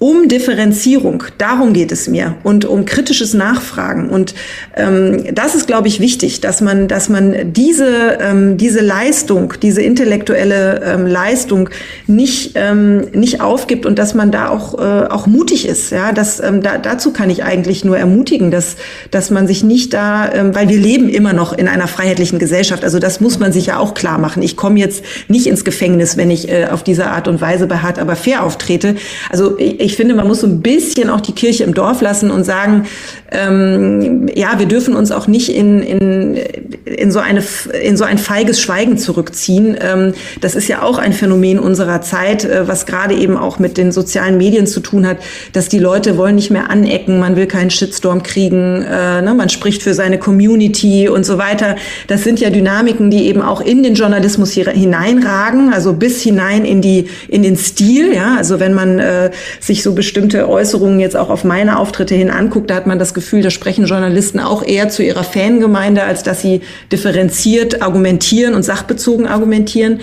um 0.01 0.29
Differenzierung. 0.29 1.23
Darum 1.39 1.73
geht 1.73 1.93
es 1.93 2.09
mir 2.09 2.35
und 2.43 2.65
um 2.65 2.85
kritisches 2.85 3.33
Nachfragen. 3.33 4.11
Und 4.11 4.35
ähm, 4.77 5.33
das 5.33 5.55
ist, 5.55 5.67
glaube 5.67 5.87
ich, 5.87 6.01
wichtig, 6.01 6.41
dass 6.41 6.61
man, 6.61 6.89
dass 6.89 7.09
man 7.09 7.53
diese 7.53 8.19
ähm, 8.21 8.57
diese 8.57 8.81
Leistung, 8.81 9.55
diese 9.63 9.83
intellektuelle 9.83 10.83
ähm, 10.85 11.07
Leistung 11.07 11.71
nicht 12.09 12.53
ähm, 12.57 13.07
nicht 13.13 13.41
aufgibt 13.41 13.87
und 13.87 13.99
dass 13.99 14.15
man 14.15 14.33
da 14.33 14.49
auch 14.49 14.75
äh, 14.79 15.07
auch 15.07 15.27
mutig 15.29 15.67
ist. 15.67 15.91
Ja, 15.91 16.13
das 16.13 16.41
ähm, 16.41 16.61
da, 16.61 16.79
dazu 16.79 17.13
kann 17.13 17.31
ich 17.31 17.45
eigentlich 17.45 17.85
nur 17.85 17.97
ermutigen, 17.97 18.51
dass 18.51 18.77
dass 19.13 19.31
man 19.31 19.47
sich 19.47 19.63
nicht 19.63 19.95
da, 19.95 20.31
ähm, 20.33 20.55
weil 20.57 20.69
wir 20.69 20.79
leben 20.79 21.09
immer 21.09 21.33
noch 21.33 21.53
in 21.57 21.69
einer 21.69 21.87
freiheitlichen 21.87 22.41
Gesellschaft. 22.41 22.83
Also 22.83 22.99
das 22.99 23.21
muss 23.21 23.39
man 23.39 23.53
sich 23.53 23.67
ja 23.67 23.79
auch 23.79 23.95
klar 23.95 24.19
machen. 24.19 24.43
Ich 24.43 24.57
komme 24.57 24.81
jetzt 24.81 25.05
nicht 25.29 25.47
ins 25.47 25.65
Gefängnis, 25.65 26.17
wenn 26.17 26.33
ich 26.33 26.49
äh, 26.49 26.67
auf 26.67 26.83
diese 26.83 27.07
Art 27.07 27.29
und 27.29 27.41
Weise 27.41 27.69
beharrt, 27.69 28.01
aber 28.01 28.17
fair 28.17 28.43
auftrete. 28.43 28.97
Also 29.31 29.57
ich, 29.59 29.84
ich 29.85 29.97
finde, 29.97 30.15
man 30.15 30.27
muss 30.27 30.41
so 30.41 30.47
ein 30.47 30.61
bisschen 30.61 31.11
auch 31.11 31.21
die 31.21 31.33
Kirche 31.33 31.65
im 31.65 31.75
Dorf 31.75 32.01
lassen 32.01 32.31
und 32.31 32.45
sagen, 32.45 32.87
ähm, 33.31 34.29
ja, 34.35 34.59
wir 34.59 34.67
dürfen 34.67 34.95
uns 34.95 35.11
auch 35.11 35.27
nicht 35.27 35.49
in, 35.49 35.83
in, 35.83 36.37
in, 36.85 37.11
so, 37.11 37.19
eine, 37.19 37.43
in 37.83 37.97
so 37.97 38.05
ein 38.05 38.19
feiges 38.19 38.61
Schweigen 38.61 38.97
zurückziehen. 38.97 39.77
Ähm, 39.81 40.15
das 40.41 40.55
ist 40.55 40.69
ja 40.69 40.83
auch 40.83 40.99
ein 40.99 41.13
Phänomen 41.13 41.59
unserer 41.59 42.01
Zeit, 42.01 42.45
äh, 42.45 42.69
was 42.69 42.87
gerade 42.87 43.15
eben 43.15 43.37
auch 43.37 43.59
mit 43.59 43.77
den 43.77 43.93
sozialen 43.93 44.39
Medien 44.39 44.67
zu 44.67 44.81
tun 44.81 45.07
hat, 45.07 45.19
dass 45.53 45.69
die 45.69 45.79
Leute 45.79 46.17
wollen 46.17 46.37
nicht 46.37 46.51
mehr 46.51 46.71
anecken, 46.71 47.19
man 47.19 47.37
will 47.37 47.47
keinen 47.47 47.71
Shitstorm 47.71 48.23
kriegen, 48.23 48.83
äh, 48.83 49.23
ne, 49.23 49.35
man 49.37 49.49
spricht 49.49 49.83
für 49.83 49.95
seine 49.95 50.19
Community 50.19 51.09
und 51.09 51.27
so 51.27 51.39
weiter. 51.39 51.77
Das 52.07 52.23
sind 52.23 52.41
ja 52.41 52.51
Dynamiken, 52.51 53.11
die 53.11 53.27
eben 53.27 53.43
auch 53.43 53.61
in 53.61 53.83
den 53.83 53.95
Journalismus 53.95 54.53
hier 54.53 54.71
hineinragen, 54.71 55.73
also 55.73 55.93
bis 55.93 56.23
hinein 56.23 56.65
in 56.65 56.81
die 56.81 57.09
in 57.29 57.43
den 57.43 57.57
Stil. 57.57 58.15
Ja, 58.15 58.37
also 58.37 58.61
wenn 58.61 58.75
man 58.75 58.99
äh, 58.99 59.31
sich 59.61 59.74
so 59.83 59.93
bestimmt 59.93 60.15
bestimmte 60.15 60.49
Äußerungen 60.49 61.01
jetzt 61.01 61.17
auch 61.17 61.29
auf 61.29 61.45
meine 61.45 61.79
Auftritte 61.79 62.15
hin 62.15 62.31
anguckt, 62.31 62.71
da 62.71 62.77
hat 62.77 62.87
man 62.87 62.99
das 62.99 63.15
Gefühl, 63.15 63.43
da 63.43 63.51
sprechen 63.51 63.85
Journalisten 63.87 64.41
auch 64.41 64.65
eher 64.65 64.89
zu 64.89 65.03
ihrer 65.03 65.25
Fangemeinde, 65.25 66.03
als 66.05 66.23
dass 66.23 66.41
sie 66.41 66.61
differenziert 66.93 67.83
argumentieren 67.83 68.55
und 68.55 68.63
sachbezogen 68.63 69.27
argumentieren. 69.27 70.01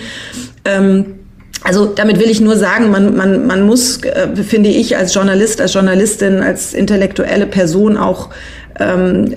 Ähm, 0.64 1.06
also 1.64 1.86
damit 1.86 2.20
will 2.20 2.30
ich 2.30 2.40
nur 2.40 2.56
sagen, 2.56 2.90
man, 2.90 3.16
man, 3.16 3.46
man 3.46 3.66
muss, 3.66 4.02
äh, 4.02 4.36
finde 4.36 4.68
ich, 4.68 4.96
als 4.96 5.14
Journalist, 5.14 5.60
als 5.60 5.72
Journalistin, 5.72 6.40
als 6.40 6.74
intellektuelle 6.74 7.46
Person 7.46 7.96
auch 7.96 8.30
ähm, 8.78 9.34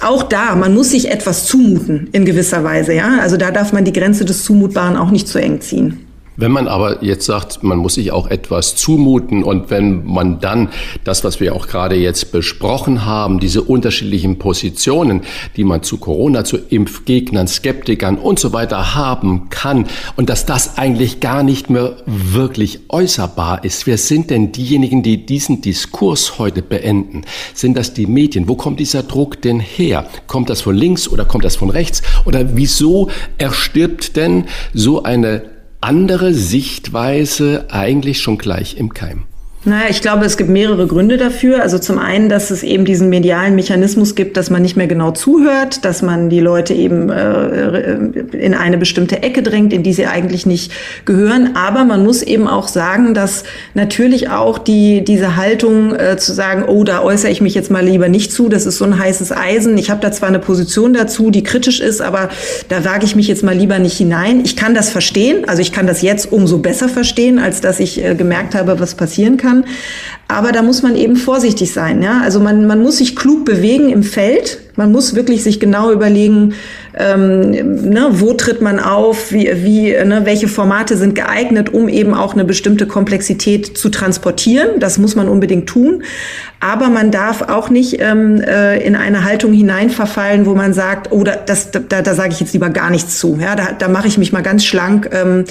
auch 0.00 0.22
da, 0.22 0.54
man 0.54 0.74
muss 0.74 0.90
sich 0.90 1.10
etwas 1.10 1.46
zumuten 1.46 2.08
in 2.12 2.24
gewisser 2.24 2.62
Weise, 2.62 2.94
ja. 2.94 3.18
Also 3.20 3.36
da 3.36 3.50
darf 3.50 3.72
man 3.72 3.84
die 3.84 3.92
Grenze 3.92 4.24
des 4.24 4.44
Zumutbaren 4.44 4.96
auch 4.96 5.10
nicht 5.10 5.26
zu 5.26 5.38
eng 5.38 5.60
ziehen. 5.60 6.03
Wenn 6.36 6.50
man 6.50 6.66
aber 6.66 7.04
jetzt 7.04 7.26
sagt, 7.26 7.62
man 7.62 7.78
muss 7.78 7.94
sich 7.94 8.10
auch 8.10 8.26
etwas 8.26 8.74
zumuten 8.74 9.44
und 9.44 9.70
wenn 9.70 10.04
man 10.04 10.40
dann 10.40 10.68
das, 11.04 11.22
was 11.22 11.38
wir 11.38 11.54
auch 11.54 11.68
gerade 11.68 11.94
jetzt 11.94 12.32
besprochen 12.32 13.04
haben, 13.04 13.38
diese 13.38 13.62
unterschiedlichen 13.62 14.38
Positionen, 14.38 15.22
die 15.56 15.62
man 15.62 15.84
zu 15.84 15.98
Corona, 15.98 16.44
zu 16.44 16.56
Impfgegnern, 16.56 17.46
Skeptikern 17.46 18.18
und 18.18 18.40
so 18.40 18.52
weiter 18.52 18.96
haben 18.96 19.48
kann 19.48 19.86
und 20.16 20.28
dass 20.28 20.44
das 20.44 20.76
eigentlich 20.76 21.20
gar 21.20 21.44
nicht 21.44 21.70
mehr 21.70 21.98
wirklich 22.06 22.80
äußerbar 22.88 23.62
ist. 23.62 23.86
Wer 23.86 23.98
sind 23.98 24.30
denn 24.30 24.50
diejenigen, 24.50 25.04
die 25.04 25.24
diesen 25.26 25.62
Diskurs 25.62 26.38
heute 26.38 26.62
beenden? 26.62 27.22
Sind 27.54 27.76
das 27.76 27.94
die 27.94 28.06
Medien? 28.06 28.48
Wo 28.48 28.56
kommt 28.56 28.80
dieser 28.80 29.04
Druck 29.04 29.40
denn 29.40 29.60
her? 29.60 30.08
Kommt 30.26 30.50
das 30.50 30.62
von 30.62 30.74
links 30.74 31.06
oder 31.06 31.24
kommt 31.24 31.44
das 31.44 31.54
von 31.54 31.70
rechts? 31.70 32.02
Oder 32.24 32.56
wieso 32.56 33.08
erstirbt 33.38 34.16
denn 34.16 34.46
so 34.72 35.04
eine 35.04 35.53
andere 35.84 36.32
Sichtweise 36.32 37.66
eigentlich 37.68 38.22
schon 38.22 38.38
gleich 38.38 38.78
im 38.78 38.94
Keim? 38.94 39.24
Naja, 39.66 39.86
ich 39.88 40.02
glaube, 40.02 40.26
es 40.26 40.36
gibt 40.36 40.50
mehrere 40.50 40.86
Gründe 40.86 41.16
dafür. 41.16 41.62
Also 41.62 41.78
zum 41.78 41.98
einen, 41.98 42.28
dass 42.28 42.50
es 42.50 42.62
eben 42.62 42.84
diesen 42.84 43.08
medialen 43.08 43.54
Mechanismus 43.54 44.14
gibt, 44.14 44.36
dass 44.36 44.50
man 44.50 44.60
nicht 44.60 44.76
mehr 44.76 44.86
genau 44.86 45.12
zuhört, 45.12 45.86
dass 45.86 46.02
man 46.02 46.28
die 46.28 46.40
Leute 46.40 46.74
eben 46.74 47.08
äh, 47.08 47.94
in 48.36 48.52
eine 48.52 48.76
bestimmte 48.76 49.22
Ecke 49.22 49.42
drängt, 49.42 49.72
in 49.72 49.82
die 49.82 49.94
sie 49.94 50.06
eigentlich 50.06 50.44
nicht 50.44 50.70
gehören. 51.06 51.56
Aber 51.56 51.84
man 51.84 52.04
muss 52.04 52.20
eben 52.22 52.46
auch 52.46 52.68
sagen, 52.68 53.14
dass 53.14 53.44
natürlich 53.72 54.28
auch 54.28 54.58
die, 54.58 55.02
diese 55.02 55.36
Haltung 55.36 55.94
äh, 55.94 56.18
zu 56.18 56.34
sagen, 56.34 56.64
oh, 56.68 56.84
da 56.84 57.02
äußere 57.02 57.30
ich 57.30 57.40
mich 57.40 57.54
jetzt 57.54 57.70
mal 57.70 57.84
lieber 57.84 58.10
nicht 58.10 58.32
zu, 58.32 58.50
das 58.50 58.66
ist 58.66 58.76
so 58.76 58.84
ein 58.84 58.98
heißes 58.98 59.32
Eisen. 59.32 59.78
Ich 59.78 59.88
habe 59.90 60.02
da 60.02 60.12
zwar 60.12 60.28
eine 60.28 60.40
Position 60.40 60.92
dazu, 60.92 61.30
die 61.30 61.42
kritisch 61.42 61.80
ist, 61.80 62.02
aber 62.02 62.28
da 62.68 62.84
wage 62.84 63.06
ich 63.06 63.16
mich 63.16 63.28
jetzt 63.28 63.42
mal 63.42 63.56
lieber 63.56 63.78
nicht 63.78 63.96
hinein. 63.96 64.42
Ich 64.44 64.56
kann 64.56 64.74
das 64.74 64.90
verstehen, 64.90 65.48
also 65.48 65.62
ich 65.62 65.72
kann 65.72 65.86
das 65.86 66.02
jetzt 66.02 66.30
umso 66.30 66.58
besser 66.58 66.90
verstehen, 66.90 67.38
als 67.38 67.62
dass 67.62 67.80
ich 67.80 68.04
äh, 68.04 68.14
gemerkt 68.14 68.54
habe, 68.54 68.78
was 68.78 68.94
passieren 68.94 69.38
kann 69.38 69.53
kann. 69.62 69.76
Aber 70.26 70.52
da 70.52 70.62
muss 70.62 70.82
man 70.82 70.96
eben 70.96 71.16
vorsichtig 71.16 71.72
sein. 71.72 72.02
Ja? 72.02 72.20
Also 72.22 72.40
man, 72.40 72.66
man 72.66 72.82
muss 72.82 72.98
sich 72.98 73.14
klug 73.14 73.44
bewegen 73.44 73.90
im 73.90 74.02
Feld. 74.02 74.60
Man 74.76 74.90
muss 74.90 75.14
wirklich 75.14 75.44
sich 75.44 75.60
genau 75.60 75.92
überlegen, 75.92 76.54
ähm, 76.98 77.50
ne, 77.50 78.08
wo 78.12 78.32
tritt 78.32 78.60
man 78.60 78.80
auf, 78.80 79.30
wie, 79.30 79.48
wie, 79.62 79.90
ne, 79.92 80.22
welche 80.24 80.48
Formate 80.48 80.96
sind 80.96 81.14
geeignet, 81.14 81.72
um 81.72 81.88
eben 81.88 82.14
auch 82.14 82.32
eine 82.32 82.44
bestimmte 82.44 82.86
Komplexität 82.86 83.78
zu 83.78 83.88
transportieren. 83.88 84.80
Das 84.80 84.98
muss 84.98 85.14
man 85.14 85.28
unbedingt 85.28 85.68
tun. 85.68 86.02
Aber 86.58 86.88
man 86.88 87.10
darf 87.10 87.42
auch 87.42 87.68
nicht 87.68 88.00
ähm, 88.00 88.40
äh, 88.40 88.78
in 88.82 88.96
eine 88.96 89.24
Haltung 89.24 89.52
hineinverfallen, 89.52 90.46
wo 90.46 90.54
man 90.54 90.72
sagt, 90.72 91.12
oh, 91.12 91.22
da, 91.22 91.36
das, 91.36 91.70
da, 91.70 91.80
da 91.80 92.14
sage 92.14 92.32
ich 92.32 92.40
jetzt 92.40 92.54
lieber 92.54 92.70
gar 92.70 92.90
nichts 92.90 93.18
zu. 93.18 93.38
Ja, 93.40 93.54
da, 93.54 93.72
da 93.78 93.88
mache 93.88 94.08
ich 94.08 94.18
mich 94.18 94.32
mal 94.32 94.42
ganz 94.42 94.64
schlank. 94.64 95.10
Ähm, 95.12 95.44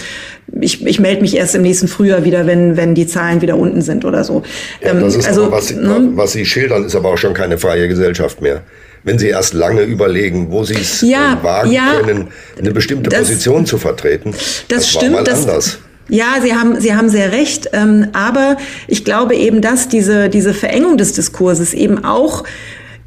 ich, 0.59 0.86
ich 0.86 0.99
melde 0.99 1.21
mich 1.21 1.36
erst 1.36 1.55
im 1.55 1.61
nächsten 1.61 1.88
Frühjahr 1.88 2.26
wieder, 2.26 2.45
wenn, 2.47 2.78
wenn 2.78 2.95
die 2.95 3.07
Zahlen 3.07 3.41
wieder 3.41 3.57
unten 3.57 3.82
sind 3.82 4.05
oder 4.05 4.24
so. 4.24 4.43
Ja, 4.82 4.93
das 4.93 5.16
ist 5.16 5.28
also, 5.28 5.45
aber, 5.45 5.57
was, 5.57 5.72
ne? 5.72 6.11
was 6.16 6.34
Sie 6.34 6.45
schildern, 6.45 6.86
ist 6.86 6.95
aber 6.95 7.09
auch 7.09 7.18
schon 7.18 7.34
keine 7.34 7.57
freie 7.57 7.88
Gesellschaft 7.88 8.41
mehr 8.41 8.64
wenn 9.03 9.20
Sie 9.20 9.28
erst 9.28 9.53
lange 9.53 9.82
überlegen, 9.82 10.51
wo 10.51 10.64
Sie 10.64 10.76
es 10.76 11.01
ja, 11.01 11.38
äh, 11.39 11.43
wagen 11.43 11.72
ja, 11.72 11.99
können, 11.99 12.30
eine 12.57 12.72
bestimmte 12.72 13.09
das, 13.09 13.20
Position 13.20 13.66
zu 13.66 13.78
vertreten. 13.78 14.32
Das, 14.32 14.66
das 14.70 14.89
stimmt. 14.89 15.16
War 15.16 15.24
mal 15.24 15.30
anders. 15.30 15.80
Ja, 16.09 16.36
Sie 16.41 16.53
haben, 16.53 16.80
Sie 16.80 16.93
haben 16.93 17.09
sehr 17.09 17.32
recht. 17.32 17.70
Ähm, 17.74 18.07
aber 18.14 18.57
ich 18.88 19.05
glaube 19.05 19.36
eben, 19.36 19.61
dass 19.61 19.88
diese, 19.88 20.30
diese 20.30 20.53
Verengung 20.53 20.97
des 20.97 21.14
Diskurses 21.14 21.74
eben 21.74 22.03
auch 22.03 22.43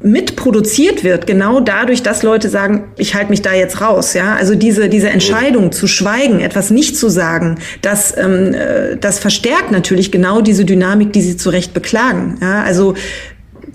mitproduziert 0.01 1.03
wird, 1.03 1.25
genau 1.25 1.59
dadurch, 1.59 2.03
dass 2.03 2.21
Leute 2.21 2.49
sagen, 2.49 2.85
ich 2.97 3.15
halte 3.15 3.31
mich 3.31 3.41
da 3.41 3.53
jetzt 3.53 3.81
raus. 3.81 4.13
Ja, 4.13 4.35
also 4.35 4.53
diese 4.53 4.89
diese 4.89 5.09
Entscheidung 5.09 5.71
zu 5.71 5.87
schweigen, 5.87 6.39
etwas 6.39 6.69
nicht 6.69 6.95
zu 6.97 7.09
sagen, 7.09 7.57
das 7.81 8.15
ähm, 8.15 8.53
äh, 8.53 8.97
das 8.97 9.19
verstärkt 9.19 9.71
natürlich 9.71 10.11
genau 10.11 10.41
diese 10.41 10.65
Dynamik, 10.65 11.13
die 11.13 11.21
Sie 11.21 11.37
zu 11.37 11.49
Recht 11.49 11.73
beklagen. 11.73 12.37
Ja, 12.41 12.63
also 12.63 12.93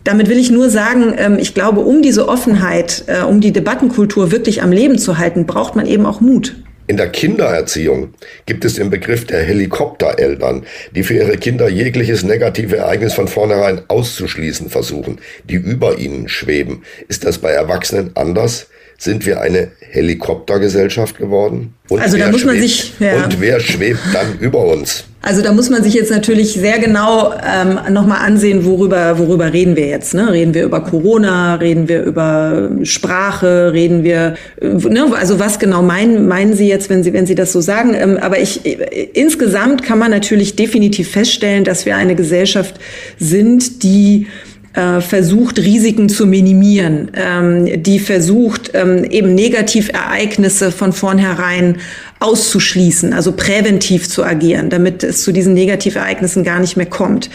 damit 0.04 0.28
will 0.28 0.38
ich 0.38 0.50
nur 0.50 0.70
sagen, 0.70 1.14
ähm, 1.16 1.38
ich 1.38 1.54
glaube, 1.54 1.80
um 1.80 2.02
diese 2.02 2.28
Offenheit, 2.28 3.04
äh, 3.06 3.22
um 3.22 3.40
die 3.40 3.52
Debattenkultur 3.52 4.32
wirklich 4.32 4.62
am 4.62 4.72
Leben 4.72 4.98
zu 4.98 5.18
halten, 5.18 5.46
braucht 5.46 5.76
man 5.76 5.86
eben 5.86 6.06
auch 6.06 6.20
Mut. 6.20 6.54
In 6.88 6.96
der 6.96 7.08
Kindererziehung 7.08 8.14
gibt 8.44 8.64
es 8.64 8.74
den 8.74 8.90
Begriff 8.90 9.24
der 9.24 9.42
Helikoptereltern, 9.44 10.64
die 10.94 11.04
für 11.04 11.14
ihre 11.14 11.36
Kinder 11.36 11.68
jegliches 11.68 12.24
negative 12.24 12.78
Ereignis 12.78 13.14
von 13.14 13.28
vornherein 13.28 13.82
auszuschließen 13.88 14.68
versuchen, 14.68 15.20
die 15.44 15.54
über 15.54 15.98
ihnen 15.98 16.28
schweben. 16.28 16.82
Ist 17.08 17.24
das 17.24 17.38
bei 17.38 17.50
Erwachsenen 17.50 18.10
anders? 18.14 18.66
Sind 18.98 19.26
wir 19.26 19.40
eine 19.40 19.70
Helikoptergesellschaft 19.80 21.18
geworden? 21.18 21.74
Und 21.88 22.00
also 22.00 22.16
da 22.16 22.30
muss 22.30 22.44
man 22.44 22.56
schwebt, 22.56 22.68
sich 22.68 22.92
ja. 22.98 23.24
und 23.24 23.40
wer 23.40 23.60
schwebt 23.60 24.00
dann 24.12 24.38
über 24.38 24.64
uns? 24.64 25.04
Also 25.24 25.40
da 25.40 25.52
muss 25.52 25.70
man 25.70 25.84
sich 25.84 25.94
jetzt 25.94 26.10
natürlich 26.10 26.54
sehr 26.54 26.80
genau 26.80 27.32
ähm, 27.32 27.78
nochmal 27.94 28.26
ansehen, 28.26 28.64
worüber, 28.64 29.20
worüber 29.20 29.52
reden 29.52 29.76
wir 29.76 29.86
jetzt. 29.86 30.14
Ne? 30.14 30.32
Reden 30.32 30.52
wir 30.52 30.64
über 30.64 30.80
Corona, 30.80 31.54
reden 31.54 31.88
wir 31.88 32.02
über 32.02 32.70
Sprache, 32.82 33.72
reden 33.72 34.02
wir, 34.02 34.34
äh, 34.60 34.66
ne? 34.66 35.06
also 35.16 35.38
was 35.38 35.60
genau 35.60 35.80
meinen, 35.80 36.26
meinen 36.26 36.54
Sie 36.54 36.66
jetzt, 36.66 36.90
wenn 36.90 37.04
Sie, 37.04 37.12
wenn 37.12 37.26
Sie 37.26 37.36
das 37.36 37.52
so 37.52 37.60
sagen? 37.60 37.94
Ähm, 37.94 38.18
aber 38.20 38.40
ich, 38.40 38.66
äh, 38.66 39.10
insgesamt 39.14 39.84
kann 39.84 40.00
man 40.00 40.10
natürlich 40.10 40.56
definitiv 40.56 41.12
feststellen, 41.12 41.62
dass 41.62 41.86
wir 41.86 41.94
eine 41.94 42.16
Gesellschaft 42.16 42.74
sind, 43.16 43.84
die 43.84 44.26
äh, 44.74 45.00
versucht, 45.00 45.58
Risiken 45.58 46.08
zu 46.08 46.26
minimieren, 46.26 47.10
ähm, 47.14 47.82
die 47.82 47.98
versucht, 47.98 48.70
ähm, 48.74 49.04
eben 49.04 49.34
Negativereignisse 49.34 50.72
von 50.72 50.92
vornherein 50.92 51.76
auszuschließen, 52.22 53.12
also 53.12 53.32
präventiv 53.32 54.08
zu 54.08 54.24
agieren, 54.24 54.70
damit 54.70 55.02
es 55.02 55.22
zu 55.22 55.32
diesen 55.32 55.54
Negativereignissen 55.54 56.44
gar 56.44 56.60
nicht 56.60 56.76
mehr 56.76 56.86
kommt. 56.86 57.30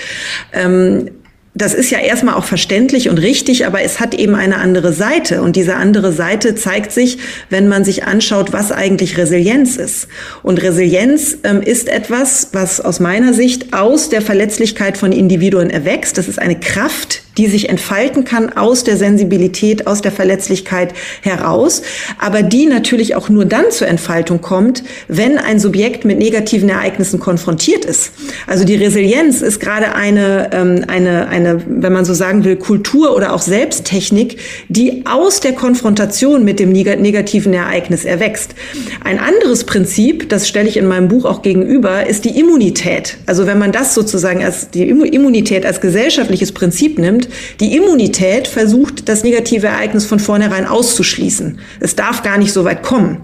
Ähm, 0.53 1.09
das 1.57 1.73
ist 1.73 1.89
ja 1.89 1.97
erstmal 1.97 2.35
auch 2.35 2.43
verständlich 2.43 3.09
und 3.09 3.17
richtig, 3.17 3.65
aber 3.65 3.81
es 3.81 3.99
hat 3.99 4.13
eben 4.13 4.35
eine 4.35 4.57
andere 4.57 4.93
Seite. 4.93 5.41
Und 5.41 5.55
diese 5.55 5.75
andere 5.75 6.11
Seite 6.13 6.53
zeigt 6.53 6.91
sich, 6.91 7.17
wenn 7.49 7.67
man 7.67 7.83
sich 7.83 8.03
anschaut, 8.03 8.53
was 8.53 8.71
eigentlich 8.71 9.17
Resilienz 9.17 9.75
ist. 9.75 10.07
Und 10.43 10.61
Resilienz 10.61 11.37
ähm, 11.43 11.61
ist 11.61 11.89
etwas, 11.89 12.49
was 12.53 12.79
aus 12.79 12.99
meiner 12.99 13.33
Sicht 13.33 13.73
aus 13.73 14.09
der 14.09 14.21
Verletzlichkeit 14.21 14.97
von 14.97 15.11
Individuen 15.11 15.71
erwächst. 15.71 16.19
Das 16.19 16.27
ist 16.27 16.37
eine 16.37 16.59
Kraft, 16.59 17.23
die 17.37 17.47
sich 17.47 17.69
entfalten 17.69 18.23
kann 18.25 18.49
aus 18.49 18.83
der 18.83 18.97
Sensibilität, 18.97 19.87
aus 19.87 20.01
der 20.01 20.11
Verletzlichkeit 20.11 20.93
heraus, 21.21 21.83
aber 22.19 22.41
die 22.41 22.65
natürlich 22.65 23.15
auch 23.15 23.29
nur 23.29 23.45
dann 23.45 23.71
zur 23.71 23.87
Entfaltung 23.87 24.41
kommt, 24.41 24.83
wenn 25.07 25.37
ein 25.37 25.59
Subjekt 25.59 26.05
mit 26.05 26.17
negativen 26.17 26.69
Ereignissen 26.69 27.19
konfrontiert 27.19 27.85
ist. 27.85 28.11
Also 28.47 28.65
die 28.65 28.75
Resilienz 28.75 29.41
ist 29.41 29.59
gerade 29.59 29.93
eine, 29.93 30.49
ähm, 30.51 30.85
eine, 30.87 31.27
eine, 31.27 31.61
wenn 31.67 31.93
man 31.93 32.05
so 32.05 32.13
sagen 32.13 32.43
will, 32.43 32.55
Kultur 32.55 33.15
oder 33.15 33.33
auch 33.33 33.41
Selbsttechnik, 33.41 34.39
die 34.67 35.03
aus 35.05 35.39
der 35.39 35.53
Konfrontation 35.53 36.43
mit 36.43 36.59
dem 36.59 36.71
negativen 36.71 37.53
Ereignis 37.53 38.05
erwächst. 38.05 38.55
Ein 39.03 39.19
anderes 39.19 39.63
Prinzip, 39.63 40.29
das 40.29 40.47
stelle 40.47 40.67
ich 40.67 40.77
in 40.77 40.87
meinem 40.87 41.07
Buch 41.07 41.25
auch 41.25 41.41
gegenüber, 41.41 42.07
ist 42.07 42.25
die 42.25 42.39
Immunität. 42.39 43.17
Also 43.25 43.45
wenn 43.45 43.59
man 43.59 43.71
das 43.71 43.93
sozusagen 43.93 44.43
als 44.43 44.71
die 44.71 44.89
Immunität 44.89 45.65
als 45.65 45.81
gesellschaftliches 45.81 46.51
Prinzip 46.51 46.97
nimmt, 46.97 47.26
die 47.59 47.75
Immunität 47.75 48.47
versucht, 48.47 49.09
das 49.09 49.23
negative 49.23 49.67
Ereignis 49.67 50.05
von 50.05 50.19
vornherein 50.19 50.65
auszuschließen. 50.65 51.59
Es 51.79 51.95
darf 51.95 52.23
gar 52.23 52.37
nicht 52.37 52.53
so 52.53 52.63
weit 52.63 52.83
kommen. 52.83 53.17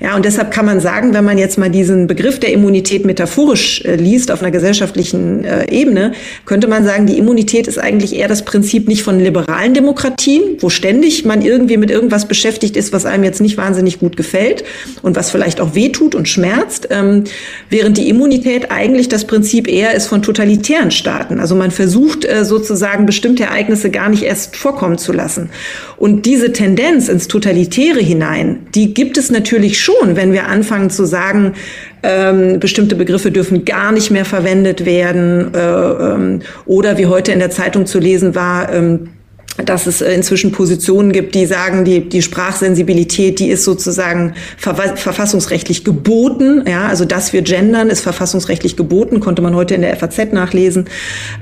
Ja, 0.00 0.16
und 0.16 0.24
deshalb 0.24 0.50
kann 0.50 0.66
man 0.66 0.80
sagen, 0.80 1.14
wenn 1.14 1.24
man 1.24 1.38
jetzt 1.38 1.58
mal 1.58 1.70
diesen 1.70 2.06
Begriff 2.06 2.40
der 2.40 2.52
Immunität 2.52 3.04
metaphorisch 3.04 3.84
äh, 3.84 3.96
liest 3.96 4.30
auf 4.30 4.42
einer 4.42 4.50
gesellschaftlichen 4.50 5.44
äh, 5.44 5.70
Ebene, 5.70 6.12
könnte 6.44 6.68
man 6.68 6.84
sagen, 6.84 7.06
die 7.06 7.18
Immunität 7.18 7.66
ist 7.66 7.78
eigentlich 7.78 8.14
eher 8.14 8.28
das 8.28 8.44
Prinzip 8.44 8.88
nicht 8.88 9.02
von 9.02 9.18
liberalen 9.20 9.74
Demokratien, 9.74 10.56
wo 10.60 10.70
ständig 10.70 11.24
man 11.24 11.42
irgendwie 11.42 11.76
mit 11.76 11.90
irgendwas 11.90 12.26
beschäftigt 12.26 12.76
ist, 12.76 12.92
was 12.92 13.06
einem 13.06 13.24
jetzt 13.24 13.40
nicht 13.40 13.56
wahnsinnig 13.56 13.98
gut 13.98 14.16
gefällt 14.16 14.64
und 15.02 15.16
was 15.16 15.30
vielleicht 15.30 15.60
auch 15.60 15.74
wehtut 15.74 16.14
und 16.14 16.28
schmerzt, 16.28 16.88
ähm, 16.90 17.24
während 17.68 17.98
die 17.98 18.08
Immunität 18.08 18.70
eigentlich 18.70 19.08
das 19.08 19.24
Prinzip 19.24 19.68
eher 19.68 19.94
ist 19.94 20.06
von 20.06 20.22
totalitären 20.22 20.90
Staaten. 20.90 21.40
Also 21.40 21.54
man 21.54 21.70
versucht 21.70 22.24
äh, 22.24 22.44
sozusagen 22.44 23.06
bestimmte 23.06 23.49
Ereignisse 23.50 23.90
gar 23.90 24.08
nicht 24.08 24.22
erst 24.22 24.56
vorkommen 24.56 24.98
zu 24.98 25.12
lassen. 25.12 25.50
Und 25.96 26.26
diese 26.26 26.52
Tendenz 26.52 27.08
ins 27.08 27.28
Totalitäre 27.28 28.00
hinein, 28.00 28.66
die 28.74 28.94
gibt 28.94 29.18
es 29.18 29.30
natürlich 29.30 29.80
schon, 29.80 30.16
wenn 30.16 30.32
wir 30.32 30.46
anfangen 30.46 30.90
zu 30.90 31.04
sagen, 31.04 31.54
ähm, 32.02 32.60
bestimmte 32.60 32.94
Begriffe 32.94 33.30
dürfen 33.30 33.64
gar 33.64 33.92
nicht 33.92 34.10
mehr 34.10 34.24
verwendet 34.24 34.86
werden 34.86 35.52
äh, 35.54 35.58
ähm, 35.58 36.40
oder 36.64 36.96
wie 36.96 37.06
heute 37.06 37.32
in 37.32 37.38
der 37.38 37.50
Zeitung 37.50 37.86
zu 37.86 37.98
lesen 37.98 38.34
war, 38.34 38.72
ähm, 38.72 39.10
dass 39.56 39.86
es 39.86 40.00
äh, 40.00 40.12
inzwischen 40.12 40.52
Positionen 40.52 41.12
gibt, 41.12 41.34
die 41.34 41.46
sagen, 41.46 41.84
die, 41.84 42.08
die 42.08 42.22
Sprachsensibilität, 42.22 43.38
die 43.38 43.48
ist 43.48 43.64
sozusagen 43.64 44.34
verfassungsrechtlich 44.56 45.84
geboten. 45.84 46.64
Ja, 46.66 46.86
also 46.86 47.04
dass 47.04 47.32
wir 47.32 47.42
gendern, 47.42 47.88
ist 47.88 48.00
verfassungsrechtlich 48.00 48.76
geboten, 48.76 49.20
konnte 49.20 49.42
man 49.42 49.54
heute 49.54 49.74
in 49.74 49.82
der 49.82 49.96
FAZ 49.96 50.32
nachlesen. 50.32 50.86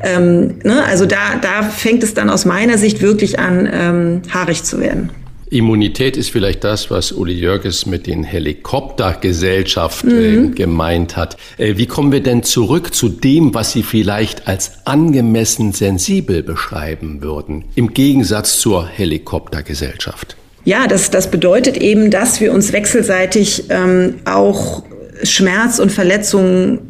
Ähm, 0.03 0.57
ne, 0.65 0.85
also 0.85 1.07
da, 1.07 1.37
da 1.41 1.63
fängt 1.63 2.03
es 2.03 2.15
dann 2.15 2.31
aus 2.31 2.45
meiner 2.45 2.79
Sicht 2.79 3.03
wirklich 3.03 3.39
an, 3.39 3.69
ähm, 3.71 4.23
haarig 4.33 4.65
zu 4.65 4.81
werden. 4.81 5.11
Immunität 5.51 6.17
ist 6.17 6.31
vielleicht 6.31 6.65
das, 6.65 6.91
was 6.91 7.13
Uli 7.13 7.35
Jörges 7.35 7.87
mit 7.87 8.07
den 8.07 8.25
Helikoptergesellschaften 8.25 10.11
äh, 10.11 10.31
mhm. 10.37 10.55
gemeint 10.55 11.17
hat. 11.17 11.37
Äh, 11.57 11.77
wie 11.77 11.87
kommen 11.87 12.13
wir 12.13 12.23
denn 12.23 12.43
zurück 12.43 12.95
zu 12.95 13.09
dem, 13.09 13.55
was 13.55 13.73
Sie 13.73 13.83
vielleicht 13.83 14.47
als 14.47 14.73
angemessen 14.85 15.73
sensibel 15.73 16.43
beschreiben 16.43 17.23
würden, 17.23 17.65
im 17.75 17.95
Gegensatz 17.95 18.59
zur 18.59 18.87
Helikoptergesellschaft? 18.87 20.37
Ja, 20.65 20.87
das, 20.87 21.11
das 21.11 21.31
bedeutet 21.31 21.79
eben, 21.79 22.11
dass 22.11 22.41
wir 22.41 22.53
uns 22.53 22.73
wechselseitig 22.73 23.65
ähm, 23.71 24.17
auch 24.25 24.83
Schmerz 25.23 25.79
und 25.79 25.91
Verletzungen 25.91 26.88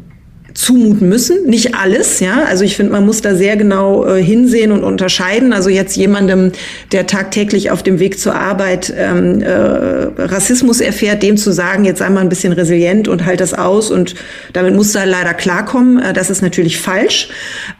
zumuten 0.53 1.07
müssen. 1.07 1.45
Nicht 1.45 1.75
alles, 1.75 2.19
ja. 2.19 2.43
Also 2.47 2.63
ich 2.63 2.75
finde, 2.75 2.91
man 2.91 3.05
muss 3.05 3.21
da 3.21 3.35
sehr 3.35 3.55
genau 3.55 4.05
äh, 4.05 4.21
hinsehen 4.21 4.71
und 4.71 4.83
unterscheiden. 4.83 5.53
Also 5.53 5.69
jetzt 5.69 5.95
jemandem, 5.95 6.51
der 6.91 7.07
tagtäglich 7.07 7.71
auf 7.71 7.83
dem 7.83 7.99
Weg 7.99 8.19
zur 8.19 8.35
Arbeit 8.35 8.93
ähm, 8.95 9.41
äh, 9.41 9.49
Rassismus 9.49 10.81
erfährt, 10.81 11.23
dem 11.23 11.37
zu 11.37 11.51
sagen, 11.51 11.85
jetzt 11.85 11.99
sei 11.99 12.09
mal 12.09 12.21
ein 12.21 12.29
bisschen 12.29 12.53
resilient 12.53 13.07
und 13.07 13.25
halt 13.25 13.41
das 13.41 13.53
aus 13.53 13.91
und 13.91 14.15
damit 14.53 14.75
muss 14.75 14.93
er 14.95 15.05
leider 15.05 15.33
klarkommen. 15.33 15.99
Äh, 15.99 16.13
das 16.13 16.29
ist 16.29 16.41
natürlich 16.41 16.79
falsch. 16.79 17.29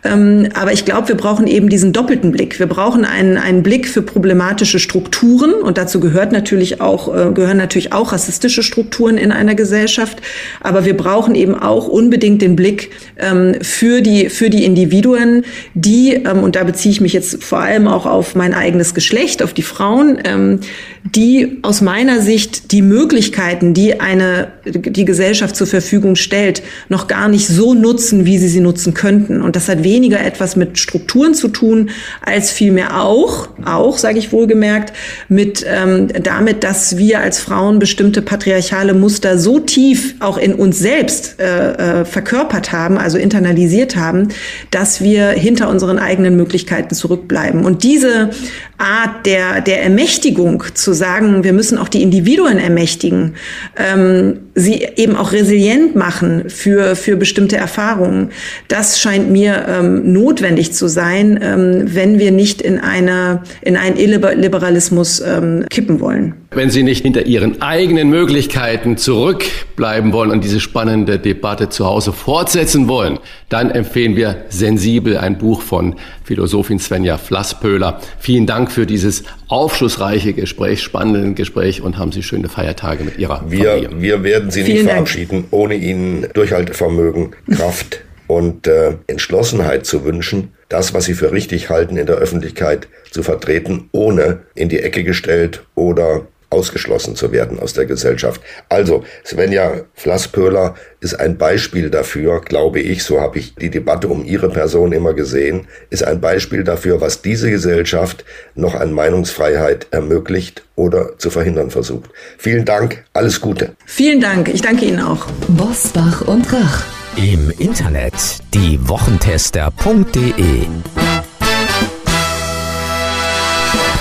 Ähm, 0.03 0.49
aber 0.53 0.72
ich 0.72 0.86
glaube, 0.86 1.07
wir 1.09 1.15
brauchen 1.15 1.47
eben 1.47 1.70
diesen 1.70 1.93
doppelten 1.93 2.32
Blick. 2.32 2.59
Wir 2.59 2.67
brauchen 2.67 3.05
einen, 3.05 3.38
einen 3.38 3.63
Blick 3.63 3.88
für 3.88 4.01
problematische 4.01 4.80
Strukturen 4.80 5.53
und 5.53 5.78
dazu 5.78 5.99
gehört 5.99 6.32
natürlich 6.32 6.82
auch, 6.82 7.13
äh, 7.13 7.32
gehören 7.32 7.57
natürlich 7.57 7.93
auch 7.93 8.11
rassistische 8.11 8.63
Strukturen 8.63 9.17
in 9.17 9.32
einer 9.32 9.55
Gesellschaft. 9.55 10.20
Aber 10.61 10.86
wir 10.86 10.95
brauchen 10.95 11.36
eben 11.36 11.55
auch 11.55 11.88
unbedingt 11.88 12.41
den 12.41 12.55
Blick 12.60 12.91
ähm, 13.18 13.55
für, 13.62 14.01
die, 14.01 14.30
für 14.30 14.49
die 14.49 14.66
Individuen, 14.66 15.45
die, 15.74 16.14
ähm, 16.14 16.43
und 16.43 16.57
da 16.57 16.66
beziehe 16.66 16.91
ich 16.91 16.99
mich 16.99 17.14
jetzt 17.14 17.41
vor 17.41 17.60
allem 17.60 17.88
auch 17.88 18.05
auf 18.05 18.36
mein 18.36 18.53
eigenes 18.53 18.93
Geschlecht, 18.93 19.41
auf 19.41 19.53
die 19.53 19.62
Frauen, 19.62 20.20
ähm, 20.26 20.60
die 21.03 21.59
aus 21.61 21.81
meiner 21.81 22.21
Sicht 22.21 22.71
die 22.71 22.81
Möglichkeiten, 22.81 23.73
die 23.73 23.99
eine, 23.99 24.49
die 24.65 25.05
Gesellschaft 25.05 25.55
zur 25.55 25.67
Verfügung 25.67 26.15
stellt, 26.15 26.61
noch 26.89 27.07
gar 27.07 27.29
nicht 27.29 27.47
so 27.47 27.73
nutzen, 27.73 28.25
wie 28.25 28.37
sie 28.37 28.49
sie 28.49 28.59
nutzen 28.59 28.93
könnten. 28.93 29.41
Und 29.41 29.55
das 29.55 29.69
hat 29.69 29.83
weniger 29.83 30.19
etwas 30.19 30.55
mit 30.55 30.77
Strukturen 30.77 31.33
zu 31.33 31.47
tun, 31.47 31.89
als 32.21 32.51
vielmehr 32.51 33.01
auch, 33.01 33.49
auch, 33.65 33.97
sage 33.97 34.19
ich 34.19 34.31
wohlgemerkt, 34.31 34.93
mit 35.29 35.65
ähm, 35.67 36.09
damit, 36.21 36.63
dass 36.63 36.97
wir 36.97 37.19
als 37.19 37.39
Frauen 37.39 37.79
bestimmte 37.79 38.21
patriarchale 38.21 38.93
Muster 38.93 39.37
so 39.37 39.59
tief 39.59 40.15
auch 40.19 40.37
in 40.37 40.53
uns 40.53 40.79
selbst 40.79 41.39
äh, 41.39 42.01
äh, 42.01 42.05
verkörpert 42.05 42.71
haben, 42.71 42.97
also 42.97 43.17
internalisiert 43.17 43.95
haben, 43.95 44.29
dass 44.71 45.01
wir 45.01 45.29
hinter 45.29 45.69
unseren 45.69 45.97
eigenen 45.97 46.35
Möglichkeiten 46.35 46.93
zurückbleiben. 46.93 47.63
Und 47.63 47.83
diese 47.83 48.31
Art 48.80 49.25
der, 49.25 49.61
der 49.61 49.84
Ermächtigung 49.84 50.63
zu 50.73 50.93
sagen, 50.93 51.43
wir 51.43 51.53
müssen 51.53 51.77
auch 51.77 51.89
die 51.89 52.01
Individuen 52.01 52.57
ermächtigen, 52.57 53.36
ähm, 53.77 54.39
sie 54.55 54.85
eben 54.95 55.15
auch 55.15 55.31
resilient 55.31 55.95
machen 55.95 56.49
für, 56.49 56.95
für 56.95 57.15
bestimmte 57.15 57.57
Erfahrungen. 57.57 58.31
Das 58.67 58.99
scheint 58.99 59.29
mir 59.29 59.65
ähm, 59.67 60.11
notwendig 60.11 60.73
zu 60.73 60.87
sein, 60.87 61.39
ähm, 61.41 61.83
wenn 61.85 62.19
wir 62.19 62.31
nicht 62.31 62.61
in, 62.61 62.79
eine, 62.79 63.43
in 63.61 63.77
einen 63.77 63.97
Illiberalismus 63.97 65.21
ähm, 65.21 65.65
kippen 65.69 65.99
wollen. 65.99 66.33
Wenn 66.51 66.71
Sie 66.71 66.81
nicht 66.81 67.03
hinter 67.03 67.27
Ihren 67.27 67.61
eigenen 67.61 68.09
Möglichkeiten 68.09 68.97
zurückbleiben 68.97 70.13
wollen 70.13 70.31
und 70.31 70.43
diese 70.43 70.59
spannende 70.59 71.19
Debatte 71.19 71.69
zu 71.69 71.85
Hause 71.85 72.11
fortsetzen 72.11 72.87
wollen, 72.87 73.19
dann 73.49 73.69
empfehlen 73.69 74.15
wir 74.15 74.45
Sensibel, 74.49 75.17
ein 75.17 75.37
Buch 75.37 75.61
von 75.61 75.95
Philosophin 76.23 76.79
Svenja 76.79 77.19
Flasspöhler. 77.19 78.01
Vielen 78.17 78.47
Dank 78.47 78.71
für 78.71 78.87
dieses 78.87 79.25
aufschlussreiche 79.47 80.33
Gespräch, 80.33 80.81
spannende 80.81 81.33
Gespräch 81.33 81.81
und 81.81 81.99
haben 81.99 82.11
Sie 82.11 82.23
schöne 82.23 82.49
Feiertage 82.49 83.03
mit 83.03 83.19
Ihrer 83.19 83.43
wir, 83.47 83.71
Familie. 83.71 84.01
Wir 84.01 84.23
werden 84.23 84.48
Sie 84.51 84.63
Vielen 84.63 84.85
nicht 84.85 84.91
verabschieden, 84.91 85.41
Dank. 85.41 85.53
ohne 85.53 85.75
Ihnen 85.75 86.27
Durchhaltevermögen, 86.33 87.35
Kraft 87.55 88.01
und 88.27 88.67
äh, 88.67 88.93
Entschlossenheit 89.07 89.85
zu 89.85 90.03
wünschen, 90.05 90.53
das, 90.69 90.93
was 90.93 91.05
Sie 91.05 91.13
für 91.13 91.31
richtig 91.31 91.69
halten, 91.69 91.97
in 91.97 92.05
der 92.05 92.17
Öffentlichkeit 92.17 92.87
zu 93.11 93.23
vertreten, 93.23 93.89
ohne 93.91 94.41
in 94.55 94.69
die 94.69 94.79
Ecke 94.79 95.03
gestellt 95.03 95.65
oder 95.75 96.27
ausgeschlossen 96.49 97.15
zu 97.15 97.31
werden 97.31 97.59
aus 97.59 97.73
der 97.73 97.85
Gesellschaft. 97.85 98.41
Also 98.69 99.03
Svenja 99.25 99.81
Flasspöhler 99.93 100.75
ist 100.99 101.19
ein 101.19 101.37
Beispiel 101.37 101.89
dafür, 101.89 102.41
glaube 102.41 102.79
ich, 102.79 103.03
so 103.03 103.21
habe 103.21 103.39
ich 103.39 103.55
die 103.55 103.69
Debatte 103.69 104.07
um 104.07 104.25
ihre 104.25 104.49
Person 104.49 104.91
immer 104.91 105.13
gesehen, 105.13 105.67
ist 105.89 106.03
ein 106.03 106.19
Beispiel 106.19 106.63
dafür, 106.63 107.01
was 107.01 107.21
diese 107.21 107.49
Gesellschaft 107.49 108.25
noch 108.55 108.75
an 108.75 108.91
Meinungsfreiheit 108.91 109.87
ermöglicht 109.91 110.63
oder 110.75 111.17
zu 111.17 111.29
verhindern 111.29 111.69
versucht. 111.69 112.09
Vielen 112.37 112.65
Dank, 112.65 113.03
alles 113.13 113.41
Gute. 113.41 113.75
Vielen 113.85 114.19
Dank, 114.19 114.49
ich 114.49 114.61
danke 114.61 114.85
Ihnen 114.85 115.01
auch. 115.01 115.27
Bosbach 115.47 116.21
und 116.21 116.51
Rach. 116.51 116.83
Im 117.15 117.51
Internet 117.59 118.13
diewochentester.de 118.53 120.67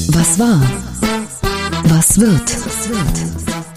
Was 0.10 0.38
war? 0.38 0.62
Was 1.86 2.20
wird? 2.20 3.53